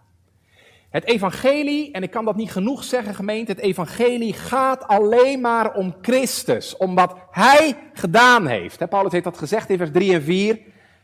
Het 0.90 1.04
evangelie, 1.04 1.92
en 1.92 2.02
ik 2.02 2.10
kan 2.10 2.24
dat 2.24 2.36
niet 2.36 2.50
genoeg 2.50 2.84
zeggen 2.84 3.14
gemeente, 3.14 3.52
het 3.52 3.60
evangelie 3.60 4.32
gaat 4.32 4.86
alleen 4.86 5.40
maar 5.40 5.74
om 5.74 5.96
Christus, 6.00 6.76
om 6.76 6.94
wat 6.94 7.16
Hij 7.30 7.90
gedaan 7.92 8.46
heeft. 8.46 8.88
Paulus 8.88 9.12
heeft 9.12 9.24
dat 9.24 9.38
gezegd 9.38 9.70
in 9.70 9.76
vers 9.76 9.90
3 9.90 10.14
en 10.14 10.22
4. 10.22 10.60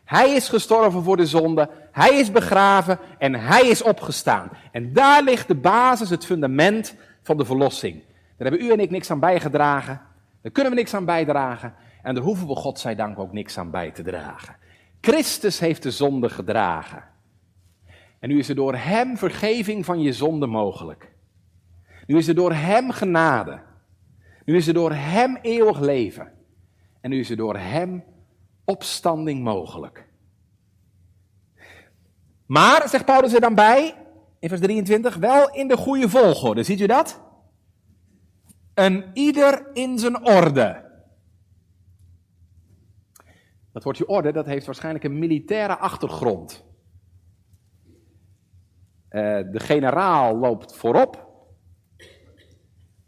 Hij 0.06 0.34
is 0.34 0.48
gestorven 0.48 1.02
voor 1.02 1.16
de 1.16 1.26
zonde, 1.26 1.70
Hij 1.92 2.18
is 2.18 2.30
begraven 2.30 2.98
en 3.18 3.34
Hij 3.34 3.68
is 3.68 3.82
opgestaan. 3.82 4.50
En 4.72 4.92
daar 4.92 5.22
ligt 5.22 5.48
de 5.48 5.54
basis, 5.54 6.10
het 6.10 6.24
fundament 6.24 6.94
van 7.22 7.36
de 7.36 7.44
verlossing. 7.44 8.02
Daar 8.36 8.48
hebben 8.48 8.66
u 8.66 8.70
en 8.70 8.80
ik 8.80 8.90
niks 8.90 9.10
aan 9.10 9.20
bijgedragen, 9.20 10.00
daar 10.42 10.52
kunnen 10.52 10.72
we 10.72 10.78
niks 10.78 10.94
aan 10.94 11.04
bijdragen 11.04 11.74
en 12.02 12.14
daar 12.14 12.24
hoeven 12.24 12.46
we 12.46 12.54
God 12.54 12.78
zij 12.78 12.94
dank 12.94 13.18
ook 13.18 13.32
niks 13.32 13.58
aan 13.58 13.70
bij 13.70 13.90
te 13.90 14.02
dragen. 14.02 14.56
Christus 15.00 15.58
heeft 15.58 15.82
de 15.82 15.90
zonde 15.90 16.28
gedragen. 16.28 17.04
En 18.18 18.28
nu 18.28 18.38
is 18.38 18.48
er 18.48 18.54
door 18.54 18.74
Hem 18.74 19.16
vergeving 19.16 19.84
van 19.84 20.00
je 20.00 20.12
zonde 20.12 20.46
mogelijk. 20.46 21.12
Nu 22.06 22.16
is 22.16 22.28
er 22.28 22.34
door 22.34 22.52
Hem 22.52 22.90
genade. 22.90 23.60
Nu 24.44 24.56
is 24.56 24.66
er 24.66 24.74
door 24.74 24.92
Hem 24.92 25.38
eeuwig 25.42 25.80
leven. 25.80 26.32
En 27.00 27.10
nu 27.10 27.18
is 27.18 27.30
er 27.30 27.36
door 27.36 27.56
Hem 27.56 28.04
opstanding 28.66 29.42
mogelijk. 29.42 30.08
Maar, 32.46 32.88
zegt 32.88 33.04
Paulus 33.04 33.34
er 33.34 33.40
dan 33.40 33.54
bij, 33.54 33.94
in 34.38 34.48
vers 34.48 34.60
23, 34.60 35.16
wel 35.16 35.50
in 35.50 35.68
de 35.68 35.76
goede 35.76 36.08
volgorde. 36.08 36.62
Ziet 36.62 36.80
u 36.80 36.86
dat? 36.86 37.20
Een 38.74 39.10
ieder 39.12 39.70
in 39.72 39.98
zijn 39.98 40.26
orde. 40.26 40.84
Dat 43.72 43.84
woordje 43.84 44.08
orde, 44.08 44.32
dat 44.32 44.46
heeft 44.46 44.66
waarschijnlijk 44.66 45.04
een 45.04 45.18
militaire 45.18 45.76
achtergrond. 45.76 46.64
Uh, 49.10 49.22
de 49.52 49.60
generaal 49.60 50.36
loopt 50.36 50.76
voorop. 50.76 51.26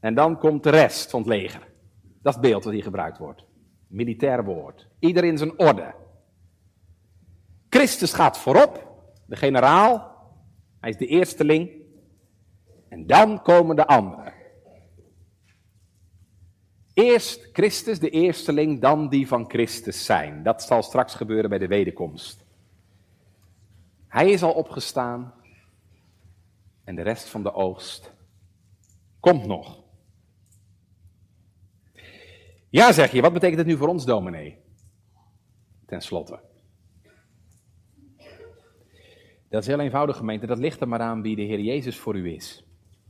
En 0.00 0.14
dan 0.14 0.38
komt 0.38 0.62
de 0.62 0.70
rest 0.70 1.10
van 1.10 1.20
het 1.20 1.28
leger. 1.28 1.72
Dat 2.22 2.34
is 2.34 2.40
beeld 2.40 2.64
wat 2.64 2.72
hier 2.72 2.82
gebruikt 2.82 3.18
wordt. 3.18 3.47
Militair 3.88 4.44
woord. 4.44 4.88
Ieder 4.98 5.24
in 5.24 5.38
zijn 5.38 5.58
orde. 5.58 5.94
Christus 7.68 8.12
gaat 8.12 8.38
voorop, 8.38 9.02
de 9.26 9.36
generaal. 9.36 10.16
Hij 10.80 10.90
is 10.90 10.96
de 10.96 11.06
eersteling. 11.06 11.70
En 12.88 13.06
dan 13.06 13.42
komen 13.42 13.76
de 13.76 13.86
anderen. 13.86 14.32
Eerst 16.94 17.48
Christus, 17.52 17.98
de 17.98 18.10
eersteling, 18.10 18.80
dan 18.80 19.08
die 19.08 19.28
van 19.28 19.50
Christus 19.50 20.04
zijn. 20.04 20.42
Dat 20.42 20.62
zal 20.62 20.82
straks 20.82 21.14
gebeuren 21.14 21.50
bij 21.50 21.58
de 21.58 21.66
wederkomst. 21.66 22.44
Hij 24.08 24.30
is 24.30 24.42
al 24.42 24.52
opgestaan 24.52 25.34
en 26.84 26.94
de 26.94 27.02
rest 27.02 27.28
van 27.28 27.42
de 27.42 27.52
oogst 27.52 28.12
komt 29.20 29.46
nog. 29.46 29.87
Ja, 32.70 32.92
zeg 32.92 33.12
je, 33.12 33.20
wat 33.20 33.32
betekent 33.32 33.58
het 33.58 33.66
nu 33.66 33.76
voor 33.76 33.88
ons, 33.88 34.04
dominee? 34.04 34.58
Ten 35.86 36.00
slotte. 36.00 36.40
Dat 39.48 39.62
is 39.62 39.66
heel 39.66 39.80
eenvoudig, 39.80 40.16
gemeente. 40.16 40.46
Dat 40.46 40.58
ligt 40.58 40.80
er 40.80 40.88
maar 40.88 41.00
aan 41.00 41.22
wie 41.22 41.36
de 41.36 41.42
Heer 41.42 41.60
Jezus 41.60 41.98
voor 41.98 42.16
u 42.16 42.32
is. 42.32 42.64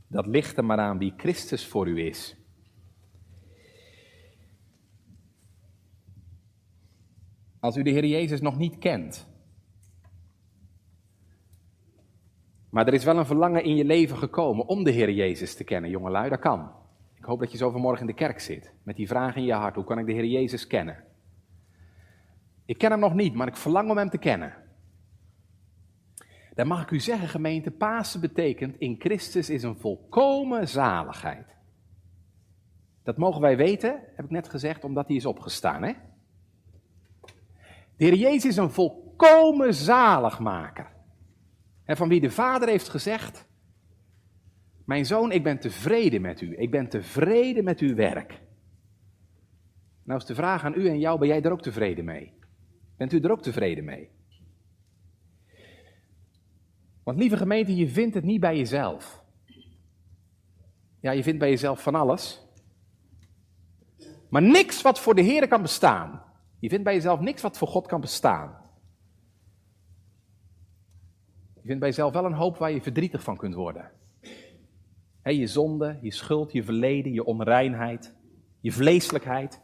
Dat 0.07 0.25
ligt 0.25 0.57
er 0.57 0.65
maar 0.65 0.79
aan 0.79 0.97
wie 0.97 1.13
Christus 1.17 1.67
voor 1.67 1.87
u 1.87 2.05
is. 2.05 2.37
Als 7.59 7.75
u 7.75 7.83
de 7.83 7.89
Heer 7.89 8.05
Jezus 8.05 8.41
nog 8.41 8.57
niet 8.57 8.77
kent, 8.77 9.27
maar 12.69 12.87
er 12.87 12.93
is 12.93 13.03
wel 13.03 13.17
een 13.17 13.25
verlangen 13.25 13.63
in 13.63 13.75
je 13.75 13.85
leven 13.85 14.17
gekomen 14.17 14.67
om 14.67 14.83
de 14.83 14.91
Heer 14.91 15.11
Jezus 15.11 15.55
te 15.55 15.63
kennen, 15.63 15.89
jongelui, 15.89 16.29
dat 16.29 16.39
kan. 16.39 16.78
Ik 17.29 17.35
hoop 17.35 17.43
dat 17.43 17.53
je 17.53 17.63
zo 17.63 17.71
vanmorgen 17.71 18.01
in 18.01 18.07
de 18.07 18.13
kerk 18.13 18.39
zit, 18.39 18.73
met 18.83 18.95
die 18.95 19.07
vraag 19.07 19.35
in 19.35 19.43
je 19.43 19.53
hart, 19.53 19.75
hoe 19.75 19.83
kan 19.83 19.99
ik 19.99 20.05
de 20.05 20.11
Heer 20.11 20.25
Jezus 20.25 20.67
kennen? 20.67 21.03
Ik 22.65 22.77
ken 22.77 22.91
hem 22.91 22.99
nog 22.99 23.13
niet, 23.13 23.33
maar 23.33 23.47
ik 23.47 23.55
verlang 23.55 23.89
om 23.89 23.97
hem 23.97 24.09
te 24.09 24.17
kennen. 24.17 24.53
Dan 26.53 26.67
mag 26.67 26.81
ik 26.81 26.91
u 26.91 26.99
zeggen, 26.99 27.27
gemeente, 27.27 27.71
Pasen 27.71 28.21
betekent 28.21 28.75
in 28.77 28.95
Christus 28.99 29.49
is 29.49 29.63
een 29.63 29.75
volkomen 29.75 30.67
zaligheid. 30.67 31.55
Dat 33.03 33.17
mogen 33.17 33.41
wij 33.41 33.57
weten, 33.57 33.99
heb 34.15 34.25
ik 34.25 34.31
net 34.31 34.49
gezegd, 34.49 34.83
omdat 34.83 35.07
hij 35.07 35.15
is 35.15 35.25
opgestaan. 35.25 35.83
Hè? 35.83 35.93
De 37.95 38.05
Heer 38.05 38.15
Jezus 38.15 38.45
is 38.45 38.57
een 38.57 38.71
volkomen 38.71 39.73
zaligmaker. 39.73 40.91
En 41.83 41.97
van 41.97 42.09
wie 42.09 42.21
de 42.21 42.31
Vader 42.31 42.69
heeft 42.69 42.89
gezegd, 42.89 43.48
mijn 44.89 45.05
zoon, 45.05 45.31
ik 45.31 45.43
ben 45.43 45.59
tevreden 45.59 46.21
met 46.21 46.41
u. 46.41 46.57
Ik 46.57 46.71
ben 46.71 46.89
tevreden 46.89 47.63
met 47.63 47.79
uw 47.79 47.95
werk. 47.95 48.41
Nou 50.03 50.19
is 50.19 50.25
de 50.25 50.35
vraag 50.35 50.63
aan 50.63 50.73
u 50.73 50.87
en 50.87 50.99
jou, 50.99 51.19
ben 51.19 51.27
jij 51.27 51.41
er 51.41 51.51
ook 51.51 51.61
tevreden 51.61 52.05
mee? 52.05 52.33
Bent 52.97 53.13
u 53.13 53.19
er 53.19 53.31
ook 53.31 53.41
tevreden 53.41 53.83
mee? 53.83 54.09
Want 57.03 57.17
lieve 57.17 57.37
gemeente, 57.37 57.75
je 57.75 57.89
vindt 57.89 58.15
het 58.15 58.23
niet 58.23 58.39
bij 58.39 58.57
jezelf. 58.57 59.23
Ja, 60.99 61.11
je 61.11 61.23
vindt 61.23 61.39
bij 61.39 61.49
jezelf 61.49 61.83
van 61.83 61.95
alles. 61.95 62.47
Maar 64.29 64.41
niks 64.41 64.81
wat 64.81 64.99
voor 64.99 65.15
de 65.15 65.21
Heer 65.21 65.47
kan 65.47 65.61
bestaan. 65.61 66.23
Je 66.59 66.69
vindt 66.69 66.83
bij 66.83 66.93
jezelf 66.93 67.19
niks 67.19 67.41
wat 67.41 67.57
voor 67.57 67.67
God 67.67 67.87
kan 67.87 68.01
bestaan. 68.01 68.57
Je 71.53 71.65
vindt 71.65 71.79
bij 71.79 71.89
jezelf 71.89 72.13
wel 72.13 72.25
een 72.25 72.33
hoop 72.33 72.57
waar 72.57 72.71
je 72.71 72.81
verdrietig 72.81 73.23
van 73.23 73.37
kunt 73.37 73.53
worden. 73.53 73.97
Je 75.23 75.47
zonde, 75.47 75.97
je 76.01 76.11
schuld, 76.11 76.51
je 76.51 76.63
verleden, 76.63 77.13
je 77.13 77.25
onreinheid, 77.25 78.15
je 78.59 78.71
vleeselijkheid. 78.71 79.61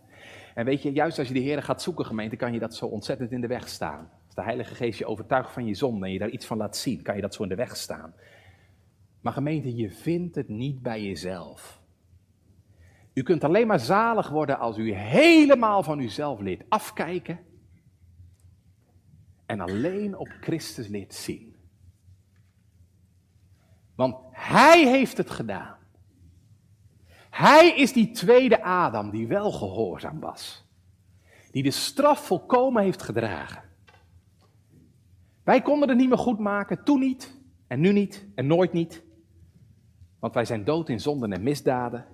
En 0.55 0.65
weet 0.65 0.81
je, 0.81 0.91
juist 0.91 1.19
als 1.19 1.27
je 1.27 1.33
de 1.33 1.39
Heer 1.39 1.63
gaat 1.63 1.81
zoeken, 1.81 2.05
gemeente, 2.05 2.35
kan 2.35 2.53
je 2.53 2.59
dat 2.59 2.75
zo 2.75 2.85
ontzettend 2.85 3.31
in 3.31 3.41
de 3.41 3.47
weg 3.47 3.67
staan. 3.67 4.09
Als 4.25 4.35
de 4.35 4.43
Heilige 4.43 4.75
Geest 4.75 4.99
je 4.99 5.05
overtuigt 5.05 5.51
van 5.51 5.65
je 5.65 5.73
zonde 5.73 6.05
en 6.05 6.11
je 6.11 6.19
daar 6.19 6.29
iets 6.29 6.45
van 6.45 6.57
laat 6.57 6.77
zien, 6.77 7.01
kan 7.01 7.15
je 7.15 7.21
dat 7.21 7.33
zo 7.33 7.43
in 7.43 7.49
de 7.49 7.55
weg 7.55 7.77
staan. 7.77 8.13
Maar 9.21 9.33
gemeente, 9.33 9.75
je 9.75 9.91
vindt 9.91 10.35
het 10.35 10.49
niet 10.49 10.81
bij 10.81 11.03
jezelf. 11.03 11.83
U 13.13 13.23
kunt 13.23 13.43
alleen 13.43 13.67
maar 13.67 13.79
zalig 13.79 14.29
worden 14.29 14.59
als 14.59 14.77
u 14.77 14.93
helemaal 14.93 15.83
van 15.83 15.99
uzelf 15.99 16.39
leert 16.39 16.63
afkijken 16.69 17.39
en 19.45 19.59
alleen 19.59 20.17
op 20.17 20.27
Christus 20.41 20.87
leert 20.87 21.13
zien. 21.13 21.54
Want 23.95 24.15
Hij 24.31 24.87
heeft 24.87 25.17
het 25.17 25.29
gedaan. 25.29 25.75
Hij 27.29 27.75
is 27.75 27.93
die 27.93 28.11
tweede 28.11 28.63
Adam 28.63 29.09
die 29.09 29.27
wel 29.27 29.51
gehoorzaam 29.51 30.19
was. 30.19 30.65
Die 31.51 31.63
de 31.63 31.71
straf 31.71 32.25
volkomen 32.25 32.83
heeft 32.83 33.01
gedragen. 33.01 33.63
Wij 35.43 35.61
konden 35.61 35.89
het 35.89 35.97
niet 35.97 36.09
meer 36.09 36.17
goed 36.17 36.39
maken, 36.39 36.83
toen 36.83 36.99
niet, 36.99 37.41
en 37.67 37.79
nu 37.79 37.91
niet, 37.91 38.27
en 38.35 38.47
nooit 38.47 38.73
niet. 38.73 39.03
Want 40.19 40.33
wij 40.33 40.45
zijn 40.45 40.63
dood 40.63 40.89
in 40.89 40.99
zonden 40.99 41.33
en 41.33 41.43
misdaden. 41.43 42.05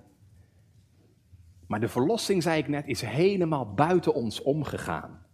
Maar 1.66 1.80
de 1.80 1.88
verlossing, 1.88 2.42
zei 2.42 2.58
ik 2.58 2.68
net, 2.68 2.86
is 2.86 3.00
helemaal 3.00 3.74
buiten 3.74 4.14
ons 4.14 4.42
omgegaan. 4.42 5.26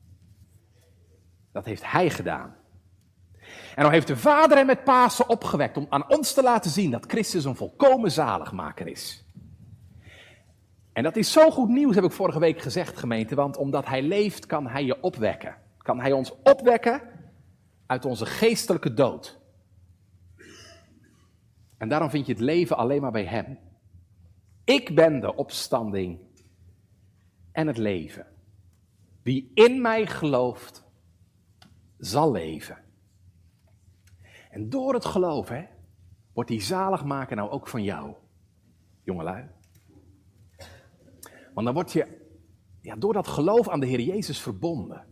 Dat 1.52 1.64
heeft 1.64 1.90
Hij 1.90 2.10
gedaan. 2.10 2.57
En 3.78 3.84
dan 3.84 3.92
heeft 3.92 4.06
de 4.06 4.16
Vader 4.16 4.56
hem 4.56 4.66
met 4.66 4.84
Pasen 4.84 5.28
opgewekt 5.28 5.76
om 5.76 5.86
aan 5.88 6.10
ons 6.10 6.32
te 6.32 6.42
laten 6.42 6.70
zien 6.70 6.90
dat 6.90 7.04
Christus 7.06 7.44
een 7.44 7.56
volkomen 7.56 8.10
zaligmaker 8.10 8.86
is. 8.86 9.24
En 10.92 11.02
dat 11.02 11.16
is 11.16 11.32
zo 11.32 11.50
goed 11.50 11.68
nieuws, 11.68 11.94
heb 11.94 12.04
ik 12.04 12.12
vorige 12.12 12.38
week 12.38 12.60
gezegd, 12.60 12.96
gemeente, 12.96 13.34
want 13.34 13.56
omdat 13.56 13.86
Hij 13.86 14.02
leeft, 14.02 14.46
kan 14.46 14.66
Hij 14.66 14.84
je 14.84 15.02
opwekken. 15.02 15.56
Kan 15.76 16.00
Hij 16.00 16.12
ons 16.12 16.32
opwekken 16.42 17.02
uit 17.86 18.04
onze 18.04 18.26
geestelijke 18.26 18.94
dood. 18.94 19.38
En 21.76 21.88
daarom 21.88 22.10
vind 22.10 22.26
je 22.26 22.32
het 22.32 22.42
leven 22.42 22.76
alleen 22.76 23.00
maar 23.00 23.12
bij 23.12 23.26
Hem. 23.26 23.58
Ik 24.64 24.94
ben 24.94 25.20
de 25.20 25.34
opstanding 25.34 26.18
en 27.52 27.66
het 27.66 27.78
leven. 27.78 28.26
Wie 29.22 29.50
in 29.54 29.80
mij 29.80 30.06
gelooft, 30.06 30.84
zal 31.98 32.32
leven. 32.32 32.86
En 34.50 34.70
door 34.70 34.94
het 34.94 35.04
geloof, 35.04 35.48
hè, 35.48 35.64
wordt 36.32 36.50
die 36.50 36.60
zaligmaker 36.60 37.36
nou 37.36 37.50
ook 37.50 37.68
van 37.68 37.82
jou, 37.82 38.14
jongelui. 39.02 39.48
Want 41.54 41.66
dan 41.66 41.74
word 41.74 41.92
je 41.92 42.26
ja, 42.80 42.96
door 42.96 43.12
dat 43.12 43.28
geloof 43.28 43.68
aan 43.68 43.80
de 43.80 43.86
Heer 43.86 44.00
Jezus 44.00 44.40
verbonden. 44.40 45.06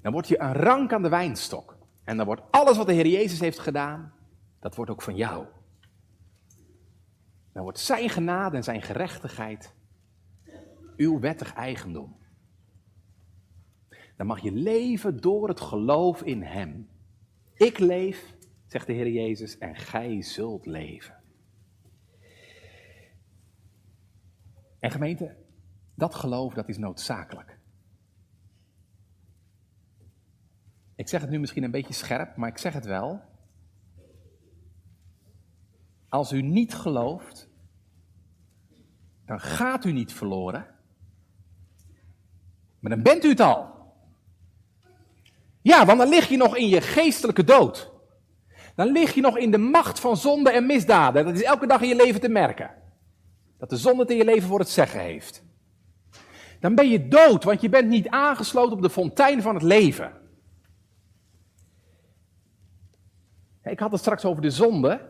Dan 0.00 0.12
word 0.12 0.28
je 0.28 0.40
een 0.40 0.52
rank 0.52 0.92
aan 0.92 1.02
de 1.02 1.08
wijnstok. 1.08 1.78
En 2.04 2.16
dan 2.16 2.26
wordt 2.26 2.42
alles 2.50 2.76
wat 2.76 2.86
de 2.86 2.92
Heer 2.92 3.06
Jezus 3.06 3.40
heeft 3.40 3.58
gedaan, 3.58 4.12
dat 4.60 4.74
wordt 4.74 4.90
ook 4.90 5.02
van 5.02 5.16
jou. 5.16 5.46
Dan 7.52 7.62
wordt 7.62 7.78
zijn 7.78 8.08
genade 8.08 8.56
en 8.56 8.64
zijn 8.64 8.82
gerechtigheid 8.82 9.74
uw 10.96 11.20
wettig 11.20 11.54
eigendom. 11.54 12.18
Dan 14.16 14.26
mag 14.26 14.40
je 14.40 14.52
leven 14.52 15.20
door 15.20 15.48
het 15.48 15.60
geloof 15.60 16.22
in 16.22 16.42
Hem. 16.42 16.88
Ik 17.60 17.78
leef, 17.78 18.34
zegt 18.66 18.86
de 18.86 18.92
Heer 18.92 19.08
Jezus, 19.08 19.58
en 19.58 19.76
gij 19.76 20.22
zult 20.22 20.66
leven. 20.66 21.22
En 24.78 24.90
gemeente, 24.90 25.36
dat 25.94 26.14
geloof 26.14 26.54
dat 26.54 26.68
is 26.68 26.78
noodzakelijk. 26.78 27.58
Ik 30.94 31.08
zeg 31.08 31.20
het 31.20 31.30
nu 31.30 31.38
misschien 31.38 31.62
een 31.62 31.70
beetje 31.70 31.94
scherp, 31.94 32.36
maar 32.36 32.48
ik 32.48 32.58
zeg 32.58 32.72
het 32.72 32.84
wel. 32.84 33.20
Als 36.08 36.32
u 36.32 36.42
niet 36.42 36.74
gelooft, 36.74 37.48
dan 39.24 39.40
gaat 39.40 39.84
u 39.84 39.92
niet 39.92 40.12
verloren. 40.12 40.66
Maar 42.78 42.90
dan 42.90 43.02
bent 43.02 43.24
u 43.24 43.28
het 43.28 43.40
al. 43.40 43.79
Ja, 45.62 45.86
want 45.86 45.98
dan 45.98 46.08
lig 46.08 46.28
je 46.28 46.36
nog 46.36 46.56
in 46.56 46.68
je 46.68 46.80
geestelijke 46.80 47.44
dood. 47.44 47.92
Dan 48.74 48.92
lig 48.92 49.14
je 49.14 49.20
nog 49.20 49.38
in 49.38 49.50
de 49.50 49.58
macht 49.58 50.00
van 50.00 50.16
zonde 50.16 50.50
en 50.50 50.66
misdaden. 50.66 51.24
Dat 51.24 51.34
is 51.34 51.42
elke 51.42 51.66
dag 51.66 51.80
in 51.80 51.88
je 51.88 51.96
leven 51.96 52.20
te 52.20 52.28
merken. 52.28 52.70
Dat 53.58 53.70
de 53.70 53.76
zonde 53.76 54.02
het 54.02 54.10
in 54.10 54.16
je 54.16 54.24
leven 54.24 54.48
voor 54.48 54.58
het 54.58 54.68
zeggen 54.68 55.00
heeft. 55.00 55.42
Dan 56.60 56.74
ben 56.74 56.88
je 56.88 57.08
dood, 57.08 57.44
want 57.44 57.60
je 57.60 57.68
bent 57.68 57.88
niet 57.88 58.08
aangesloten 58.08 58.72
op 58.72 58.82
de 58.82 58.90
fontein 58.90 59.42
van 59.42 59.54
het 59.54 59.62
leven. 59.62 60.12
Ik 63.62 63.78
had 63.78 63.90
het 63.90 64.00
straks 64.00 64.24
over 64.24 64.42
de 64.42 64.50
zonde. 64.50 65.08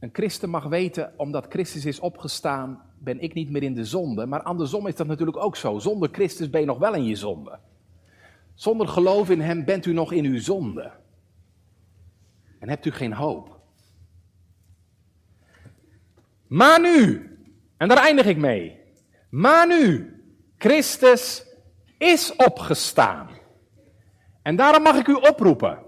Een 0.00 0.10
christen 0.12 0.50
mag 0.50 0.64
weten, 0.64 1.12
omdat 1.16 1.46
Christus 1.48 1.84
is 1.84 2.00
opgestaan, 2.00 2.82
ben 2.98 3.20
ik 3.20 3.34
niet 3.34 3.50
meer 3.50 3.62
in 3.62 3.74
de 3.74 3.84
zonde. 3.84 4.26
Maar 4.26 4.42
andersom 4.42 4.86
is 4.86 4.96
dat 4.96 5.06
natuurlijk 5.06 5.44
ook 5.44 5.56
zo. 5.56 5.78
Zonder 5.78 6.08
Christus 6.12 6.50
ben 6.50 6.60
je 6.60 6.66
nog 6.66 6.78
wel 6.78 6.94
in 6.94 7.04
je 7.04 7.16
zonde. 7.16 7.58
Zonder 8.60 8.88
geloof 8.88 9.30
in 9.30 9.40
Hem 9.40 9.64
bent 9.64 9.86
u 9.86 9.92
nog 9.92 10.12
in 10.12 10.24
uw 10.24 10.40
zonde. 10.40 10.92
En 12.58 12.68
hebt 12.68 12.86
u 12.86 12.90
geen 12.90 13.12
hoop. 13.12 13.60
Maar 16.46 16.80
nu, 16.80 17.30
en 17.76 17.88
daar 17.88 17.98
eindig 17.98 18.26
ik 18.26 18.36
mee. 18.36 18.80
Maar 19.30 19.66
nu, 19.66 20.14
Christus 20.58 21.46
is 21.98 22.36
opgestaan. 22.36 23.28
En 24.42 24.56
daarom 24.56 24.82
mag 24.82 24.96
ik 24.96 25.06
u 25.06 25.14
oproepen, 25.14 25.82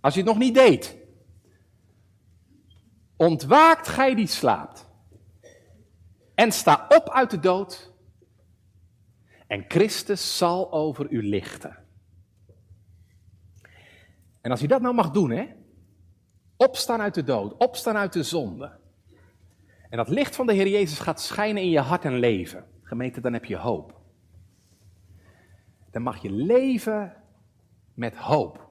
als 0.00 0.14
u 0.14 0.18
het 0.18 0.28
nog 0.28 0.38
niet 0.38 0.54
deed. 0.54 0.96
Ontwaakt 3.16 3.88
gij 3.88 4.14
die 4.14 4.26
slaapt. 4.26 4.86
En 6.34 6.52
sta 6.52 6.86
op 6.88 7.10
uit 7.10 7.30
de 7.30 7.40
dood. 7.40 7.92
En 9.46 9.64
Christus 9.68 10.36
zal 10.36 10.72
over 10.72 11.10
u 11.10 11.22
lichten. 11.28 11.80
En 14.42 14.50
als 14.50 14.62
u 14.62 14.66
dat 14.66 14.80
nou 14.80 14.94
mag 14.94 15.10
doen, 15.10 15.30
hè? 15.30 15.46
Opstaan 16.56 17.00
uit 17.00 17.14
de 17.14 17.22
dood, 17.22 17.56
opstaan 17.56 17.96
uit 17.96 18.12
de 18.12 18.22
zonde. 18.22 18.80
En 19.88 19.96
dat 19.96 20.08
licht 20.08 20.36
van 20.36 20.46
de 20.46 20.52
Heer 20.52 20.68
Jezus 20.68 20.98
gaat 20.98 21.20
schijnen 21.20 21.62
in 21.62 21.70
je 21.70 21.80
hart 21.80 22.04
en 22.04 22.18
leven. 22.18 22.64
Gemeente, 22.82 23.20
dan 23.20 23.32
heb 23.32 23.44
je 23.44 23.56
hoop. 23.56 24.00
Dan 25.90 26.02
mag 26.02 26.22
je 26.22 26.30
leven 26.30 27.16
met 27.94 28.16
hoop. 28.16 28.70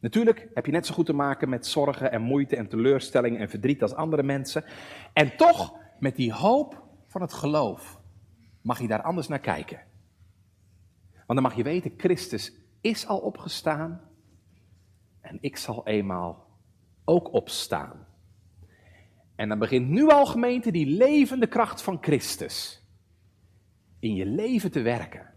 Natuurlijk 0.00 0.48
heb 0.54 0.66
je 0.66 0.72
net 0.72 0.86
zo 0.86 0.94
goed 0.94 1.06
te 1.06 1.12
maken 1.12 1.48
met 1.48 1.66
zorgen 1.66 2.12
en 2.12 2.22
moeite 2.22 2.56
en 2.56 2.68
teleurstelling 2.68 3.38
en 3.38 3.48
verdriet 3.48 3.82
als 3.82 3.94
andere 3.94 4.22
mensen. 4.22 4.64
En 5.12 5.36
toch, 5.36 5.74
met 5.98 6.16
die 6.16 6.32
hoop 6.32 6.82
van 7.06 7.20
het 7.20 7.32
geloof, 7.32 8.00
mag 8.62 8.80
je 8.80 8.88
daar 8.88 9.02
anders 9.02 9.28
naar 9.28 9.38
kijken. 9.38 9.80
Want 11.12 11.40
dan 11.40 11.42
mag 11.42 11.54
je 11.54 11.62
weten, 11.62 11.94
Christus 11.96 12.52
is 12.80 13.06
al 13.06 13.18
opgestaan 13.18 14.11
en 15.32 15.38
ik 15.40 15.56
zal 15.56 15.86
eenmaal 15.86 16.46
ook 17.04 17.32
opstaan. 17.32 18.06
En 19.34 19.48
dan 19.48 19.58
begint 19.58 19.88
nu 19.88 20.08
al 20.08 20.26
gemeente 20.26 20.70
die 20.70 20.86
levende 20.86 21.46
kracht 21.46 21.82
van 21.82 21.98
Christus 22.00 22.86
in 23.98 24.14
je 24.14 24.26
leven 24.26 24.70
te 24.70 24.80
werken. 24.80 25.30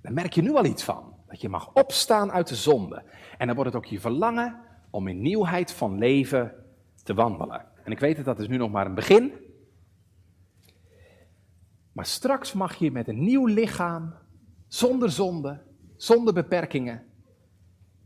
Daar 0.00 0.12
merk 0.12 0.32
je 0.32 0.42
nu 0.42 0.54
al 0.54 0.64
iets 0.64 0.84
van. 0.84 1.14
Dat 1.26 1.40
je 1.40 1.48
mag 1.48 1.72
opstaan 1.74 2.32
uit 2.32 2.48
de 2.48 2.54
zonde. 2.54 3.02
En 3.38 3.46
dan 3.46 3.56
wordt 3.56 3.72
het 3.72 3.82
ook 3.82 3.90
je 3.90 4.00
verlangen 4.00 4.60
om 4.90 5.08
in 5.08 5.20
nieuwheid 5.20 5.72
van 5.72 5.98
leven 5.98 6.52
te 7.02 7.14
wandelen. 7.14 7.66
En 7.84 7.92
ik 7.92 7.98
weet 7.98 8.16
het, 8.16 8.26
dat 8.26 8.38
is 8.38 8.48
nu 8.48 8.56
nog 8.56 8.70
maar 8.70 8.86
een 8.86 8.94
begin. 8.94 9.32
Maar 11.92 12.06
straks 12.06 12.52
mag 12.52 12.74
je 12.74 12.90
met 12.90 13.08
een 13.08 13.24
nieuw 13.24 13.46
lichaam, 13.46 14.14
zonder 14.68 15.10
zonde, 15.10 15.62
zonder 15.96 16.34
beperkingen, 16.34 17.06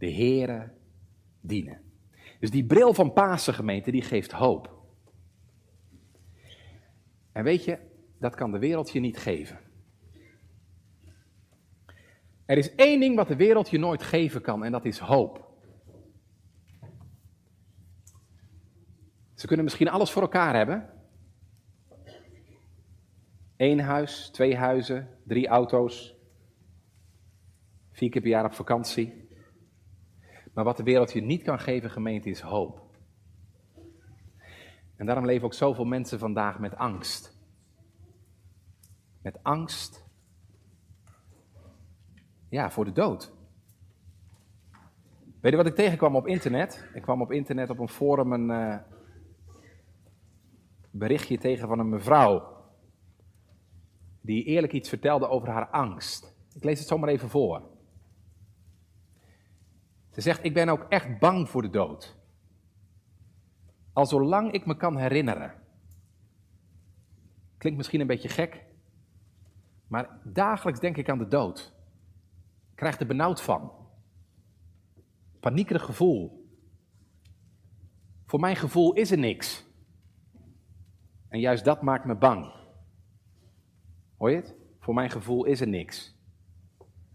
de 0.01 0.13
Here 0.13 0.73
dienen. 1.41 1.81
Dus 2.39 2.51
die 2.51 2.65
bril 2.65 2.95
van 2.95 3.13
Pasen 3.13 3.55
gemeente, 3.55 3.91
die 3.91 4.03
geeft 4.03 4.33
hoop. 4.33 4.79
En 7.33 7.45
weet 7.45 7.65
je, 7.65 7.79
dat 8.19 8.35
kan 8.35 8.53
de 8.53 8.59
wereld 8.59 8.91
je 8.91 9.01
niet 9.01 9.19
geven. 9.19 9.59
Er 12.45 12.59
is 12.59 12.75
één 12.75 13.01
ding 13.01 13.17
wat 13.17 13.29
de 13.29 13.37
wereld 13.37 13.71
je 13.71 13.79
nooit 13.79 14.03
geven 14.03 14.43
kan 14.43 14.65
en 14.65 14.73
dat 14.73 14.85
is 14.85 14.99
hoop. 14.99 15.49
Ze 19.35 19.47
kunnen 19.47 19.65
misschien 19.65 19.89
alles 19.89 20.11
voor 20.11 20.23
elkaar 20.23 20.55
hebben. 20.57 20.91
Eén 23.57 23.81
huis, 23.81 24.31
twee 24.31 24.57
huizen, 24.57 25.19
drie 25.25 25.49
auto's, 25.49 26.15
vier 27.93 28.11
keer 28.11 28.21
per 28.21 28.31
jaar 28.31 28.45
op 28.45 28.53
vakantie. 28.53 29.29
Maar 30.53 30.65
wat 30.65 30.77
de 30.77 30.83
wereld 30.83 31.13
je 31.13 31.21
niet 31.21 31.43
kan 31.43 31.59
geven, 31.59 31.91
gemeente, 31.91 32.31
is 32.31 32.41
hoop. 32.41 32.89
En 34.97 35.07
daarom 35.07 35.27
leven 35.27 35.45
ook 35.45 35.55
zoveel 35.55 35.85
mensen 35.85 36.19
vandaag 36.19 36.59
met 36.59 36.77
angst. 36.77 37.39
Met 39.23 39.43
angst. 39.43 40.05
Ja, 42.49 42.71
voor 42.71 42.85
de 42.85 42.93
dood. 42.93 43.33
Weet 45.41 45.51
je 45.53 45.57
wat 45.57 45.67
ik 45.67 45.75
tegenkwam 45.75 46.17
op 46.17 46.27
internet? 46.27 46.89
Ik 46.95 47.03
kwam 47.03 47.23
op 47.23 47.33
internet 47.33 47.71
op 47.71 47.79
een 47.79 47.89
forum 47.89 48.33
een 48.33 48.51
uh, 48.51 48.77
berichtje 50.91 51.39
tegen 51.39 51.69
van 51.69 51.79
een 51.79 51.89
mevrouw. 51.89 52.59
Die 54.21 54.45
eerlijk 54.45 54.73
iets 54.73 54.89
vertelde 54.89 55.29
over 55.29 55.49
haar 55.49 55.69
angst. 55.69 56.35
Ik 56.55 56.65
lees 56.65 56.79
het 56.79 56.89
zomaar 56.89 57.09
even 57.09 57.29
voor. 57.29 57.70
Ze 60.11 60.21
zegt, 60.21 60.45
ik 60.45 60.55
ben 60.55 60.69
ook 60.69 60.87
echt 60.89 61.19
bang 61.19 61.49
voor 61.49 61.63
de 61.63 61.71
dood. 61.71 62.17
Al 63.93 64.07
zolang 64.07 64.53
ik 64.53 64.67
me 64.67 64.77
kan 64.77 64.97
herinneren. 64.97 65.55
Klinkt 67.57 67.79
misschien 67.79 68.01
een 68.01 68.07
beetje 68.07 68.29
gek, 68.29 68.65
maar 69.87 70.21
dagelijks 70.25 70.81
denk 70.81 70.97
ik 70.97 71.09
aan 71.09 71.19
de 71.19 71.29
dood. 71.29 71.73
Ik 72.71 72.77
krijg 72.77 73.01
er 73.01 73.07
benauwd 73.07 73.41
van. 73.41 73.73
Paniekerig 75.41 75.85
gevoel. 75.85 76.49
Voor 78.27 78.41
mijn 78.41 78.57
gevoel 78.57 78.93
is 78.93 79.11
er 79.11 79.19
niks. 79.19 79.65
En 81.29 81.41
juist 81.41 81.65
dat 81.65 81.83
maakt 81.83 82.05
me 82.05 82.15
bang. 82.15 82.53
Hoor 84.17 84.31
je 84.31 84.37
het? 84.37 84.55
Voor 84.79 84.95
mijn 84.95 85.11
gevoel 85.11 85.45
is 85.45 85.61
er 85.61 85.69
niks. 85.69 86.20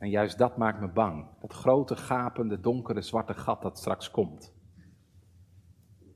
En 0.06 0.12
juist 0.12 0.38
dat 0.38 0.58
maakt 0.58 0.80
me 0.80 0.88
bang. 0.88 1.28
Dat 1.40 1.54
grote, 1.54 1.96
gapende, 1.96 2.60
donkere, 2.60 3.02
zwarte 3.02 3.34
gat 3.34 3.62
dat 3.62 3.78
straks 3.78 4.12
komt. 4.12 4.54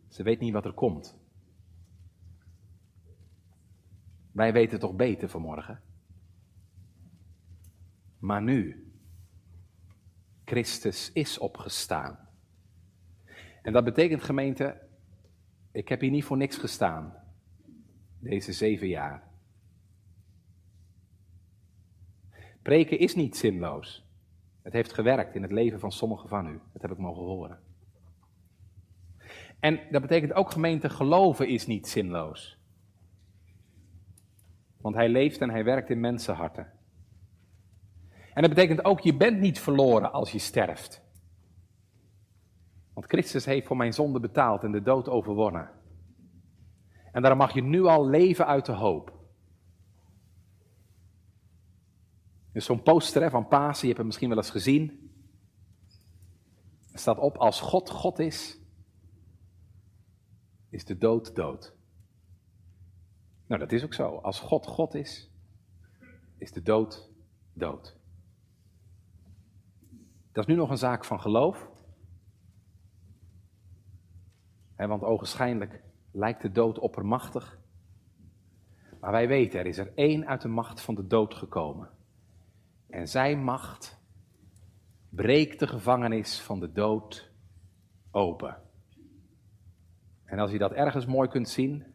Ze 0.07 0.23
weet 0.23 0.39
niet 0.39 0.53
wat 0.53 0.65
er 0.65 0.73
komt. 0.73 1.17
Wij 4.31 4.53
weten 4.53 4.79
toch 4.79 4.95
beter 4.95 5.29
vanmorgen. 5.29 5.81
Maar 8.19 8.41
nu, 8.41 8.91
Christus 10.45 11.11
is 11.11 11.37
opgestaan. 11.37 12.29
En 13.61 13.73
dat 13.73 13.83
betekent, 13.83 14.23
gemeente, 14.23 14.87
ik 15.71 15.89
heb 15.89 16.01
hier 16.01 16.11
niet 16.11 16.25
voor 16.25 16.37
niks 16.37 16.57
gestaan, 16.57 17.13
deze 18.19 18.53
zeven 18.53 18.87
jaar. 18.87 19.28
Preken 22.70 22.99
is 22.99 23.15
niet 23.15 23.38
zinloos. 23.38 24.05
Het 24.61 24.74
heeft 24.74 24.93
gewerkt 24.93 25.36
in 25.36 25.41
het 25.41 25.51
leven 25.51 25.80
van 25.80 25.91
sommigen 25.91 26.30
van 26.30 26.47
u. 26.47 26.59
Dat 26.74 26.82
heb 26.82 26.91
ik 26.91 26.97
mogen 26.97 27.24
horen. 27.24 27.59
En 29.59 29.80
dat 29.91 30.01
betekent 30.01 30.34
ook 30.34 30.51
gemeente, 30.51 30.89
geloven 30.89 31.47
is 31.47 31.67
niet 31.67 31.88
zinloos. 31.88 32.59
Want 34.82 34.95
hij 34.95 35.09
leeft 35.09 35.41
en 35.41 35.49
hij 35.49 35.63
werkt 35.63 35.89
in 35.89 35.99
mensenharten. 35.99 36.72
En 38.34 38.41
dat 38.41 38.53
betekent 38.53 38.86
ook, 38.86 38.99
je 38.99 39.15
bent 39.15 39.39
niet 39.39 39.59
verloren 39.59 40.11
als 40.11 40.32
je 40.32 40.39
sterft. 40.39 41.01
Want 42.93 43.07
Christus 43.07 43.45
heeft 43.45 43.67
voor 43.67 43.78
mijn 43.78 43.93
zonde 43.93 44.20
betaald 44.20 44.63
en 44.63 44.72
de 44.72 44.82
dood 44.82 45.09
overwonnen. 45.09 45.70
En 47.11 47.22
daarom 47.22 47.39
mag 47.39 47.53
je 47.53 47.63
nu 47.63 47.84
al 47.84 48.07
leven 48.07 48.47
uit 48.47 48.65
de 48.65 48.72
hoop. 48.72 49.18
Dus 52.51 52.65
zo'n 52.65 52.83
poster 52.83 53.29
van 53.29 53.47
Pasen, 53.47 53.81
je 53.81 53.85
hebt 53.85 53.97
hem 53.97 54.05
misschien 54.05 54.29
wel 54.29 54.37
eens 54.37 54.49
gezien. 54.49 55.11
Er 56.91 56.99
staat 56.99 57.17
op, 57.17 57.37
als 57.37 57.61
God 57.61 57.89
God 57.89 58.19
is, 58.19 58.59
is 60.69 60.85
de 60.85 60.97
dood 60.97 61.35
dood. 61.35 61.77
Nou, 63.47 63.61
dat 63.61 63.71
is 63.71 63.83
ook 63.83 63.93
zo. 63.93 64.15
Als 64.15 64.39
God 64.39 64.67
God 64.67 64.93
is, 64.93 65.31
is 66.37 66.51
de 66.51 66.61
dood 66.61 67.11
dood. 67.53 67.97
Dat 70.31 70.47
is 70.47 70.53
nu 70.53 70.55
nog 70.55 70.69
een 70.69 70.77
zaak 70.77 71.05
van 71.05 71.19
geloof. 71.19 71.69
want 74.75 75.03
ogenschijnlijk 75.03 75.83
lijkt 76.11 76.41
de 76.41 76.51
dood 76.51 76.79
oppermachtig. 76.79 77.59
Maar 78.99 79.11
wij 79.11 79.27
weten, 79.27 79.59
er 79.59 79.65
is 79.65 79.77
er 79.77 79.91
één 79.95 80.27
uit 80.27 80.41
de 80.41 80.47
macht 80.47 80.81
van 80.81 80.95
de 80.95 81.07
dood 81.07 81.33
gekomen. 81.33 81.89
En 82.89 83.07
zijn 83.07 83.43
macht 83.43 83.99
breekt 85.09 85.59
de 85.59 85.67
gevangenis 85.67 86.41
van 86.41 86.59
de 86.59 86.71
dood 86.71 87.31
open. 88.11 88.61
En 90.23 90.39
als 90.39 90.51
je 90.51 90.57
dat 90.57 90.71
ergens 90.71 91.05
mooi 91.05 91.29
kunt 91.29 91.49
zien, 91.49 91.85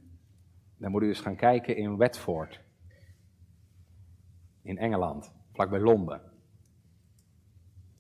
dan 0.77 0.91
moet 0.91 1.03
u 1.03 1.09
eens 1.09 1.21
gaan 1.21 1.37
kijken 1.37 1.77
in 1.77 1.97
Watford. 1.97 2.61
In 4.63 4.79
Engeland, 4.79 5.33
vlakbij 5.53 5.81
Londen. 5.81 6.21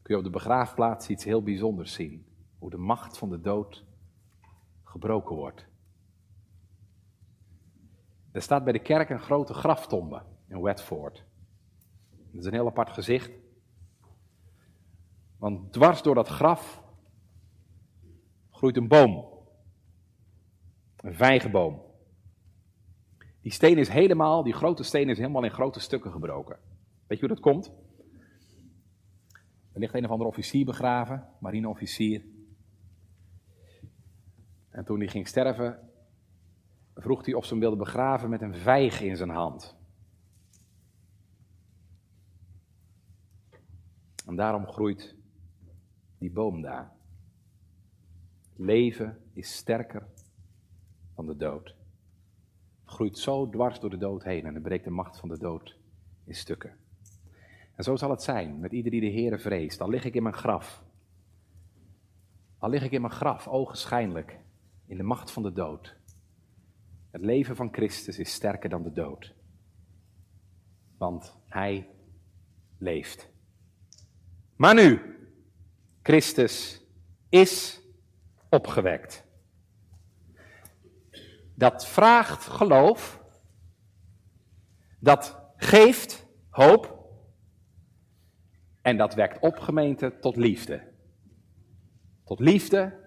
Kun 0.03 0.15
je 0.15 0.17
op 0.17 0.25
de 0.25 0.31
begraafplaats 0.31 1.09
iets 1.09 1.25
heel 1.25 1.43
bijzonders 1.43 1.93
zien. 1.93 2.27
Hoe 2.59 2.71
de 2.71 2.77
macht 2.77 3.19
van 3.19 3.31
de 3.31 3.41
dood 3.41 3.85
gebroken 4.83 5.37
wordt. 5.37 5.67
Er 8.33 8.43
staat 8.43 8.65
bij 8.65 8.73
de 8.73 8.83
kerk 8.83 9.11
een 9.11 9.21
grote 9.21 9.55
graftombe 9.55 10.23
in 10.49 10.61
Watford. 10.61 11.25
Dat 12.35 12.43
is 12.43 12.49
een 12.49 12.59
heel 12.59 12.67
apart 12.67 12.91
gezicht. 12.91 13.33
Want 15.39 15.73
dwars 15.73 16.03
door 16.03 16.15
dat 16.15 16.29
graf 16.29 16.83
groeit 18.51 18.77
een 18.77 18.89
boom. 18.89 19.25
Een 20.97 21.15
vijgenboom. 21.15 21.83
Die 23.41 23.53
steen 23.53 23.79
is 23.79 23.89
helemaal, 23.89 24.43
die 24.43 24.53
grote 24.53 24.83
steen 24.83 25.09
is 25.09 25.19
helemaal 25.19 25.45
in 25.45 25.51
grote 25.51 25.81
stukken 25.81 26.11
gebroken. 26.11 26.59
Weet 27.07 27.19
je 27.19 27.27
hoe 27.27 27.35
dat 27.35 27.41
komt? 27.45 27.73
Er 29.73 29.81
ligt 29.81 29.95
een 29.95 30.05
of 30.05 30.11
andere 30.11 30.29
officier 30.29 30.65
begraven, 30.65 31.29
marineofficier. 31.41 32.25
En 34.71 34.85
toen 34.85 34.99
hij 34.99 35.09
ging 35.09 35.29
sterven, 35.29 35.91
vroeg 36.95 37.25
hij 37.25 37.35
of 37.35 37.45
ze 37.45 37.51
hem 37.51 37.61
wilden 37.61 37.79
begraven 37.79 38.31
met 38.31 38.43
een 38.43 38.55
vijg 38.55 39.01
in 39.01 39.17
zijn 39.17 39.31
hand. 39.31 39.77
En 44.25 44.37
daarom 44.37 44.67
groeit 44.67 45.15
die 46.19 46.31
boom 46.31 46.63
daar. 46.63 46.93
Leven 48.57 49.19
is 49.33 49.57
sterker 49.57 50.07
dan 51.15 51.27
de 51.27 51.37
dood. 51.37 51.75
Het 52.85 52.95
groeit 52.95 53.19
zo 53.19 53.49
dwars 53.49 53.81
door 53.81 53.91
de 53.91 53.97
dood 53.97 54.23
heen 54.23 54.47
en 54.47 54.55
het 54.55 54.63
breekt 54.63 54.85
de 54.85 54.91
macht 54.91 55.19
van 55.19 55.29
de 55.29 55.39
dood 55.39 55.77
in 56.25 56.35
stukken. 56.35 56.77
En 57.75 57.85
zo 57.85 57.97
zal 57.97 58.11
het 58.11 58.23
zijn 58.23 58.61
met 58.61 58.73
ieder 58.73 58.91
die 58.91 59.01
de 59.01 59.11
Heere 59.11 59.39
vreest. 59.39 59.81
Al 59.81 59.89
lig 59.89 60.05
ik 60.05 60.15
in 60.15 60.23
mijn 60.23 60.35
graf. 60.35 60.85
Al 62.59 62.71
lig 62.71 62.83
ik 62.83 62.93
in 62.93 63.01
mijn 63.01 63.13
graf, 63.13 63.49
ogenschijnlijk, 63.49 64.39
in 64.87 64.97
de 64.97 65.03
macht 65.03 65.31
van 65.31 65.43
de 65.43 65.53
dood. 65.53 65.97
Het 67.11 67.21
leven 67.21 67.57
van 67.57 67.73
Christus 67.73 68.19
is 68.19 68.33
sterker 68.33 68.69
dan 68.69 68.83
de 68.83 68.93
dood. 68.93 69.35
Want 70.99 71.37
Hij 71.47 71.89
leeft. 72.79 73.34
Maar 74.57 74.75
nu, 74.75 75.01
Christus 76.03 76.83
is 77.29 77.81
opgewekt. 78.49 79.25
Dat 81.55 81.87
vraagt 81.87 82.45
geloof. 82.45 83.23
Dat 84.99 85.41
geeft 85.57 86.27
hoop. 86.51 86.93
En 88.83 88.97
dat 88.97 89.15
wekt 89.15 89.39
op, 89.41 89.59
gemeente, 89.59 90.19
tot 90.19 90.37
liefde. 90.37 90.93
Tot 92.25 92.41
liefde 92.41 93.03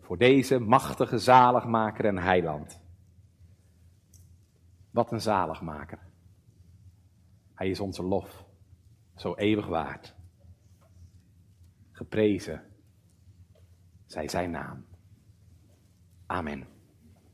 voor 0.00 0.18
deze 0.18 0.58
machtige 0.58 1.18
zaligmaker 1.18 2.04
en 2.04 2.18
heiland. 2.18 2.80
Wat 4.90 5.12
een 5.12 5.20
zaligmaker. 5.20 5.98
Hij 7.54 7.70
is 7.70 7.80
onze 7.80 8.02
lof, 8.02 8.44
zo 9.14 9.34
eeuwig 9.34 9.66
waard. 9.66 10.17
Geprezen 11.98 12.62
zij 14.06 14.28
zijn 14.28 14.50
naam. 14.50 14.86
Amen. 16.26 16.77